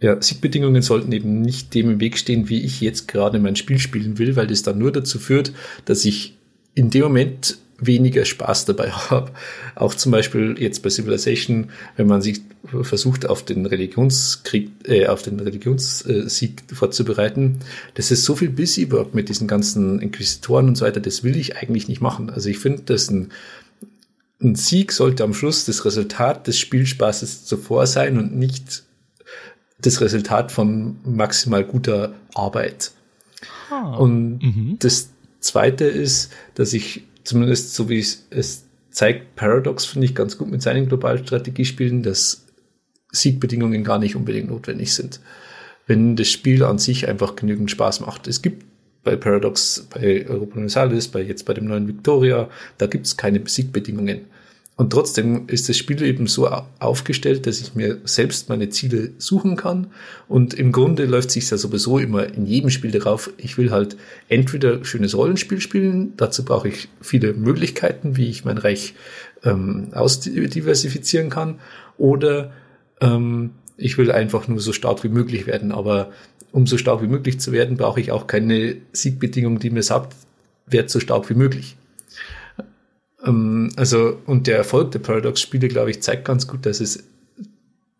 [0.00, 3.78] ja, Siegbedingungen sollten eben nicht dem im Weg stehen, wie ich jetzt gerade mein Spiel
[3.78, 5.52] spielen will, weil das dann nur dazu führt,
[5.84, 6.36] dass ich
[6.74, 9.32] in dem Moment weniger Spaß dabei habe.
[9.74, 12.40] Auch zum Beispiel jetzt bei Civilization, wenn man sich
[12.82, 17.60] versucht, auf den Religionskrieg, äh, auf den Religionssieg vorzubereiten,
[17.94, 21.56] das ist so viel Busywork mit diesen ganzen Inquisitoren und so weiter, das will ich
[21.56, 22.30] eigentlich nicht machen.
[22.30, 23.30] Also ich finde, dass ein,
[24.42, 28.84] ein Sieg sollte am Schluss das Resultat des Spielspaßes zuvor sein und nicht
[29.80, 32.92] das Resultat von maximal guter Arbeit.
[33.70, 33.96] Ah.
[33.96, 34.76] Und mhm.
[34.78, 35.10] das
[35.40, 40.50] zweite ist, dass ich zumindest so wie es, es zeigt, Paradox finde ich ganz gut
[40.50, 42.46] mit seinen Globalstrategiespielen, dass
[43.10, 45.20] Siegbedingungen gar nicht unbedingt notwendig sind.
[45.86, 48.26] Wenn das Spiel an sich einfach genügend Spaß macht.
[48.26, 48.64] Es gibt
[49.02, 52.48] bei Paradox, bei Europa Universalis, bei jetzt bei dem neuen Victoria,
[52.78, 54.22] da gibt es keine Siegbedingungen.
[54.76, 56.48] Und trotzdem ist das Spiel eben so
[56.80, 59.86] aufgestellt, dass ich mir selbst meine Ziele suchen kann.
[60.26, 63.30] Und im Grunde läuft sich ja sowieso immer in jedem Spiel darauf.
[63.36, 63.96] Ich will halt
[64.28, 66.14] entweder schönes Rollenspiel spielen.
[66.16, 68.94] Dazu brauche ich viele Möglichkeiten, wie ich mein Reich
[69.44, 71.60] ähm, ausdiversifizieren kann.
[71.96, 72.52] Oder
[73.00, 75.70] ähm, ich will einfach nur so stark wie möglich werden.
[75.70, 76.10] Aber
[76.50, 80.16] um so stark wie möglich zu werden, brauche ich auch keine Siegbedingung, die mir sagt,
[80.66, 81.76] werd so stark wie möglich.
[83.24, 87.04] Ähm, also, und der Erfolg der Paradox-Spiele, glaube ich, zeigt ganz gut, dass es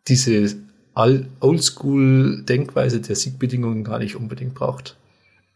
[0.07, 0.57] diese
[0.95, 4.97] Oldschool-Denkweise der Siegbedingungen gar nicht unbedingt braucht.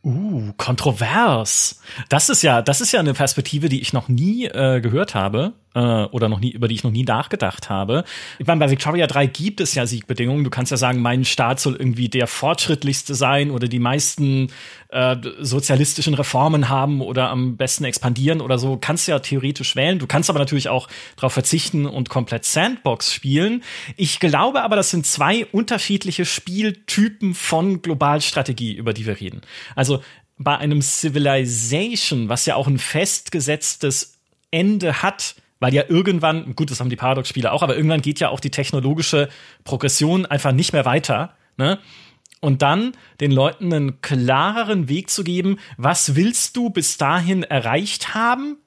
[0.05, 1.81] Uh, kontrovers.
[2.09, 5.53] Das ist ja, das ist ja eine Perspektive, die ich noch nie äh, gehört habe
[5.75, 8.05] äh, oder noch nie, über die ich noch nie nachgedacht habe.
[8.39, 10.45] Ich meine, bei Victoria 3 gibt es ja Siegbedingungen.
[10.45, 14.49] Du kannst ja sagen, mein Staat soll irgendwie der fortschrittlichste sein oder die meisten
[14.89, 18.79] äh, sozialistischen Reformen haben oder am besten expandieren oder so.
[18.81, 19.99] Kannst ja theoretisch wählen.
[19.99, 23.63] Du kannst aber natürlich auch darauf verzichten und komplett Sandbox spielen.
[23.97, 29.43] Ich glaube aber, das sind zwei unterschiedliche Spieltypen von Globalstrategie, über die wir reden.
[29.75, 30.03] Also
[30.39, 34.19] bei einem Civilization, was ja auch ein festgesetztes
[34.51, 38.29] Ende hat, weil ja irgendwann, gut, das haben die Paradox-Spiele auch, aber irgendwann geht ja
[38.29, 39.29] auch die technologische
[39.65, 41.35] Progression einfach nicht mehr weiter.
[41.57, 41.79] Ne?
[42.41, 48.15] Und dann den Leuten einen klareren Weg zu geben, was willst du bis dahin erreicht
[48.15, 48.59] haben?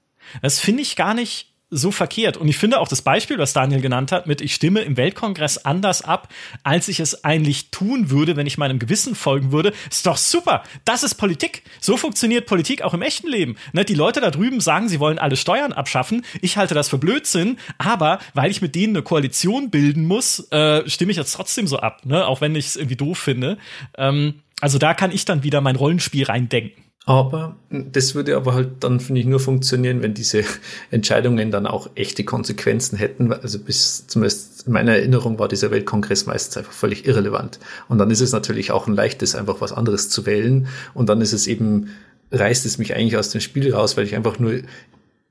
[0.42, 2.36] Das finde ich gar nicht so verkehrt.
[2.36, 5.58] Und ich finde auch das Beispiel, was Daniel genannt hat, mit ich stimme im Weltkongress
[5.60, 6.28] anders ab,
[6.64, 10.64] als ich es eigentlich tun würde, wenn ich meinem Gewissen folgen würde, ist doch super.
[10.84, 11.64] Das ist Politik.
[11.80, 13.56] So funktioniert Politik auch im echten Leben.
[13.72, 16.26] Ne, die Leute da drüben sagen, sie wollen alle Steuern abschaffen.
[16.42, 20.88] Ich halte das für Blödsinn, aber weil ich mit denen eine Koalition bilden muss, äh,
[20.90, 22.28] stimme ich jetzt trotzdem so ab, ne?
[22.28, 23.58] auch wenn ich es irgendwie doof finde.
[23.98, 26.91] Ähm, also da kann ich dann wieder mein Rollenspiel reindenken.
[27.06, 30.44] Aber das würde aber halt dann, finde ich, nur funktionieren, wenn diese
[30.92, 33.34] Entscheidungen dann auch echte Konsequenzen hätten.
[33.34, 37.60] Also bis zumindest in meiner Erinnerung war dieser Weltkongress meistens einfach völlig irrelevant.
[37.90, 40.68] Und dann ist es natürlich auch ein leichtes, einfach was anderes zu wählen.
[40.94, 41.90] Und dann ist es eben,
[42.32, 44.60] reißt es mich eigentlich aus dem Spiel raus, weil ich einfach nur,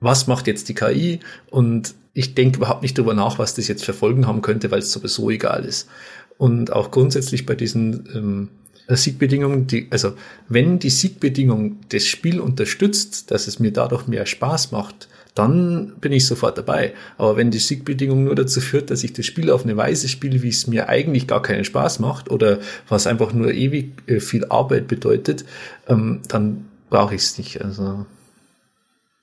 [0.01, 1.21] was macht jetzt die KI?
[1.51, 4.81] Und ich denke überhaupt nicht drüber nach, was das jetzt für Folgen haben könnte, weil
[4.81, 5.89] es sowieso egal ist.
[6.37, 10.13] Und auch grundsätzlich bei diesen ähm, äh, Siegbedingungen, die, also
[10.49, 16.13] wenn die Siegbedingung das Spiel unterstützt, dass es mir dadurch mehr Spaß macht, dann bin
[16.13, 16.93] ich sofort dabei.
[17.17, 20.43] Aber wenn die Siegbedingung nur dazu führt, dass ich das Spiel auf eine Weise spiele,
[20.43, 22.59] wie es mir eigentlich gar keinen Spaß macht oder
[22.89, 25.45] was einfach nur ewig äh, viel Arbeit bedeutet,
[25.89, 27.63] ähm, dann brauche ich es nicht.
[27.63, 28.07] Also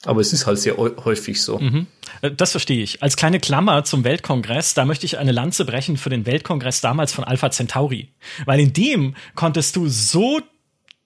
[0.06, 1.60] aber es ist halt sehr häufig so.
[1.60, 1.88] Mhm.
[2.22, 3.02] Äh, das verstehe ich.
[3.02, 7.14] Als kleine Klammer zum Weltkongress, da möchte ich eine Lanze brechen für den Weltkongress damals
[7.14, 8.10] von Alpha Centauri.
[8.46, 10.42] Weil in dem konntest du so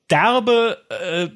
[0.09, 1.29] derbe äh,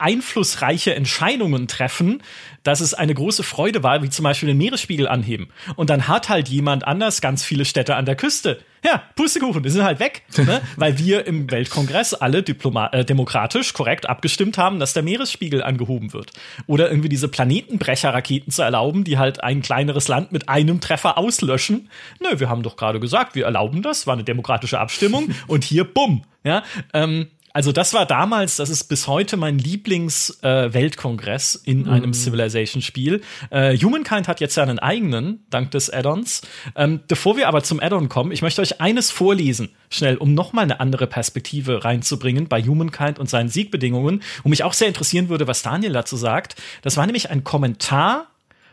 [0.00, 2.22] einflussreiche Entscheidungen treffen,
[2.62, 5.48] dass es eine große Freude war, wie zum Beispiel den Meeresspiegel anheben.
[5.76, 8.60] Und dann hat halt jemand anders ganz viele Städte an der Küste.
[8.84, 10.62] Ja, Pustekuchen, die sind halt weg, ne?
[10.76, 16.12] weil wir im Weltkongress alle Diploma äh, demokratisch korrekt abgestimmt haben, dass der Meeresspiegel angehoben
[16.12, 16.32] wird.
[16.66, 21.90] Oder irgendwie diese Planetenbrecherraketen zu erlauben, die halt ein kleineres Land mit einem Treffer auslöschen.
[22.20, 25.84] Nö, wir haben doch gerade gesagt, wir erlauben das, war eine demokratische Abstimmung und hier
[25.84, 26.24] bumm.
[26.42, 26.62] Ja,
[26.94, 31.90] ähm, also das war damals, das ist bis heute mein Lieblings-Weltkongress äh, in mhm.
[31.90, 33.22] einem Civilization-Spiel.
[33.50, 36.42] Äh, Humankind hat jetzt ja einen eigenen, dank des Add-ons.
[36.76, 40.64] Ähm, bevor wir aber zum Add-on kommen, ich möchte euch eines vorlesen, schnell, um nochmal
[40.64, 44.22] eine andere Perspektive reinzubringen bei Humankind und seinen Siegbedingungen.
[44.44, 46.54] Und mich auch sehr interessieren würde, was Daniel dazu sagt.
[46.82, 48.28] Das war nämlich ein Kommentar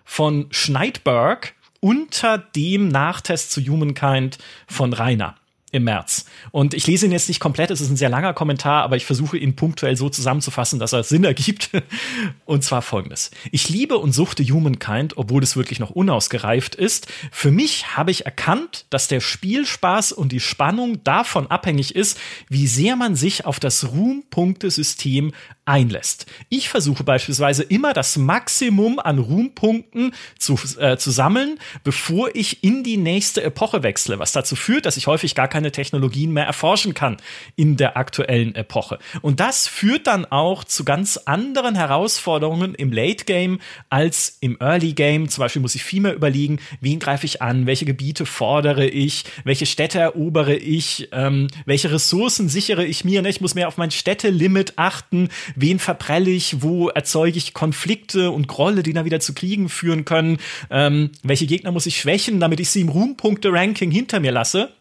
[0.05, 4.37] von Schneidberg unter dem Nachtest zu Humankind
[4.67, 5.35] von Rainer
[5.71, 6.25] im März.
[6.51, 9.05] Und ich lese ihn jetzt nicht komplett, es ist ein sehr langer Kommentar, aber ich
[9.05, 11.71] versuche ihn punktuell so zusammenzufassen, dass er Sinn ergibt.
[12.45, 13.31] Und zwar folgendes.
[13.51, 17.07] Ich liebe und suchte Humankind, obwohl es wirklich noch unausgereift ist.
[17.31, 22.17] Für mich habe ich erkannt, dass der Spielspaß und die Spannung davon abhängig ist,
[22.47, 25.33] wie sehr man sich auf das Ruhmpunktesystem
[25.67, 26.25] einlässt.
[26.49, 32.83] Ich versuche beispielsweise immer das Maximum an Ruhmpunkten zu, äh, zu sammeln, bevor ich in
[32.83, 36.93] die nächste Epoche wechsle, was dazu führt, dass ich häufig gar keine Technologien mehr erforschen
[36.93, 37.17] kann
[37.55, 38.99] in der aktuellen Epoche.
[39.21, 44.93] Und das führt dann auch zu ganz anderen Herausforderungen im Late Game als im Early
[44.93, 45.27] Game.
[45.27, 49.25] Zum Beispiel muss ich viel mehr überlegen, wen greife ich an, welche Gebiete fordere ich,
[49.43, 53.21] welche Städte erobere ich, ähm, welche Ressourcen sichere ich mir.
[53.21, 53.29] Ne?
[53.29, 58.47] Ich muss mehr auf mein Städtelimit achten, wen verprelle ich, wo erzeuge ich Konflikte und
[58.47, 60.37] Grolle, die dann wieder zu Kriegen führen können,
[60.69, 64.71] ähm, welche Gegner muss ich schwächen, damit ich sie im Ruhmpunkte-Ranking hinter mir lasse.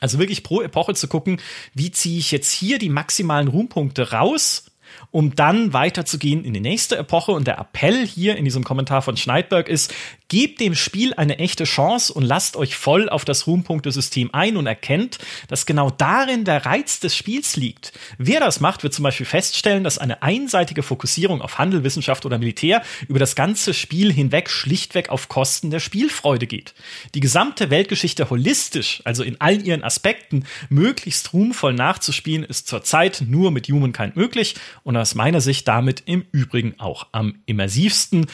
[0.00, 1.40] Also wirklich pro Epoche zu gucken,
[1.74, 4.64] wie ziehe ich jetzt hier die maximalen Ruhmpunkte raus
[5.10, 7.32] um dann weiterzugehen in die nächste Epoche.
[7.32, 9.94] Und der Appell hier in diesem Kommentar von Schneidberg ist,
[10.28, 14.66] gebt dem Spiel eine echte Chance und lasst euch voll auf das Ruhmpunktesystem ein und
[14.66, 17.92] erkennt, dass genau darin der Reiz des Spiels liegt.
[18.18, 22.38] Wer das macht, wird zum Beispiel feststellen, dass eine einseitige Fokussierung auf Handel, Wissenschaft oder
[22.38, 26.74] Militär über das ganze Spiel hinweg schlichtweg auf Kosten der Spielfreude geht.
[27.14, 33.50] Die gesamte Weltgeschichte holistisch, also in all ihren Aspekten, möglichst ruhmvoll nachzuspielen, ist zurzeit nur
[33.50, 38.26] mit Humankind möglich und aus meiner Sicht damit im Übrigen auch am immersivsten.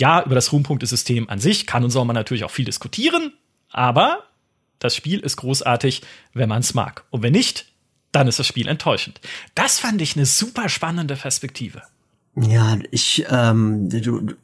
[0.00, 3.34] Ja, über das Ruhmpunktesystem an sich kann und soll man natürlich auch viel diskutieren,
[3.68, 4.24] aber
[4.78, 6.00] das Spiel ist großartig,
[6.32, 7.04] wenn man es mag.
[7.10, 7.66] Und wenn nicht,
[8.10, 9.20] dann ist das Spiel enttäuschend.
[9.54, 11.82] Das fand ich eine super spannende Perspektive.
[12.34, 14.34] Ja, ich, ähm, du, du,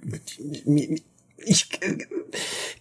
[1.39, 1.99] ich äh,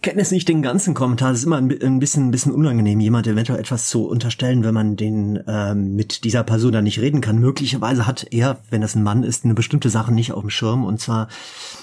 [0.02, 1.32] kenne jetzt nicht den ganzen Kommentar.
[1.32, 1.68] Es ist immer ein,
[1.98, 6.42] bisschen, ein bisschen unangenehm, jemand eventuell etwas zu unterstellen, wenn man den ähm, mit dieser
[6.42, 7.38] Person dann nicht reden kann.
[7.38, 10.84] Möglicherweise hat er, wenn das ein Mann ist, eine bestimmte Sache nicht auf dem Schirm.
[10.84, 11.28] Und zwar,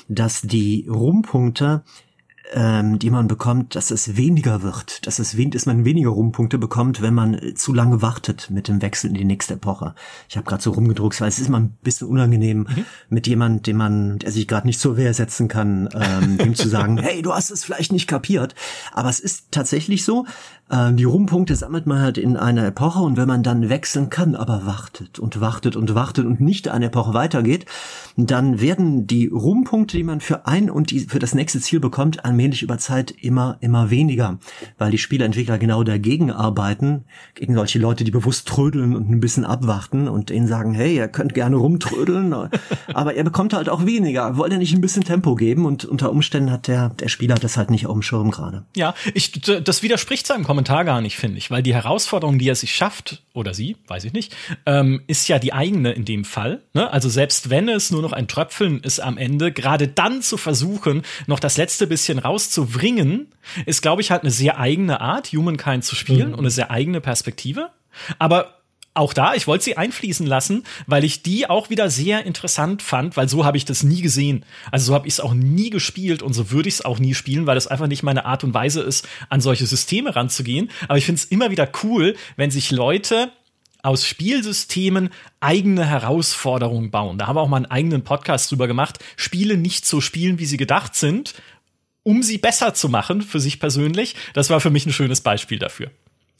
[0.07, 1.83] dass die Rumpunkte
[2.51, 6.57] ähm, die man bekommt, dass es weniger wird, dass es wen dass man weniger Rumpunkte
[6.57, 9.95] bekommt, wenn man äh, zu lange wartet mit dem Wechsel in die nächste Epoche.
[10.27, 12.85] Ich habe gerade so rumgedruckt, weil es ist immer ein bisschen unangenehm mhm.
[13.09, 16.67] mit jemand, dem man, der sich gerade nicht zur Wehr setzen kann, ähm, dem zu
[16.67, 18.55] sagen, hey, du hast es vielleicht nicht kapiert.
[18.91, 20.25] Aber es ist tatsächlich so,
[20.69, 24.35] äh, die Rumpunkte sammelt man halt in einer Epoche und wenn man dann wechseln kann,
[24.35, 27.65] aber wartet und wartet und wartet und nicht eine Epoche weitergeht,
[28.15, 32.25] dann werden die Rumpunkte, die man für ein und die, für das nächste Ziel bekommt,
[32.25, 34.39] allmählich über Zeit immer, immer weniger,
[34.77, 39.45] weil die Spieleentwickler genau dagegen arbeiten, gegen solche Leute, die bewusst trödeln und ein bisschen
[39.45, 42.33] abwarten und denen sagen, hey, ihr könnt gerne rumtrödeln,
[42.93, 44.37] aber ihr bekommt halt auch weniger.
[44.37, 45.65] Wollt ihr nicht ein bisschen Tempo geben?
[45.65, 48.65] Und unter Umständen hat der, der Spieler das halt nicht auf dem Schirm gerade.
[48.75, 52.53] Ja, ich, das widerspricht seinem Kommentar gar nicht, finde ich, weil die Herausforderung, die er
[52.53, 54.35] sich schafft, oder sie, weiß ich nicht,
[54.67, 56.61] ähm, ist ja die eigene in dem Fall.
[56.75, 56.93] Ne?
[56.93, 61.01] Also selbst wenn es nur noch ein Tröpfeln ist am Ende, gerade dann zu versuchen,
[61.25, 63.31] noch das letzte bisschen rauszubringen,
[63.65, 66.33] ist, glaube ich, halt eine sehr eigene Art, Humankind zu spielen mhm.
[66.33, 67.71] und eine sehr eigene Perspektive.
[68.19, 68.59] Aber
[68.93, 73.17] auch da, ich wollte sie einfließen lassen, weil ich die auch wieder sehr interessant fand,
[73.17, 74.45] weil so habe ich das nie gesehen.
[74.71, 77.15] Also so habe ich es auch nie gespielt und so würde ich es auch nie
[77.15, 80.69] spielen, weil das einfach nicht meine Art und Weise ist, an solche Systeme ranzugehen.
[80.87, 83.31] Aber ich finde es immer wieder cool, wenn sich Leute
[83.81, 85.09] aus Spielsystemen
[85.39, 87.17] eigene Herausforderungen bauen.
[87.17, 88.99] Da haben wir auch mal einen eigenen Podcast drüber gemacht.
[89.17, 91.33] Spiele nicht so spielen, wie sie gedacht sind,
[92.03, 94.15] um sie besser zu machen für sich persönlich.
[94.33, 95.89] Das war für mich ein schönes Beispiel dafür.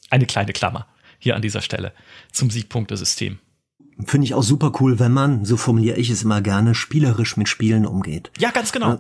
[0.10, 0.88] Eine kleine Klammer
[1.24, 1.94] hier an dieser Stelle
[2.32, 3.40] zum Siegpunktesystem.
[4.06, 7.48] Finde ich auch super cool, wenn man, so formuliere ich es immer gerne, spielerisch mit
[7.48, 8.30] Spielen umgeht.
[8.40, 9.00] Ja, ganz genau.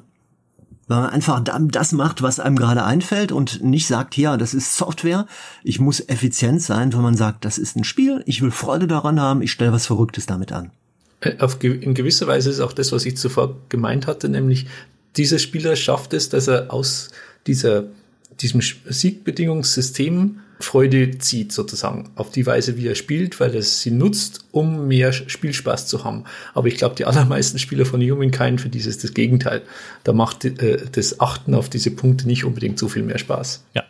[0.88, 4.78] Weil man einfach das macht, was einem gerade einfällt und nicht sagt, ja, das ist
[4.78, 5.28] Software,
[5.64, 9.20] ich muss effizient sein, wenn man sagt, das ist ein Spiel, ich will Freude daran
[9.20, 10.72] haben, ich stelle was Verrücktes damit an.
[11.20, 14.68] Äh, auf, in gewisser Weise ist auch das, was ich zuvor gemeint hatte, nämlich
[15.18, 17.10] dieser Spieler schafft es, dass er aus
[17.48, 17.86] dieser,
[18.40, 24.46] diesem Siegbedingungssystem Freude zieht, sozusagen, auf die Weise, wie er spielt, weil er sie nutzt,
[24.52, 26.24] um mehr Spielspaß zu haben.
[26.54, 29.62] Aber ich glaube, die allermeisten Spieler von Humankind für dieses das Gegenteil.
[30.04, 33.64] Da macht äh, das Achten auf diese Punkte nicht unbedingt so viel mehr Spaß.
[33.74, 33.84] Ja.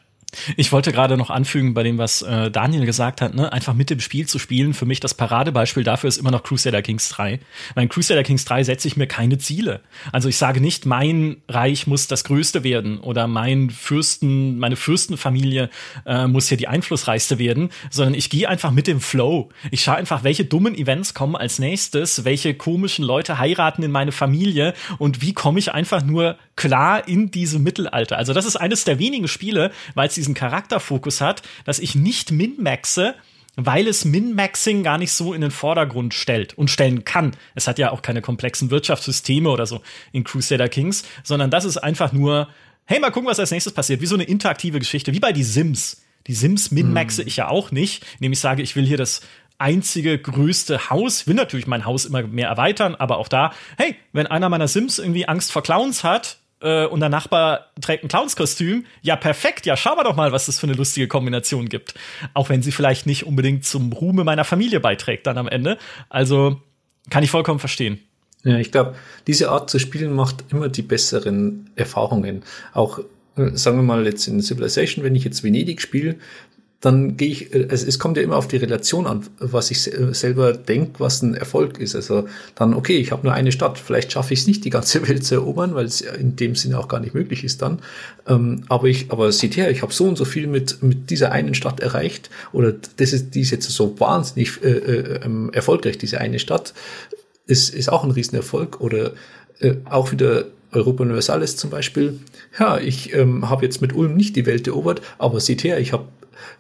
[0.58, 3.52] Ich wollte gerade noch anfügen bei dem, was äh, Daniel gesagt hat, ne?
[3.52, 4.74] einfach mit dem Spiel zu spielen.
[4.74, 7.40] Für mich das Paradebeispiel dafür ist immer noch Crusader Kings 3.
[7.76, 9.82] Mein Crusader Kings 3 setze ich mir keine Ziele.
[10.12, 15.70] Also ich sage nicht, mein Reich muss das Größte werden oder mein Fürsten, meine Fürstenfamilie
[16.06, 19.50] äh, muss hier die einflussreichste werden, sondern ich gehe einfach mit dem Flow.
[19.72, 24.12] Ich schaue einfach, welche dummen Events kommen als nächstes, welche komischen Leute heiraten in meine
[24.12, 28.18] Familie und wie komme ich einfach nur klar in diesem Mittelalter.
[28.18, 32.32] Also das ist eines der wenigen Spiele, weil es diesen Charakterfokus hat, dass ich nicht
[32.32, 33.16] min-maxe,
[33.56, 37.36] weil es Min-Maxing gar nicht so in den Vordergrund stellt und stellen kann.
[37.56, 39.82] Es hat ja auch keine komplexen Wirtschaftssysteme oder so
[40.12, 42.48] in Crusader Kings, sondern das ist einfach nur,
[42.86, 45.44] hey, mal gucken, was als nächstes passiert, wie so eine interaktive Geschichte, wie bei die
[45.44, 46.04] Sims.
[46.28, 47.28] Die Sims min-maxe hm.
[47.28, 49.22] ich ja auch nicht, indem ich sage, ich will hier das
[49.60, 54.28] einzige größte Haus, will natürlich mein Haus immer mehr erweitern, aber auch da, hey, wenn
[54.28, 58.86] einer meiner Sims irgendwie Angst vor Clowns hat, äh, und der Nachbar trägt ein Clownskostüm.
[59.02, 59.66] Ja, perfekt.
[59.66, 61.94] Ja, schauen wir doch mal, was das für eine lustige Kombination gibt.
[62.34, 65.78] Auch wenn sie vielleicht nicht unbedingt zum Ruhme meiner Familie beiträgt dann am Ende.
[66.10, 66.62] Also
[67.10, 68.00] kann ich vollkommen verstehen.
[68.44, 68.96] Ja, ich glaube,
[69.28, 72.44] diese Art zu spielen macht immer die besseren Erfahrungen.
[72.74, 73.00] Auch
[73.36, 76.16] äh, sagen wir mal jetzt in Civilization, wenn ich jetzt Venedig spiele,
[76.84, 80.52] dann gehe ich, also es kommt ja immer auf die Relation an, was ich selber
[80.52, 81.96] denke, was ein Erfolg ist.
[81.96, 85.08] Also dann, okay, ich habe nur eine Stadt, vielleicht schaffe ich es nicht, die ganze
[85.08, 87.80] Welt zu erobern, weil es in dem Sinne auch gar nicht möglich ist dann.
[88.28, 91.32] Ähm, aber ich, aber seht her, ich habe so und so viel mit, mit dieser
[91.32, 95.98] einen Stadt erreicht, oder das ist, die ist jetzt so wahnsinnig äh, äh, ähm, erfolgreich,
[95.98, 96.74] diese eine Stadt,
[97.48, 98.82] ist, ist auch ein Riesenerfolg.
[98.82, 99.14] Oder
[99.60, 102.20] äh, auch wieder Europa Universalis zum Beispiel.
[102.60, 105.94] Ja, ich ähm, habe jetzt mit Ulm nicht die Welt erobert, aber seht her, ich
[105.94, 106.06] habe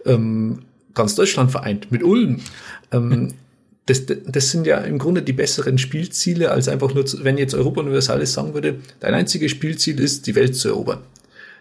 [0.06, 0.60] ähm,
[0.94, 2.40] ganz Deutschland vereint mit Ulm.
[2.91, 3.34] Ähm,
[3.85, 7.53] das, das sind ja im Grunde die besseren Spielziele, als einfach nur, zu, wenn jetzt
[7.53, 10.99] Europa Universalis sagen würde, dein einziges Spielziel ist, die Welt zu erobern.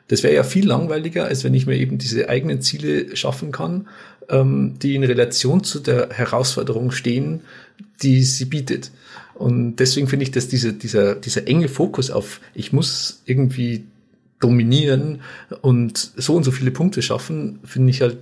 [0.08, 3.88] Das wäre ja viel langweiliger, als wenn ich mir eben diese eigenen Ziele schaffen kann,
[4.28, 7.40] ähm, die in Relation zu der Herausforderung stehen,
[8.02, 8.90] die sie bietet.
[9.42, 13.84] Und deswegen finde ich, dass diese, dieser, dieser enge Fokus auf, ich muss irgendwie
[14.38, 15.20] dominieren
[15.62, 18.18] und so und so viele Punkte schaffen, finde ich halt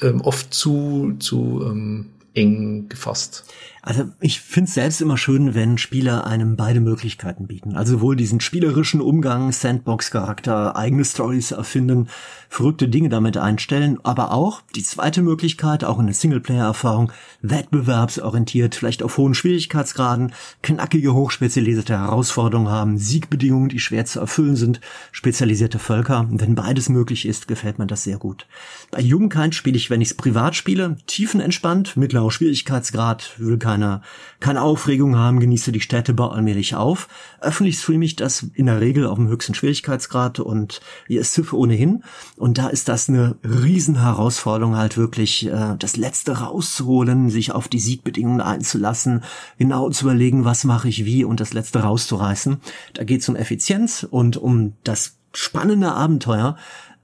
[0.00, 3.44] ähm, oft zu, zu ähm, eng gefasst.
[3.86, 7.76] Also ich finde es selbst immer schön, wenn Spieler einem beide Möglichkeiten bieten.
[7.76, 12.08] Also sowohl diesen spielerischen Umgang, Sandbox-Charakter, eigene Stories erfinden,
[12.48, 17.12] verrückte Dinge damit einstellen, aber auch die zweite Möglichkeit, auch eine Singleplayer-Erfahrung,
[17.42, 20.32] wettbewerbsorientiert, vielleicht auf hohen Schwierigkeitsgraden,
[20.62, 24.80] knackige, hochspezialisierte Herausforderungen haben, Siegbedingungen, die schwer zu erfüllen sind,
[25.12, 26.26] spezialisierte Völker.
[26.30, 28.46] wenn beides möglich ist, gefällt mir das sehr gut.
[28.90, 34.02] Bei Jugendkind spiele ich, wenn ich es privat spiele, tiefenentspannt, mittlerer Schwierigkeitsgrad, will kein keine,
[34.38, 37.08] keine Aufregung haben, genieße die Städte, baue allmählich auf.
[37.40, 41.52] Öffentlich streame ich das in der Regel auf dem höchsten Schwierigkeitsgrad und hier ist Civ
[41.52, 42.04] ohnehin.
[42.36, 47.80] Und da ist das eine Riesenherausforderung halt wirklich, äh, das Letzte rauszuholen, sich auf die
[47.80, 49.24] Siegbedingungen einzulassen,
[49.58, 52.58] genau zu überlegen, was mache ich wie und das Letzte rauszureißen.
[52.92, 56.56] Da geht es um Effizienz und um das spannende Abenteuer,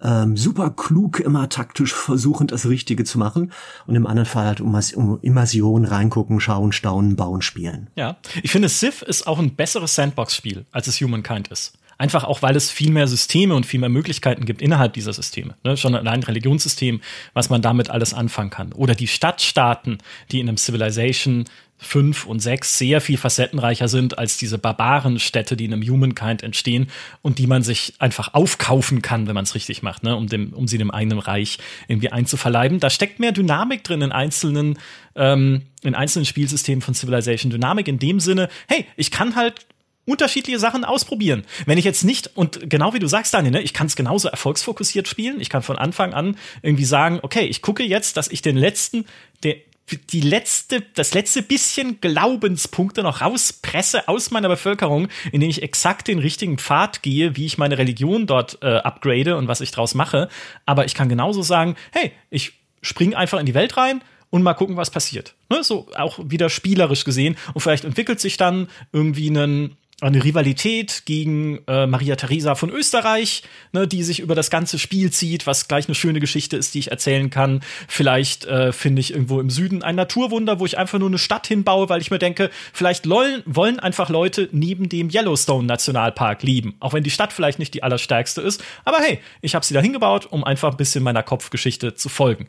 [0.02, 3.52] ähm, super klug, immer taktisch versuchend, das Richtige zu machen.
[3.86, 7.88] Und im anderen Fall halt um, um Immersion, reingucken, schauen, staunen, bauen, spielen.
[7.96, 11.74] Ja, ich finde, Civ ist auch ein besseres Sandbox-Spiel, als es Humankind ist.
[12.00, 15.54] Einfach auch, weil es viel mehr Systeme und viel mehr Möglichkeiten gibt innerhalb dieser Systeme.
[15.64, 15.76] Ne?
[15.76, 17.02] Schon allein ein Religionssystem,
[17.34, 18.72] was man damit alles anfangen kann.
[18.72, 19.98] Oder die Stadtstaaten,
[20.32, 21.44] die in einem Civilization
[21.80, 26.88] 5 und 6 sehr viel facettenreicher sind als diese Barbarenstädte, die in einem Humankind entstehen
[27.22, 30.14] und die man sich einfach aufkaufen kann, wenn man es richtig macht, ne?
[30.14, 31.58] um, dem, um sie dem eigenen Reich
[31.88, 32.80] irgendwie einzuverleiben.
[32.80, 34.78] Da steckt mehr Dynamik drin in einzelnen,
[35.16, 37.50] ähm, in einzelnen Spielsystemen von Civilization.
[37.50, 39.66] Dynamik in dem Sinne, hey, ich kann halt
[40.04, 41.44] unterschiedliche Sachen ausprobieren.
[41.66, 44.28] Wenn ich jetzt nicht, und genau wie du sagst, Daniel, ne, ich kann es genauso
[44.28, 45.40] erfolgsfokussiert spielen.
[45.40, 49.04] Ich kann von Anfang an irgendwie sagen, okay, ich gucke jetzt, dass ich den letzten,
[49.42, 49.56] der,
[49.96, 56.18] die letzte, das letzte bisschen Glaubenspunkte noch rauspresse aus meiner Bevölkerung, indem ich exakt den
[56.18, 60.28] richtigen Pfad gehe, wie ich meine Religion dort äh, upgrade und was ich draus mache.
[60.66, 62.52] Aber ich kann genauso sagen, hey, ich
[62.82, 65.34] spring einfach in die Welt rein und mal gucken, was passiert.
[65.48, 65.62] Ne?
[65.62, 67.36] So auch wieder spielerisch gesehen.
[67.52, 73.42] Und vielleicht entwickelt sich dann irgendwie ein eine Rivalität gegen äh, Maria Theresa von Österreich,
[73.72, 76.78] ne, die sich über das ganze Spiel zieht, was gleich eine schöne Geschichte ist, die
[76.78, 77.60] ich erzählen kann.
[77.86, 81.46] Vielleicht äh, finde ich irgendwo im Süden ein Naturwunder, wo ich einfach nur eine Stadt
[81.46, 86.76] hinbaue, weil ich mir denke, vielleicht wollen, wollen einfach Leute neben dem Yellowstone Nationalpark leben,
[86.80, 88.64] auch wenn die Stadt vielleicht nicht die allerstärkste ist.
[88.84, 92.46] Aber hey, ich habe sie da hingebaut, um einfach ein bisschen meiner Kopfgeschichte zu folgen.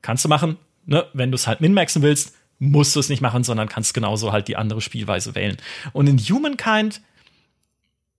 [0.00, 0.56] Kannst du machen,
[0.86, 4.32] ne, wenn du es halt minmaxen willst musst du es nicht machen, sondern kannst genauso
[4.32, 5.56] halt die andere Spielweise wählen.
[5.92, 7.00] Und in Humankind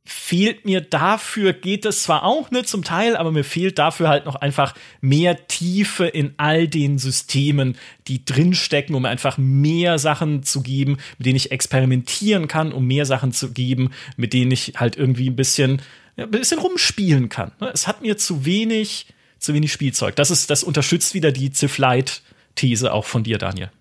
[0.07, 4.25] fehlt mir dafür, geht es zwar auch ne, zum Teil, aber mir fehlt dafür halt
[4.25, 7.75] noch einfach mehr Tiefe in all den Systemen,
[8.07, 13.07] die drinstecken, um einfach mehr Sachen zu geben, mit denen ich experimentieren kann, um mehr
[13.07, 15.81] Sachen zu geben, mit denen ich halt irgendwie ein bisschen,
[16.17, 17.51] ja, ein bisschen rumspielen kann.
[17.59, 17.71] Ne?
[17.73, 19.07] Es hat mir zu wenig,
[19.39, 20.15] zu wenig Spielzeug.
[20.15, 22.21] Das ist, das unterstützt wieder die Civ Light
[22.53, 23.71] These auch von dir, Daniel.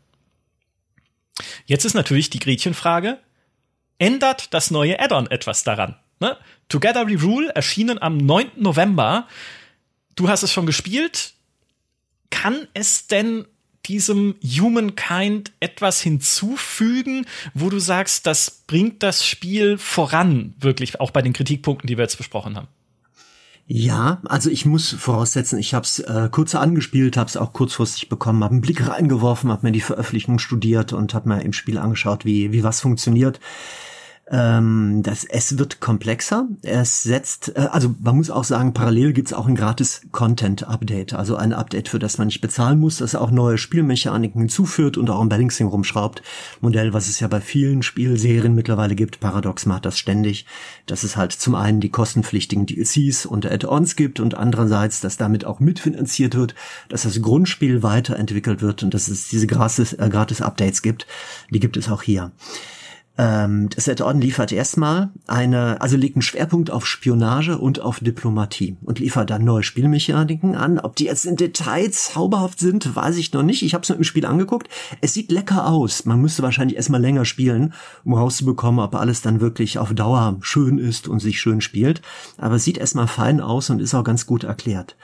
[1.66, 3.18] Jetzt ist natürlich die Gretchenfrage,
[3.98, 5.96] ändert das neue Add-on etwas daran?
[6.20, 6.36] Ne?
[6.68, 8.52] Together We Rule erschienen am 9.
[8.56, 9.28] November.
[10.14, 11.34] Du hast es schon gespielt.
[12.30, 13.46] Kann es denn
[13.86, 21.22] diesem Humankind etwas hinzufügen, wo du sagst, das bringt das Spiel voran, wirklich auch bei
[21.22, 22.68] den Kritikpunkten, die wir jetzt besprochen haben?
[23.66, 28.10] Ja, also ich muss voraussetzen, ich habe es äh, kurz angespielt, habe es auch kurzfristig
[28.10, 31.78] bekommen, habe einen Blick reingeworfen, habe mir die Veröffentlichung studiert und habe mir im Spiel
[31.78, 33.40] angeschaut, wie wie was funktioniert.
[34.30, 36.48] Ähm, das, es wird komplexer.
[36.62, 41.36] Es setzt, äh, also man muss auch sagen, parallel gibt's auch ein gratis Content-Update, also
[41.36, 45.20] ein Update, für das man nicht bezahlen muss, das auch neue Spielmechaniken hinzuführt und auch
[45.20, 46.22] im Balancing rumschraubt.
[46.62, 49.20] Modell, was es ja bei vielen Spielserien mittlerweile gibt.
[49.20, 50.46] Paradox macht das ständig,
[50.86, 55.44] dass es halt zum einen die kostenpflichtigen DLCs und Add-ons gibt und andererseits, dass damit
[55.44, 56.54] auch mitfinanziert wird,
[56.88, 61.06] dass das Grundspiel weiterentwickelt wird und dass es diese gratis, äh, gratis Updates gibt.
[61.50, 62.32] Die gibt es auch hier.
[63.16, 68.76] Ähm, das Add-on liefert erstmal eine, also legt einen Schwerpunkt auf Spionage und auf Diplomatie
[68.82, 70.80] und liefert dann neue Spielmechaniken an.
[70.80, 73.62] Ob die jetzt in Details zauberhaft sind, weiß ich noch nicht.
[73.62, 74.68] Ich habe es mir im Spiel angeguckt.
[75.00, 76.06] Es sieht lecker aus.
[76.06, 77.72] Man müsste wahrscheinlich erstmal länger spielen,
[78.04, 82.02] um rauszubekommen, ob alles dann wirklich auf Dauer schön ist und sich schön spielt.
[82.36, 84.96] Aber es sieht erstmal fein aus und ist auch ganz gut erklärt.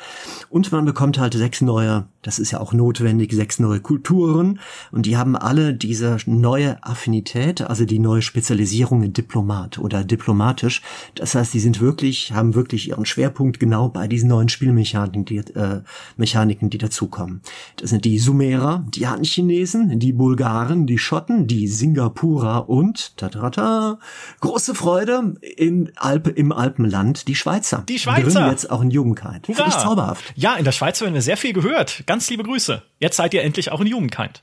[0.48, 4.58] Und man bekommt halt sechs neue, das ist ja auch notwendig, sechs neue Kulturen
[4.90, 10.82] und die haben alle diese neue Affinität, also die neue Spezialisierung in Diplomat oder diplomatisch.
[11.14, 15.38] Das heißt, die sind wirklich, haben wirklich ihren Schwerpunkt genau bei diesen neuen Spielmechaniken, die,
[15.38, 15.82] äh,
[16.16, 17.40] Mechaniken, die dazukommen.
[17.76, 23.98] Das sind die Sumerer, die Han-Chinesen, die Bulgaren, die Schotten, die Singapurer und, ta
[24.40, 27.84] große Freude in Alpe, im Alpenland, die Schweizer.
[27.88, 28.44] Die Schweizer!
[28.44, 29.46] Die jetzt auch in Jugendkind.
[29.46, 30.32] Finde ich zauberhaft.
[30.36, 32.04] Ja, in der Schweiz werden wir sehr viel gehört.
[32.06, 32.82] Ganz liebe Grüße.
[32.98, 34.42] Jetzt seid ihr endlich auch in Jugendkind.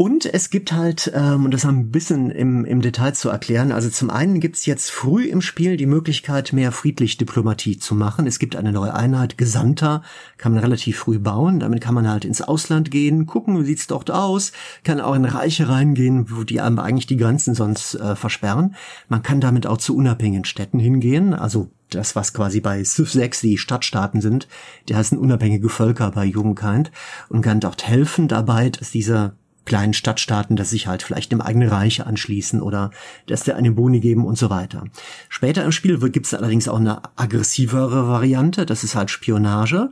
[0.00, 3.90] Und es gibt halt, ähm, und das ein bisschen im, im Detail zu erklären, also
[3.90, 8.26] zum einen gibt's jetzt früh im Spiel die Möglichkeit, mehr friedlich Diplomatie zu machen.
[8.26, 10.02] Es gibt eine neue Einheit, Gesandter,
[10.38, 11.60] kann man relativ früh bauen.
[11.60, 14.52] Damit kann man halt ins Ausland gehen, gucken, wie sieht's dort aus,
[14.84, 18.76] kann auch in Reiche reingehen, wo die einem eigentlich die Grenzen sonst äh, versperren.
[19.10, 23.42] Man kann damit auch zu unabhängigen Städten hingehen, also das, was quasi bei Civ 6
[23.42, 24.48] die Stadtstaaten sind,
[24.88, 26.90] die heißen unabhängige Völker bei Jugendkind
[27.28, 31.68] und kann dort helfen dabei, dass diese kleinen Stadtstaaten, dass sich halt vielleicht dem eigenen
[31.68, 32.90] Reich anschließen oder
[33.26, 34.84] dass der eine Boni geben und so weiter.
[35.28, 39.90] Später im Spiel gibt es allerdings auch eine aggressivere Variante, das ist halt Spionage.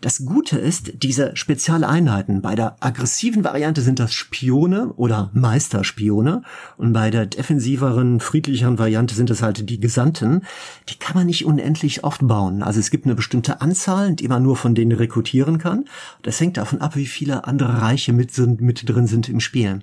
[0.00, 6.42] Das Gute ist, diese Spezialeinheiten, bei der aggressiven Variante sind das Spione oder Meisterspione
[6.76, 10.42] und bei der defensiveren, friedlicheren Variante sind das halt die Gesandten.
[10.88, 12.62] Die kann man nicht unendlich oft bauen.
[12.62, 15.84] Also es gibt eine bestimmte Anzahl, die man nur von denen rekrutieren kann.
[16.22, 19.80] Das hängt davon ab, wie viele andere Reiche mit, sind, mit drin sind im Spiel.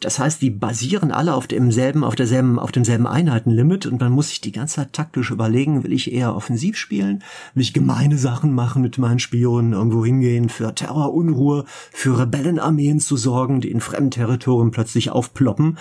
[0.00, 4.30] Das heißt, die basieren alle auf demselben, auf derselben, auf demselben Einheitenlimit und man muss
[4.30, 7.22] sich die ganze Zeit taktisch überlegen, will ich eher offensiv spielen,
[7.54, 12.98] will ich gemeine Sachen machen mit meinen Spionen, irgendwo hingehen, für Terror, Unruhe, für Rebellenarmeen
[12.98, 15.78] zu sorgen, die in fremden Territorien plötzlich aufploppen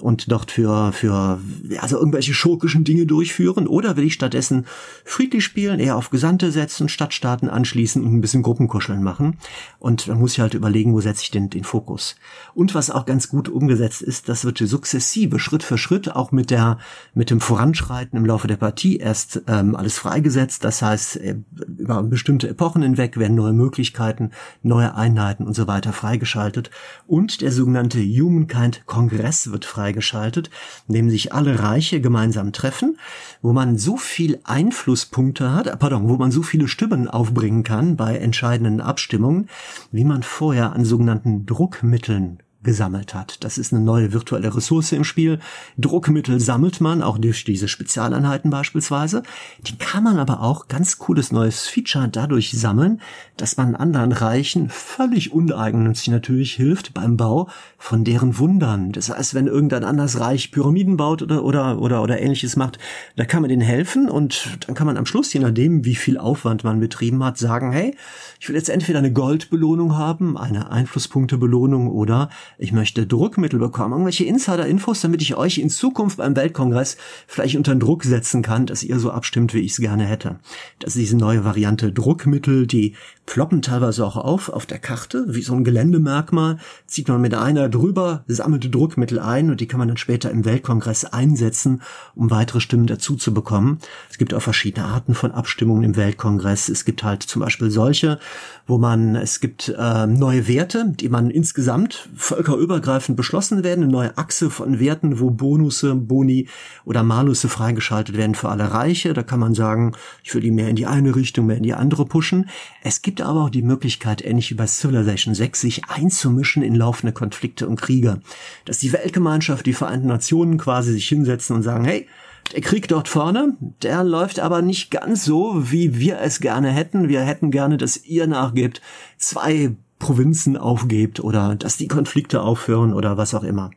[0.00, 1.40] und dort für, für,
[1.78, 4.66] also irgendwelche schurkischen Dinge durchführen oder will ich stattdessen
[5.04, 9.38] friedlich spielen, eher auf Gesandte setzen, Stadtstaaten anschließen und ein bisschen Gruppenkuscheln machen
[9.78, 12.16] und dann muss ich halt überlegen, wo setze ich den, den Fokus.
[12.54, 16.50] Und was auch ganz gut umgesetzt ist, das wird sukzessive, Schritt für Schritt, auch mit
[16.50, 16.78] der,
[17.14, 20.64] mit dem Voranschreiten im Laufe der Partie erst ähm, alles freigesetzt.
[20.64, 21.36] Das heißt, äh,
[21.78, 24.30] über bestimmte Epochen hinweg werden neue Möglichkeiten,
[24.62, 26.70] neue Einheiten und so weiter freigeschaltet.
[27.06, 30.50] Und der sogenannte Humankind Kongress wird freigeschaltet,
[30.88, 32.98] in dem sich alle Reiche gemeinsam treffen,
[33.40, 38.16] wo man so viel Einflusspunkte hat, pardon, wo man so viele Stimmen aufbringen kann bei
[38.16, 39.48] entscheidenden Abstimmungen,
[39.90, 42.21] wie man vorher an sogenannten Druckmitteln
[42.62, 43.42] gesammelt hat.
[43.44, 45.38] Das ist eine neue virtuelle Ressource im Spiel.
[45.78, 49.22] Druckmittel sammelt man, auch durch diese Spezialeinheiten beispielsweise.
[49.66, 53.00] Die kann man aber auch, ganz cooles neues Feature, dadurch sammeln,
[53.36, 57.48] dass man anderen Reichen völlig uneigennützig natürlich hilft beim Bau
[57.78, 58.92] von deren Wundern.
[58.92, 62.78] Das heißt, wenn irgendein anderes Reich Pyramiden baut oder, oder, oder, oder ähnliches macht,
[63.16, 66.18] da kann man denen helfen und dann kann man am Schluss, je nachdem, wie viel
[66.18, 67.96] Aufwand man betrieben hat, sagen, hey,
[68.38, 74.24] ich will jetzt entweder eine Goldbelohnung haben, eine Einflusspunktebelohnung oder ich möchte Druckmittel bekommen, irgendwelche
[74.24, 76.96] Insider-Infos, damit ich euch in Zukunft beim Weltkongress
[77.26, 80.38] vielleicht unter Druck setzen kann, dass ihr so abstimmt, wie ich es gerne hätte.
[80.78, 82.94] Das ist diese neue Variante Druckmittel, die
[83.26, 87.68] ploppen teilweise auch auf auf der Karte, wie so ein Geländemerkmal, zieht man mit einer
[87.68, 91.82] drüber, sammelt Druckmittel ein und die kann man dann später im Weltkongress einsetzen,
[92.14, 93.78] um weitere Stimmen dazu zu bekommen.
[94.10, 96.68] Es gibt auch verschiedene Arten von Abstimmungen im Weltkongress.
[96.68, 98.18] Es gibt halt zum Beispiel solche,
[98.66, 102.08] wo man, es gibt äh, neue Werte, die man insgesamt
[102.52, 106.48] völkerübergreifend beschlossen werden, eine neue Achse von Werten, wo Bonusse, Boni
[106.84, 109.14] oder Malusse freigeschaltet werden für alle Reiche.
[109.14, 109.92] Da kann man sagen,
[110.22, 112.48] ich will die mehr in die eine Richtung, mehr in die andere pushen.
[112.82, 117.12] Es gibt aber auch die Möglichkeit, ähnlich wie bei Civilization 6, sich einzumischen in laufende
[117.12, 118.20] Konflikte und Kriege.
[118.66, 122.06] Dass die Weltgemeinschaft, die Vereinten Nationen quasi sich hinsetzen und sagen, hey,
[122.52, 127.08] der Krieg dort vorne, der läuft aber nicht ganz so, wie wir es gerne hätten.
[127.08, 128.82] Wir hätten gerne, dass ihr nachgebt,
[129.16, 133.70] zwei Provinzen aufgebt oder dass die Konflikte aufhören oder was auch immer.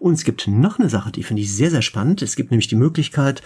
[0.00, 2.22] Und es gibt noch eine Sache, die finde ich sehr, sehr spannend.
[2.22, 3.40] Es gibt nämlich die Möglichkeit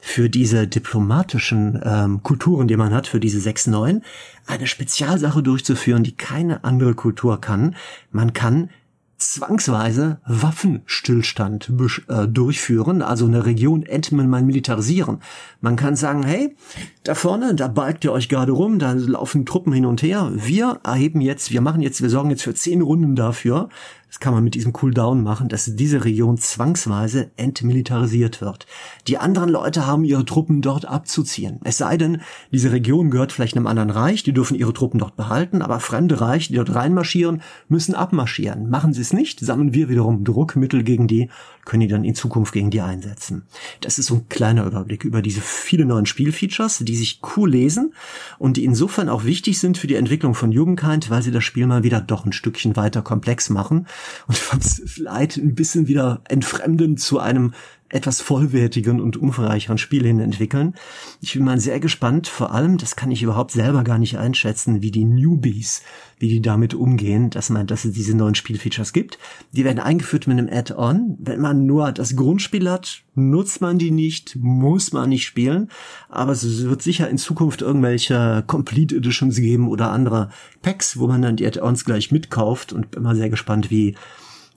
[0.00, 4.02] für diese diplomatischen ähm, Kulturen, die man hat, für diese sechs neuen,
[4.46, 7.76] eine Spezialsache durchzuführen, die keine andere Kultur kann.
[8.10, 8.70] Man kann
[9.18, 11.72] zwangsweise Waffenstillstand
[12.08, 14.46] äh, durchführen, also eine Region entmilitarisieren.
[14.46, 15.18] militarisieren.
[15.60, 16.54] Man kann sagen, hey,
[17.02, 20.30] da vorne, da balgt ihr euch gerade rum, da laufen Truppen hin und her.
[20.34, 23.68] Wir erheben jetzt, wir machen jetzt, wir sorgen jetzt für zehn Runden dafür,
[24.08, 28.66] das kann man mit diesem Cooldown machen, dass diese Region zwangsweise entmilitarisiert wird.
[29.08, 31.60] Die anderen Leute haben ihre Truppen dort abzuziehen.
[31.64, 32.22] Es sei denn,
[32.52, 36.20] diese Region gehört vielleicht einem anderen Reich, die dürfen ihre Truppen dort behalten, aber fremde
[36.20, 38.70] Reiche, die dort reinmarschieren, müssen abmarschieren.
[38.70, 41.28] Machen sie es nicht, sammeln wir wiederum Druckmittel gegen die,
[41.64, 43.42] können die dann in Zukunft gegen die einsetzen.
[43.80, 47.92] Das ist so ein kleiner Überblick über diese viele neuen Spielfeatures, die sich cool lesen
[48.38, 51.66] und die insofern auch wichtig sind für die Entwicklung von Jugendkind, weil sie das Spiel
[51.66, 53.86] mal wieder doch ein Stückchen weiter komplex machen
[54.26, 54.36] und
[54.86, 57.54] vielleicht ein bisschen wieder entfremden zu einem
[57.88, 60.74] etwas vollwertigen und umfangreicheren Spiel hin entwickeln.
[61.20, 64.82] Ich bin mal sehr gespannt, vor allem, das kann ich überhaupt selber gar nicht einschätzen,
[64.82, 65.82] wie die Newbies,
[66.18, 69.18] wie die damit umgehen, dass man, dass es diese neuen Spielfeatures gibt.
[69.52, 71.16] Die werden eingeführt mit einem Add-on.
[71.20, 75.70] Wenn man nur das Grundspiel hat, nutzt man die nicht, muss man nicht spielen.
[76.08, 80.30] Aber es wird sicher in Zukunft irgendwelche Complete Editions geben oder andere
[80.62, 83.94] Packs, wo man dann die Add-ons gleich mitkauft und bin mal sehr gespannt, wie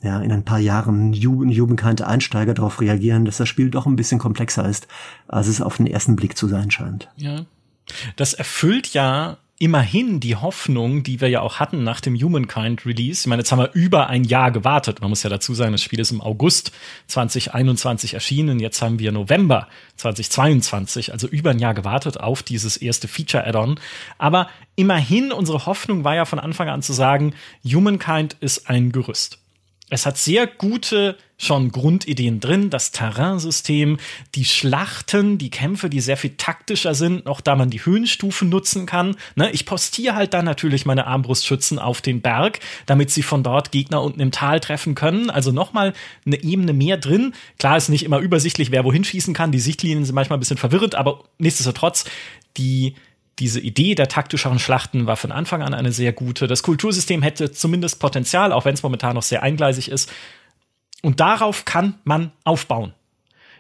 [0.02, 4.20] ja, in ein paar Jahren jugendkante Einsteiger darauf reagieren, dass das Spiel doch ein bisschen
[4.20, 4.88] komplexer ist,
[5.28, 7.10] als es auf den ersten Blick zu sein scheint.
[7.18, 7.46] Ja.
[8.16, 13.24] Das erfüllt ja immerhin die Hoffnung, die wir ja auch hatten nach dem Humankind Release.
[13.24, 15.02] Ich meine, jetzt haben wir über ein Jahr gewartet.
[15.02, 16.72] Man muss ja dazu sagen, das Spiel ist im August
[17.08, 18.60] 2021 erschienen.
[18.60, 19.68] Jetzt haben wir November
[19.98, 23.82] 2022, also über ein Jahr gewartet auf dieses erste Feature-Add-on.
[24.18, 27.34] Aber immerhin, unsere Hoffnung war ja von Anfang an zu sagen,
[27.66, 29.40] Humankind ist ein Gerüst.
[29.90, 33.98] Es hat sehr gute schon Grundideen drin, das Terrainsystem,
[34.36, 38.86] die Schlachten, die Kämpfe, die sehr viel taktischer sind, auch da man die Höhenstufen nutzen
[38.86, 39.16] kann.
[39.36, 43.72] Ne, ich postiere halt dann natürlich meine Armbrustschützen auf den Berg, damit sie von dort
[43.72, 45.30] Gegner unten im Tal treffen können.
[45.30, 45.94] Also nochmal
[46.26, 47.34] eine Ebene mehr drin.
[47.58, 49.54] Klar ist nicht immer übersichtlich, wer wohin schießen kann.
[49.54, 52.04] Die Sichtlinien sind manchmal ein bisschen verwirrend, aber nichtsdestotrotz,
[52.58, 52.96] die
[53.40, 56.48] diese Idee der taktischeren Schlachten war von Anfang an eine sehr gute.
[56.48, 60.12] Das Kultursystem hätte zumindest Potenzial, auch wenn es momentan noch sehr eingleisig ist.
[61.02, 62.94] Und darauf kann man aufbauen.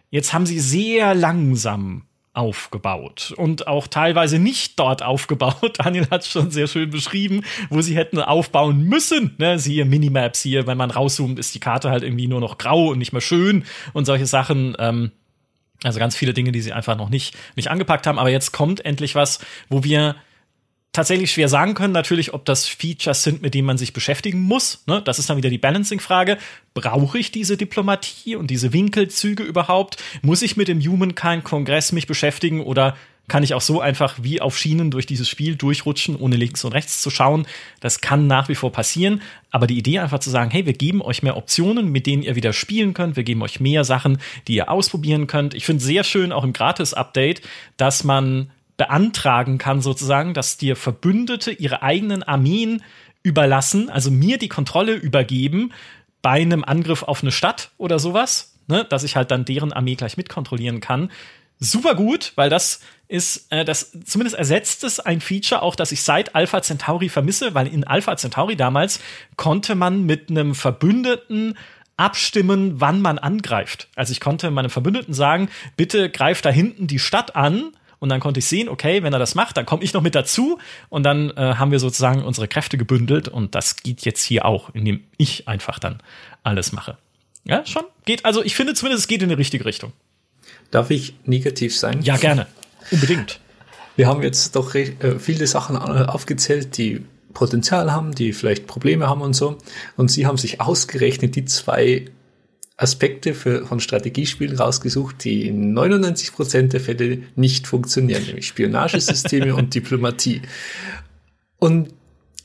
[0.09, 2.03] Jetzt haben sie sehr langsam
[2.33, 5.77] aufgebaut und auch teilweise nicht dort aufgebaut.
[5.83, 9.35] Daniel hat es schon sehr schön beschrieben, wo sie hätten aufbauen müssen.
[9.37, 12.89] Ne, siehe Minimaps hier, wenn man rauszoomt, ist die Karte halt irgendwie nur noch grau
[12.89, 14.75] und nicht mehr schön und solche Sachen.
[14.79, 15.11] Ähm,
[15.83, 18.19] also ganz viele Dinge, die sie einfach noch nicht, nicht angepackt haben.
[18.19, 19.39] Aber jetzt kommt endlich was,
[19.69, 20.15] wo wir
[20.91, 24.83] tatsächlich schwer sagen können, natürlich, ob das Features sind, mit denen man sich beschäftigen muss.
[24.87, 25.01] Ne?
[25.01, 26.37] Das ist dann wieder die Balancing-Frage.
[26.73, 29.97] Brauche ich diese Diplomatie und diese Winkelzüge überhaupt?
[30.21, 32.97] Muss ich mit dem Humankind-Kongress mich beschäftigen oder
[33.29, 36.73] kann ich auch so einfach wie auf Schienen durch dieses Spiel durchrutschen, ohne links und
[36.73, 37.47] rechts zu schauen.
[37.79, 39.21] Das kann nach wie vor passieren.
[39.51, 42.35] Aber die Idee einfach zu sagen, hey, wir geben euch mehr Optionen, mit denen ihr
[42.35, 43.15] wieder spielen könnt.
[43.15, 45.53] Wir geben euch mehr Sachen, die ihr ausprobieren könnt.
[45.53, 47.41] Ich finde sehr schön auch im Gratis-Update,
[47.77, 52.81] dass man beantragen kann sozusagen, dass dir Verbündete ihre eigenen Armeen
[53.23, 55.71] überlassen, also mir die Kontrolle übergeben
[56.21, 59.95] bei einem Angriff auf eine Stadt oder sowas, ne, dass ich halt dann deren Armee
[59.95, 61.09] gleich mitkontrollieren kann
[61.59, 66.03] super gut, weil das ist, äh, das zumindest ersetzt es ein Feature auch, das ich
[66.03, 68.99] seit Alpha Centauri vermisse, weil in Alpha Centauri damals
[69.35, 71.57] konnte man mit einem Verbündeten
[71.97, 73.89] abstimmen, wann man angreift.
[73.95, 77.73] Also ich konnte meinem Verbündeten sagen, bitte greif da hinten die Stadt an.
[77.99, 80.15] Und dann konnte ich sehen, okay, wenn er das macht, dann komme ich noch mit
[80.15, 80.57] dazu.
[80.87, 83.27] Und dann äh, haben wir sozusagen unsere Kräfte gebündelt.
[83.27, 86.01] Und das geht jetzt hier auch, indem ich einfach dann
[86.41, 86.97] alles mache.
[87.43, 87.83] Ja, schon.
[88.05, 89.91] Geht, also ich finde zumindest, es geht in die richtige Richtung.
[90.71, 92.01] Darf ich negativ sein?
[92.01, 92.47] Ja, gerne.
[92.91, 93.39] Unbedingt.
[93.95, 99.07] Wir haben jetzt doch äh, viele Sachen äh, aufgezählt, die Potenzial haben, die vielleicht Probleme
[99.07, 99.57] haben und so.
[99.97, 102.05] Und Sie haben sich ausgerechnet die zwei
[102.77, 109.53] Aspekte für, von Strategiespielen rausgesucht, die in 99 Prozent der Fälle nicht funktionieren, nämlich Spionagesysteme
[109.57, 110.41] und Diplomatie.
[111.57, 111.89] Und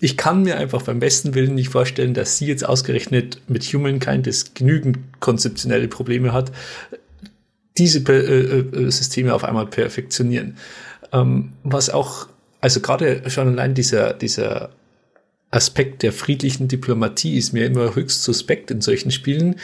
[0.01, 4.27] ich kann mir einfach beim besten Willen nicht vorstellen, dass sie jetzt ausgerechnet mit Humankind,
[4.27, 6.51] das genügend konzeptionelle Probleme hat,
[7.79, 10.57] diese äh, äh, Systeme auf einmal perfektionieren.
[11.13, 12.29] Ähm, was auch,
[12.61, 14.71] also gerade schon allein dieser, dieser
[15.51, 19.57] Aspekt der friedlichen Diplomatie ist mir immer höchst suspekt in solchen Spielen,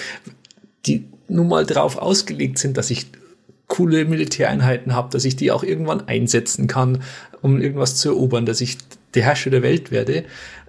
[0.87, 3.07] die nun mal darauf ausgelegt sind, dass ich
[3.69, 7.03] coole Militäreinheiten habe, dass ich die auch irgendwann einsetzen kann,
[7.41, 8.79] um irgendwas zu erobern, dass ich
[9.15, 10.25] der Herrscher der Welt werde.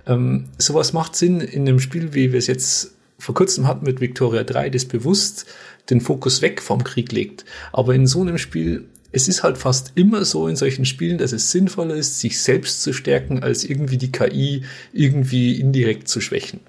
[0.05, 4.01] Ähm, sowas macht Sinn in einem Spiel, wie wir es jetzt vor kurzem hatten mit
[4.01, 5.45] Victoria 3, das bewusst
[5.89, 7.45] den Fokus weg vom Krieg legt.
[7.71, 11.31] Aber in so einem Spiel, es ist halt fast immer so in solchen Spielen, dass
[11.31, 14.63] es sinnvoller ist, sich selbst zu stärken, als irgendwie die KI
[14.93, 16.61] irgendwie indirekt zu schwächen.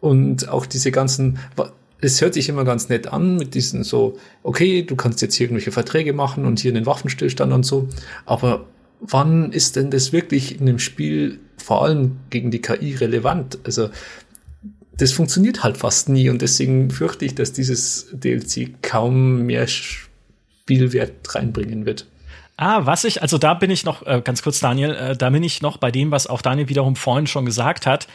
[0.00, 1.38] Und auch diese ganzen,
[2.00, 5.46] es hört sich immer ganz nett an mit diesen so, okay, du kannst jetzt hier
[5.46, 7.88] irgendwelche Verträge machen und hier einen Waffenstillstand und so,
[8.26, 8.66] aber
[9.00, 13.58] wann ist denn das wirklich in dem Spiel vor allem gegen die KI relevant?
[13.64, 13.88] Also
[14.96, 21.34] das funktioniert halt fast nie und deswegen fürchte ich, dass dieses DLC kaum mehr Spielwert
[21.34, 22.06] reinbringen wird.
[22.56, 25.42] Ah, was ich, also da bin ich noch, äh, ganz kurz, Daniel, äh, da bin
[25.42, 28.06] ich noch bei dem, was auch Daniel wiederum vorhin schon gesagt hat.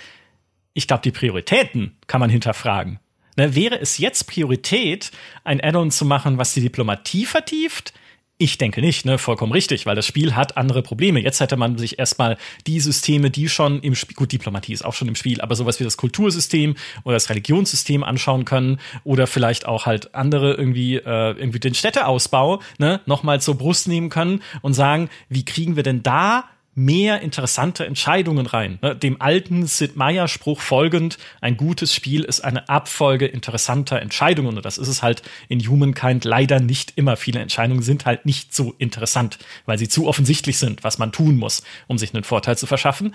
[0.73, 2.99] Ich glaube, die Prioritäten kann man hinterfragen.
[3.35, 5.11] Ne, wäre es jetzt Priorität,
[5.43, 7.93] ein Add-on zu machen, was die Diplomatie vertieft?
[8.41, 11.19] Ich denke nicht, ne, vollkommen richtig, weil das Spiel hat andere Probleme.
[11.19, 12.37] Jetzt hätte man sich erstmal
[12.67, 15.81] die Systeme, die schon im Spiel, gut, Diplomatie ist auch schon im Spiel, aber sowas
[15.81, 21.31] wie das Kultursystem oder das Religionssystem anschauen können oder vielleicht auch halt andere irgendwie, äh,
[21.31, 26.01] irgendwie den Städteausbau, ne, nochmal zur Brust nehmen können und sagen, wie kriegen wir denn
[26.01, 26.45] da
[26.79, 28.79] mehr interessante Entscheidungen rein.
[28.81, 28.95] Ne?
[28.95, 34.55] Dem alten Sid Meier-Spruch folgend, ein gutes Spiel ist eine Abfolge interessanter Entscheidungen.
[34.55, 37.17] Und das ist es halt in Humankind leider nicht immer.
[37.17, 41.35] Viele Entscheidungen sind halt nicht so interessant, weil sie zu offensichtlich sind, was man tun
[41.35, 43.13] muss, um sich einen Vorteil zu verschaffen.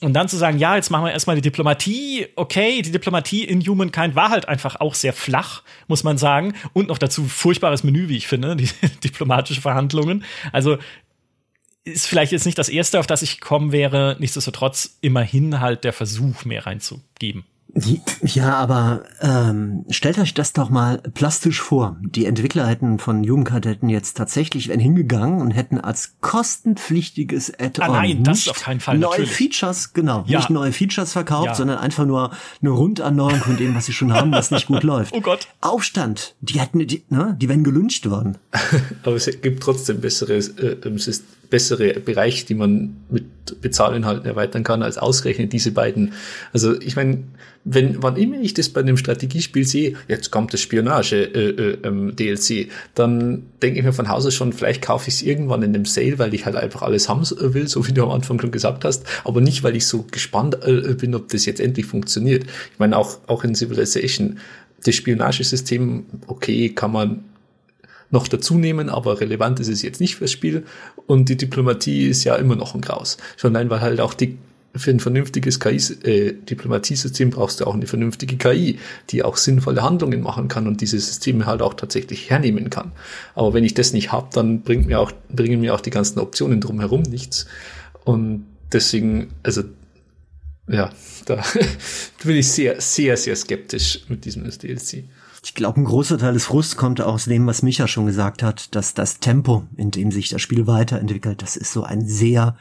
[0.00, 2.26] und dann zu sagen, ja, jetzt machen wir erstmal die Diplomatie.
[2.36, 6.54] Okay, die Diplomatie in Humankind war halt einfach auch sehr flach, muss man sagen.
[6.72, 8.68] Und noch dazu furchtbares Menü, wie ich finde, die
[9.02, 10.24] diplomatische Verhandlungen.
[10.52, 10.78] Also
[11.84, 14.16] ist vielleicht jetzt nicht das erste, auf das ich gekommen wäre.
[14.18, 17.44] Nichtsdestotrotz immerhin halt der Versuch, mehr reinzugeben.
[18.22, 21.96] Ja, aber ähm, stellt euch das doch mal plastisch vor.
[22.02, 27.92] Die Entwickler hätten von Jugendcard hätten jetzt tatsächlich hingegangen und hätten als kostenpflichtiges Add-on ah,
[28.02, 29.32] nein, das auf keinen Fall, neue natürlich.
[29.32, 30.38] Features, genau, Ja.
[30.38, 31.54] nicht neue Features verkauft, Ja.
[31.56, 32.30] sondern einfach nur
[32.60, 35.12] eine Runderneuerung von dem, was sie schon haben, was nicht gut läuft.
[35.12, 35.48] Oh Gott.
[35.60, 38.38] Aufstand, die hätten, die, ne, die wären gelünscht worden.
[39.02, 43.24] Aber es gibt trotzdem bessere, äh, ähm, Syst- bessere Bereiche, die man mit
[43.60, 46.12] Bezahlinhalten erweitern kann, als ausgerechnet diese beiden.
[46.52, 47.24] Also ich meine,
[47.64, 51.78] wenn wann immer ich das bei einem Strategiespiel sehe, jetzt kommt das Spionage äh, äh,
[51.82, 55.74] ähm, DLC, dann denke ich mir von Hause schon, vielleicht kaufe ich es irgendwann in
[55.74, 58.50] einem Sale, weil ich halt einfach alles haben will, so wie du am Anfang schon
[58.50, 62.44] gesagt hast, aber nicht, weil ich so gespannt äh, bin, ob das jetzt endlich funktioniert.
[62.44, 64.38] Ich meine auch auch in Civilization
[64.84, 67.24] das Spionagesystem, okay, kann man
[68.10, 70.64] noch dazu nehmen, aber relevant ist es jetzt nicht fürs Spiel.
[71.06, 73.16] Und die Diplomatie ist ja immer noch ein Graus.
[73.36, 74.38] Schon allein, weil halt auch die,
[74.76, 78.78] für ein vernünftiges KI, äh, Diplomatiesystem brauchst du auch eine vernünftige KI,
[79.10, 82.92] die auch sinnvolle Handlungen machen kann und diese Systeme halt auch tatsächlich hernehmen kann.
[83.34, 86.18] Aber wenn ich das nicht habe, dann bringt mir auch, bringen mir auch die ganzen
[86.18, 87.46] Optionen drumherum nichts.
[88.04, 89.62] Und deswegen, also,
[90.68, 90.90] ja,
[91.26, 91.42] da
[92.24, 95.04] bin ich sehr, sehr, sehr skeptisch mit diesem DLC.
[95.44, 98.74] Ich glaube, ein großer Teil des Frusts kommt aus dem, was Micha schon gesagt hat,
[98.74, 102.56] dass das Tempo, in dem sich das Spiel weiterentwickelt, das ist so ein sehr,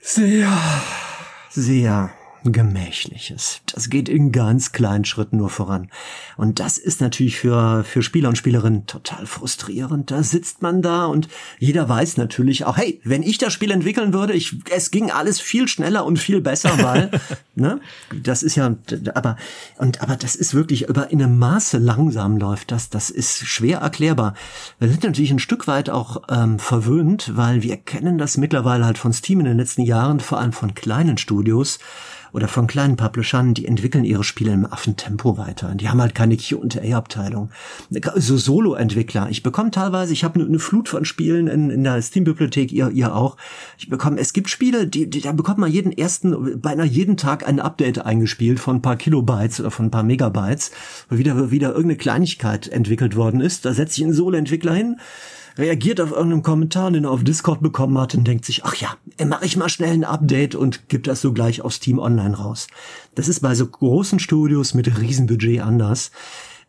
[0.00, 0.50] sehr,
[1.50, 2.10] sehr
[2.52, 3.60] gemächliches.
[3.66, 5.90] Das geht in ganz kleinen Schritten nur voran.
[6.36, 10.10] Und das ist natürlich für, für Spieler und Spielerinnen total frustrierend.
[10.10, 11.28] Da sitzt man da und
[11.58, 15.40] jeder weiß natürlich auch, hey, wenn ich das Spiel entwickeln würde, ich, es ging alles
[15.40, 17.10] viel schneller und viel besser, weil,
[17.54, 17.80] ne,
[18.22, 18.74] das ist ja,
[19.14, 19.36] aber,
[19.78, 23.78] und, aber das ist wirklich über in einem Maße langsam läuft das, das ist schwer
[23.78, 24.34] erklärbar.
[24.78, 28.98] Wir sind natürlich ein Stück weit auch ähm, verwöhnt, weil wir kennen das mittlerweile halt
[28.98, 31.78] von Steam in den letzten Jahren, vor allem von kleinen Studios,
[32.36, 35.74] oder von kleinen Publishern, die entwickeln ihre Spiele im Affentempo weiter.
[35.74, 37.48] Die haben halt keine Q&A-Abteilung.
[38.16, 39.28] So Solo-Entwickler.
[39.30, 43.16] Ich bekomme teilweise, ich habe eine Flut von Spielen in, in der Steam-Bibliothek, ihr, ihr
[43.16, 43.38] auch.
[43.78, 47.48] Ich bekomme, es gibt Spiele, die, die, da bekommt man jeden ersten, beinahe jeden Tag
[47.48, 50.72] ein Update eingespielt von ein paar Kilobytes oder von ein paar Megabytes,
[51.08, 53.64] wo wieder, wieder irgendeine Kleinigkeit entwickelt worden ist.
[53.64, 55.00] Da setze ich einen Solo-Entwickler hin,
[55.56, 58.96] reagiert auf irgendeinen Kommentar, den er auf Discord bekommen hat und denkt sich, ach ja,
[59.24, 62.66] mache ich mal schnell ein Update und gibt das so gleich auf Steam Online raus.
[63.14, 66.10] Das ist bei so großen Studios mit Riesenbudget anders.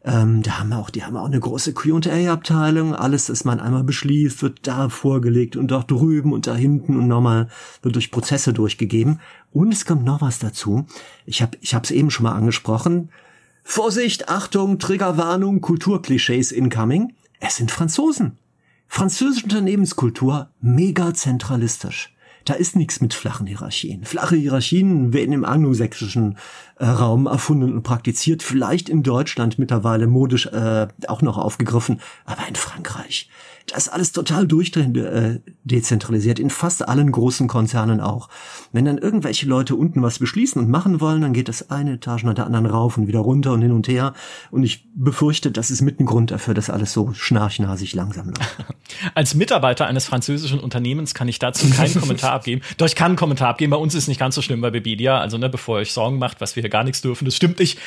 [0.07, 2.95] Ähm, da haben wir auch, die haben auch eine große Q&A-Abteilung.
[2.95, 7.07] Alles, das man einmal beschließt, wird da vorgelegt und dort drüben und da hinten und
[7.07, 7.49] nochmal
[7.81, 9.19] wird durch Prozesse durchgegeben.
[9.51, 10.85] Und es kommt noch was dazu.
[11.25, 13.09] Ich habe, ich habe es eben schon mal angesprochen.
[13.63, 17.13] Vorsicht, Achtung, Triggerwarnung, Kulturklischees incoming.
[17.41, 18.37] Es sind Franzosen.
[18.87, 22.13] Französische Unternehmenskultur mega zentralistisch.
[22.45, 24.05] Da ist nichts mit flachen Hierarchien.
[24.05, 26.37] Flache Hierarchien werden im anglosächsischen
[26.77, 32.47] äh, Raum erfunden und praktiziert, vielleicht in Deutschland mittlerweile modisch äh, auch noch aufgegriffen, aber
[32.47, 33.29] in Frankreich.
[33.67, 38.29] Das ist alles total durchdrehend äh, dezentralisiert, in fast allen großen Konzernen auch.
[38.71, 42.23] Wenn dann irgendwelche Leute unten was beschließen und machen wollen, dann geht das eine Etage
[42.23, 44.13] nach der anderen rauf und wieder runter und hin und her.
[44.51, 48.55] Und ich befürchte, das ist mit ein Grund dafür, dass alles so schnarchnasig langsam läuft.
[49.15, 52.61] Als Mitarbeiter eines französischen Unternehmens kann ich dazu keinen Kommentar abgeben.
[52.77, 53.71] Doch ich kann einen Kommentar abgeben.
[53.71, 55.19] Bei uns ist nicht ganz so schlimm bei Bebedia.
[55.19, 57.59] Also, ne, bevor ihr euch Sorgen macht, was wir hier gar nichts dürfen, das stimmt
[57.59, 57.79] nicht.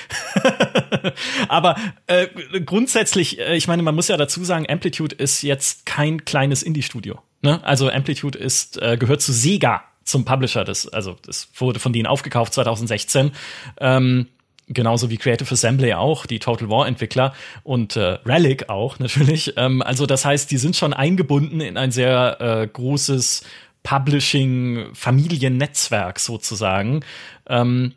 [1.48, 1.76] Aber
[2.06, 2.26] äh,
[2.60, 7.18] grundsätzlich, äh, ich meine, man muss ja dazu sagen, Amplitude ist jetzt kein kleines Indie-Studio.
[7.42, 7.62] Ne?
[7.64, 10.64] Also Amplitude ist äh, gehört zu Sega, zum Publisher.
[10.64, 13.32] Das, also das wurde von denen aufgekauft 2016.
[13.78, 14.26] Ähm,
[14.72, 17.34] Genauso wie Creative Assembly auch, die Total War Entwickler
[17.64, 19.54] und äh, Relic auch natürlich.
[19.56, 23.42] Ähm, also das heißt, die sind schon eingebunden in ein sehr äh, großes
[23.82, 27.00] Publishing-Familiennetzwerk sozusagen.
[27.48, 27.94] Ähm,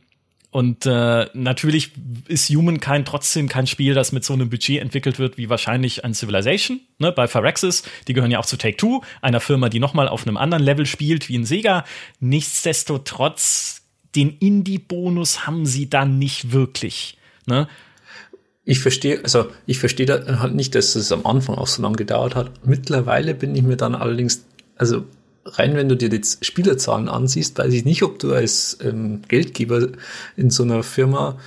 [0.53, 1.93] und äh, natürlich
[2.27, 6.13] ist Humankind trotzdem kein Spiel, das mit so einem Budget entwickelt wird wie wahrscheinlich ein
[6.13, 7.81] Civilization ne, bei Phyrexis.
[8.07, 10.85] Die gehören ja auch zu Take-Two, einer Firma, die noch mal auf einem anderen Level
[10.85, 11.85] spielt wie ein Sega.
[12.19, 13.81] Nichtsdestotrotz,
[14.13, 17.17] den Indie-Bonus haben sie dann nicht wirklich.
[17.47, 17.67] Ne?
[18.63, 20.07] Ich verstehe, also ich verstehe
[20.39, 22.63] halt nicht, dass es am Anfang auch so lange gedauert hat.
[22.63, 25.03] Mittlerweile bin ich mir dann allerdings, also
[25.45, 29.89] rein wenn du dir jetzt Spielerzahlen ansiehst, weiß ich nicht, ob du als ähm, Geldgeber
[30.37, 31.37] in so einer Firma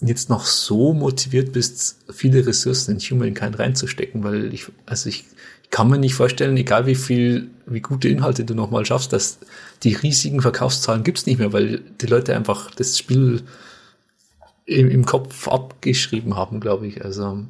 [0.00, 5.24] jetzt noch so motiviert bist, viele Ressourcen in Humankind reinzustecken, weil ich, also ich,
[5.70, 9.38] kann mir nicht vorstellen, egal wie viel, wie gute Inhalte du nochmal schaffst, dass
[9.82, 13.42] die riesigen Verkaufszahlen gibt's nicht mehr, weil die Leute einfach das Spiel
[14.64, 17.04] im, im Kopf abgeschrieben haben, glaube ich.
[17.04, 17.44] Also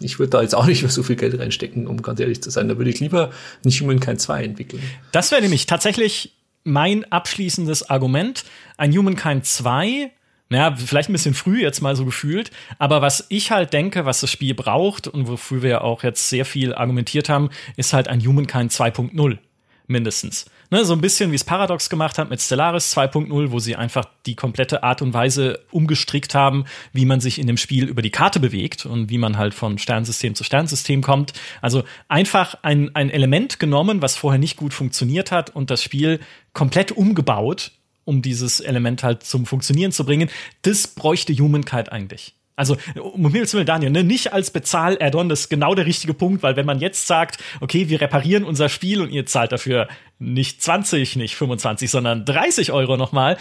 [0.00, 2.50] ich würde da jetzt auch nicht mehr so viel Geld reinstecken, um ganz ehrlich zu
[2.50, 2.68] sein.
[2.68, 3.30] Da würde ich lieber
[3.64, 4.82] ein Humankind 2 entwickeln.
[5.12, 6.32] Das wäre nämlich tatsächlich
[6.62, 8.44] mein abschließendes Argument.
[8.76, 10.10] Ein Humankind 2
[10.48, 14.20] naja, vielleicht ein bisschen früh jetzt mal so gefühlt, aber was ich halt denke, was
[14.20, 18.24] das Spiel braucht und wofür wir auch jetzt sehr viel argumentiert haben, ist halt ein
[18.24, 19.38] Humankind 2.0
[19.86, 20.46] mindestens.
[20.70, 24.04] Ne, so ein bisschen wie es Paradox gemacht hat mit Stellaris 2.0, wo sie einfach
[24.26, 28.10] die komplette Art und Weise umgestrickt haben, wie man sich in dem Spiel über die
[28.10, 31.32] Karte bewegt und wie man halt von Sternsystem zu Sternsystem kommt.
[31.62, 36.20] Also einfach ein, ein Element genommen, was vorher nicht gut funktioniert hat und das Spiel
[36.52, 37.72] komplett umgebaut
[38.06, 40.30] um dieses Element halt zum Funktionieren zu bringen.
[40.62, 42.34] Das bräuchte Humankind eigentlich.
[42.56, 46.56] Also, um Himmels Daniel, ne, nicht als Bezahl-Add-on, das ist genau der richtige Punkt, weil
[46.56, 49.88] wenn man jetzt sagt, okay, wir reparieren unser Spiel und ihr zahlt dafür
[50.18, 53.36] nicht 20, nicht 25, sondern 30 Euro nochmal,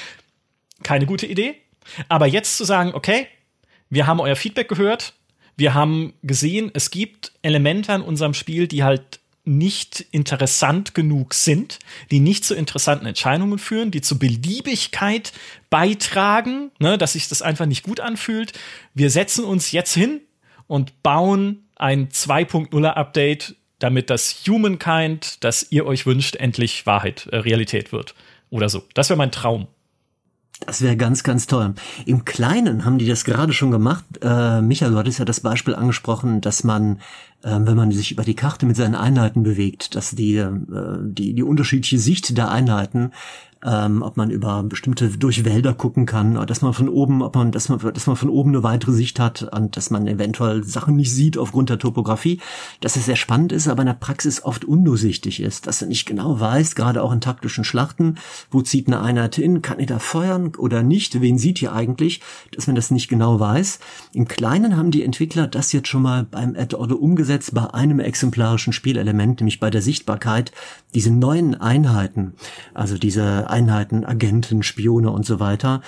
[0.83, 1.55] keine gute Idee.
[2.09, 3.27] Aber jetzt zu sagen, okay,
[3.89, 5.13] wir haben euer Feedback gehört,
[5.55, 11.79] wir haben gesehen, es gibt Elemente an unserem Spiel, die halt nicht interessant genug sind,
[12.11, 15.31] die nicht zu interessanten Entscheidungen führen, die zur Beliebigkeit
[15.69, 18.53] beitragen, ne, dass sich das einfach nicht gut anfühlt.
[18.93, 20.21] Wir setzen uns jetzt hin
[20.67, 27.37] und bauen ein 2.0er Update, damit das Humankind, das ihr euch wünscht, endlich Wahrheit, äh,
[27.37, 28.15] Realität wird.
[28.49, 28.83] Oder so.
[28.93, 29.67] Das wäre mein Traum.
[30.61, 31.73] Das wäre ganz, ganz toll.
[32.05, 34.05] Im Kleinen haben die das gerade schon gemacht.
[34.21, 36.97] Äh, Michael, du hattest ja das Beispiel angesprochen, dass man,
[37.43, 40.51] äh, wenn man sich über die Karte mit seinen Einheiten bewegt, dass die, äh,
[41.01, 43.11] die, die unterschiedliche Sicht der Einheiten
[43.65, 47.51] ähm, ob man über bestimmte durch Wälder gucken kann, dass man von oben, ob man,
[47.51, 50.95] dass man, dass man von oben eine weitere Sicht hat und dass man eventuell Sachen
[50.95, 52.39] nicht sieht aufgrund der Topografie,
[52.81, 56.05] dass es sehr spannend ist, aber in der Praxis oft undurchsichtig ist, dass du nicht
[56.05, 58.15] genau weißt, gerade auch in taktischen Schlachten,
[58.51, 62.21] wo zieht eine Einheit hin, kann ich da feuern oder nicht, wen sieht ihr eigentlich,
[62.53, 63.79] dass man das nicht genau weiß.
[64.13, 68.73] Im Kleinen haben die Entwickler das jetzt schon mal beim Add-Order umgesetzt, bei einem exemplarischen
[68.73, 70.51] Spielelement, nämlich bei der Sichtbarkeit,
[70.93, 72.33] diese neuen Einheiten,
[72.73, 75.81] also diese Einheiten, Agenten, Spione und so weiter,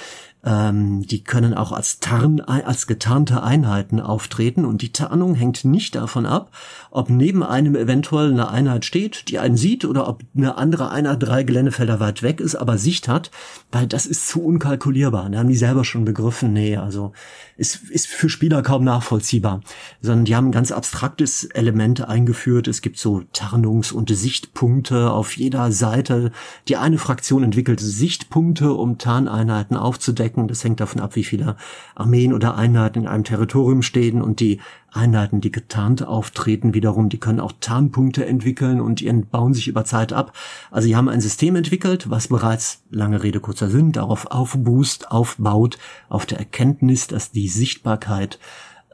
[0.45, 5.95] ähm, die können auch als Tarn, als getarnte Einheiten auftreten und die Tarnung hängt nicht
[5.95, 6.51] davon ab,
[6.91, 11.21] ob neben einem eventuell eine Einheit steht, die einen sieht, oder ob eine andere Einheit
[11.21, 13.31] drei Geländefelder weit weg ist, aber Sicht hat,
[13.71, 15.29] weil das ist zu unkalkulierbar.
[15.29, 17.11] Da haben die selber schon begriffen, nee, also
[17.57, 19.61] ist, ist für Spieler kaum nachvollziehbar,
[20.01, 22.67] sondern die haben ein ganz abstraktes Element eingeführt.
[22.67, 26.31] Es gibt so Tarnungs- und Sichtpunkte auf jeder Seite.
[26.67, 30.47] Die eine Fraktion entwickelt Sichtpunkte, um Tarneinheiten aufzudecken.
[30.47, 31.57] Das hängt davon ab, wie viele
[31.95, 34.59] Armeen oder Einheiten in einem Territorium stehen und die
[34.97, 39.85] Einheiten, die getarnt auftreten, wiederum, die können auch Tarnpunkte entwickeln und die bauen sich über
[39.85, 40.33] Zeit ab.
[40.71, 45.77] Also sie haben ein System entwickelt, was bereits, lange Rede, kurzer Sinn, darauf aufboost, aufbaut,
[46.09, 48.39] auf der Erkenntnis, dass die Sichtbarkeit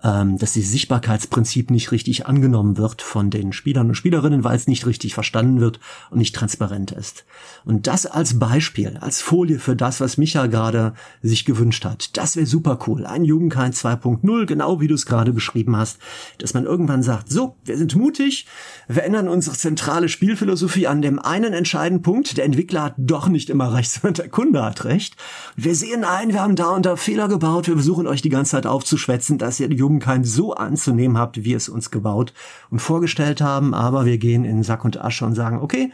[0.03, 4.67] ähm, dass dieses Sichtbarkeitsprinzip nicht richtig angenommen wird von den Spielern und Spielerinnen, weil es
[4.67, 5.79] nicht richtig verstanden wird
[6.11, 7.25] und nicht transparent ist.
[7.63, 12.35] Und das als Beispiel, als Folie für das, was Micha gerade sich gewünscht hat, das
[12.35, 13.05] wäre super cool.
[13.05, 15.99] Ein Jugendkind 2.0, genau wie du es gerade beschrieben hast,
[16.37, 18.45] dass man irgendwann sagt, so, wir sind mutig,
[18.87, 23.49] wir ändern unsere zentrale Spielphilosophie an dem einen entscheidenden Punkt, der Entwickler hat doch nicht
[23.49, 25.15] immer recht, sondern der Kunde hat recht.
[25.55, 28.51] Wir sehen ein, wir haben da und da Fehler gebaut, wir versuchen euch die ganze
[28.51, 32.33] Zeit aufzuschwätzen, dass ihr die Jugendkind so anzunehmen habt, wie es uns gebaut
[32.69, 35.91] und vorgestellt haben, aber wir gehen in Sack und Asche und sagen, okay,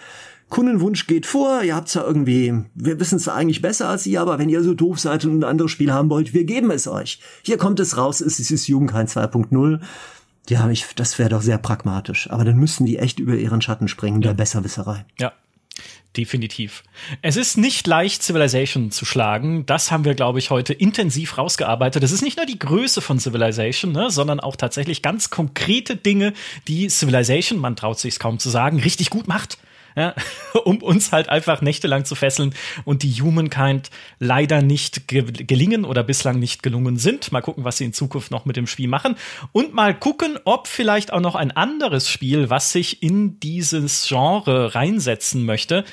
[0.49, 4.39] Kundenwunsch geht vor, ihr habt ja irgendwie, wir wissen es eigentlich besser als ihr, aber
[4.39, 7.19] wenn ihr so doof seid und ein anderes Spiel haben wollt, wir geben es euch.
[7.43, 9.79] Hier kommt es raus, es ist Jugendkind 2.0.
[10.47, 12.31] Ja, ich, das wäre doch sehr pragmatisch.
[12.31, 14.29] Aber dann müssten die echt über ihren Schatten springen, ja.
[14.29, 15.05] der Besserwisserei.
[15.19, 15.33] Ja,
[16.17, 16.83] definitiv.
[17.21, 19.65] Es ist nicht leicht, Civilization zu schlagen.
[19.65, 22.03] Das haben wir, glaube ich, heute intensiv rausgearbeitet.
[22.03, 26.33] Es ist nicht nur die Größe von Civilization, ne, sondern auch tatsächlich ganz konkrete Dinge,
[26.67, 29.57] die Civilization, man traut sich kaum zu sagen, richtig gut macht
[29.95, 30.13] ja,
[30.65, 32.53] um uns halt einfach nächtelang zu fesseln
[32.85, 33.89] und die Humankind
[34.19, 37.31] leider nicht ge gelingen oder bislang nicht gelungen sind.
[37.31, 39.15] Mal gucken, was sie in Zukunft noch mit dem Spiel machen
[39.51, 44.75] und mal gucken, ob vielleicht auch noch ein anderes Spiel, was sich in dieses Genre
[44.75, 45.83] reinsetzen möchte,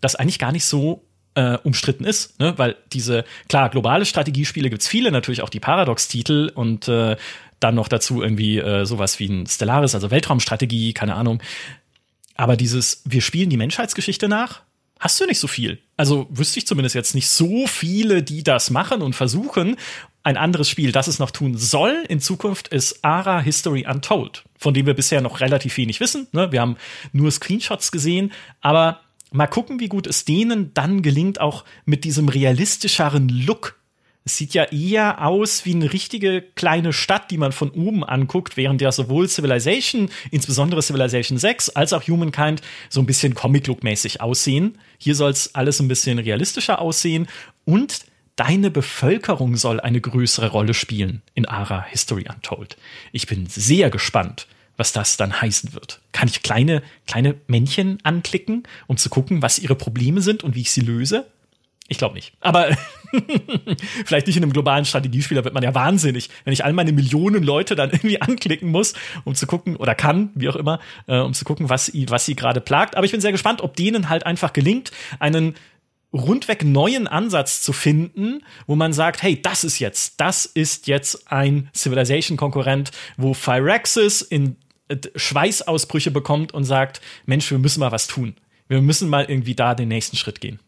[0.00, 1.04] das eigentlich gar nicht so
[1.34, 2.54] äh, umstritten ist, ne?
[2.56, 7.16] weil diese, klar, globale Strategiespiele gibt's viele, natürlich auch die Paradox-Titel und äh,
[7.60, 11.40] dann noch dazu irgendwie äh, sowas wie ein Stellaris, also Weltraumstrategie, keine Ahnung.
[12.38, 14.62] Aber dieses, wir spielen die Menschheitsgeschichte nach,
[15.00, 15.80] hast du nicht so viel.
[15.96, 19.76] Also wüsste ich zumindest jetzt nicht so viele, die das machen und versuchen.
[20.22, 24.44] Ein anderes Spiel, das es noch tun soll in Zukunft, ist Ara History Untold.
[24.56, 26.28] von dem wir bisher noch relativ wenig wissen.
[26.32, 26.52] Ne?
[26.52, 26.76] Wir haben
[27.12, 29.00] nur Screenshots gesehen, aber
[29.32, 33.77] mal gucken, wie gut es denen dann gelingt, auch mit diesem realistischeren Look
[34.24, 38.58] es sieht ja eher aus wie eine richtige kleine Stadt, die man von oben anguckt,
[38.58, 44.78] während ja sowohl Civilization, insbesondere Civilization 6, als auch Humankind so ein bisschen Comic-Look-mäßig aussehen.
[44.98, 47.26] Hier soll es alles ein bisschen realistischer aussehen
[47.64, 48.04] und
[48.36, 52.76] deine Bevölkerung soll eine größere Rolle spielen in Ara History Untold.
[53.12, 54.46] Ich bin sehr gespannt,
[54.76, 56.00] was das dann heißen wird.
[56.12, 60.60] Kann ich kleine, kleine Männchen anklicken, um zu gucken, was ihre Probleme sind und wie
[60.60, 61.26] ich sie löse?
[61.90, 62.34] Ich glaube nicht.
[62.40, 62.68] Aber
[64.04, 66.92] vielleicht nicht in einem globalen Strategiespiel, da wird man ja wahnsinnig, wenn ich all meine
[66.92, 68.92] Millionen Leute dann irgendwie anklicken muss,
[69.24, 72.36] um zu gucken, oder kann, wie auch immer, äh, um zu gucken, was, was sie
[72.36, 72.94] gerade plagt.
[72.94, 75.54] Aber ich bin sehr gespannt, ob denen halt einfach gelingt, einen
[76.12, 81.32] rundweg neuen Ansatz zu finden, wo man sagt, hey, das ist jetzt, das ist jetzt
[81.32, 84.56] ein Civilization-Konkurrent, wo Phyrexis in
[84.88, 88.34] äh, Schweißausbrüche bekommt und sagt, Mensch, wir müssen mal was tun.
[88.68, 90.60] Wir müssen mal irgendwie da den nächsten Schritt gehen.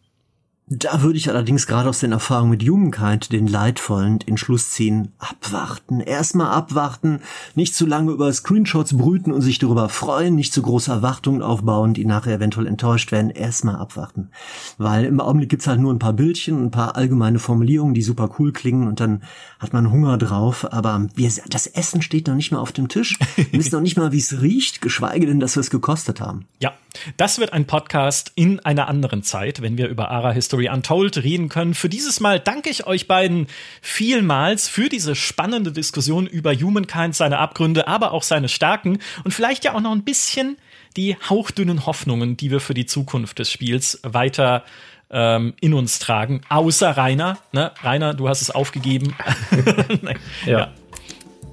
[0.72, 5.98] Da würde ich allerdings gerade aus den Erfahrungen mit Humankind den leidvollen Entschluss ziehen, abwarten,
[5.98, 7.22] erstmal abwarten,
[7.56, 11.92] nicht zu lange über Screenshots brüten und sich darüber freuen, nicht zu große Erwartungen aufbauen,
[11.92, 14.30] die nachher eventuell enttäuscht werden, erstmal abwarten.
[14.78, 18.30] Weil im Augenblick gibt's halt nur ein paar Bildchen, ein paar allgemeine Formulierungen, die super
[18.38, 19.24] cool klingen und dann
[19.58, 23.18] hat man Hunger drauf, aber wir, das Essen steht noch nicht mal auf dem Tisch,
[23.34, 26.46] wir wissen noch nicht mal, wie es riecht, geschweige denn, dass wir es gekostet haben.
[26.60, 26.74] Ja,
[27.16, 31.48] das wird ein Podcast in einer anderen Zeit, wenn wir über Ara History Untold reden
[31.48, 31.74] können.
[31.74, 33.46] Für dieses Mal danke ich euch beiden
[33.80, 39.64] vielmals für diese spannende Diskussion über Humankind, seine Abgründe, aber auch seine Stärken und vielleicht
[39.64, 40.56] ja auch noch ein bisschen
[40.96, 44.64] die hauchdünnen Hoffnungen, die wir für die Zukunft des Spiels weiter
[45.10, 46.42] ähm, in uns tragen.
[46.48, 47.38] Außer Rainer.
[47.52, 47.72] Ne?
[47.82, 49.14] Rainer, du hast es aufgegeben.
[50.46, 50.58] ja.
[50.58, 50.72] ja.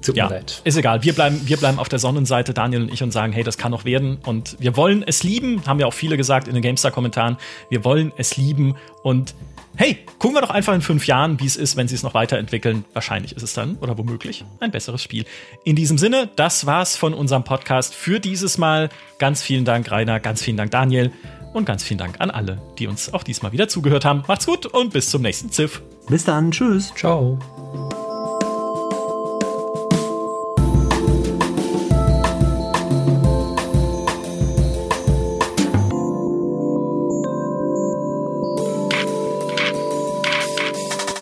[0.02, 0.60] Tut ja, mir leid.
[0.64, 1.02] Ist egal.
[1.02, 3.72] Wir bleiben, wir bleiben auf der Sonnenseite, Daniel und ich, und sagen, hey, das kann
[3.72, 4.18] noch werden.
[4.24, 7.36] Und wir wollen es lieben, haben ja auch viele gesagt in den GameStar-Kommentaren.
[7.68, 8.76] Wir wollen es lieben.
[9.02, 9.34] Und
[9.76, 12.14] hey, gucken wir doch einfach in fünf Jahren, wie es ist, wenn sie es noch
[12.14, 12.84] weiterentwickeln.
[12.92, 15.24] Wahrscheinlich ist es dann, oder womöglich, ein besseres Spiel.
[15.64, 18.90] In diesem Sinne, das war's von unserem Podcast für dieses Mal.
[19.18, 20.20] Ganz vielen Dank, Rainer.
[20.20, 21.12] Ganz vielen Dank, Daniel.
[21.54, 24.22] Und ganz vielen Dank an alle, die uns auch diesmal wieder zugehört haben.
[24.28, 25.82] Macht's gut und bis zum nächsten Ziff.
[26.08, 26.50] Bis dann.
[26.50, 26.92] Tschüss.
[26.94, 27.38] Ciao.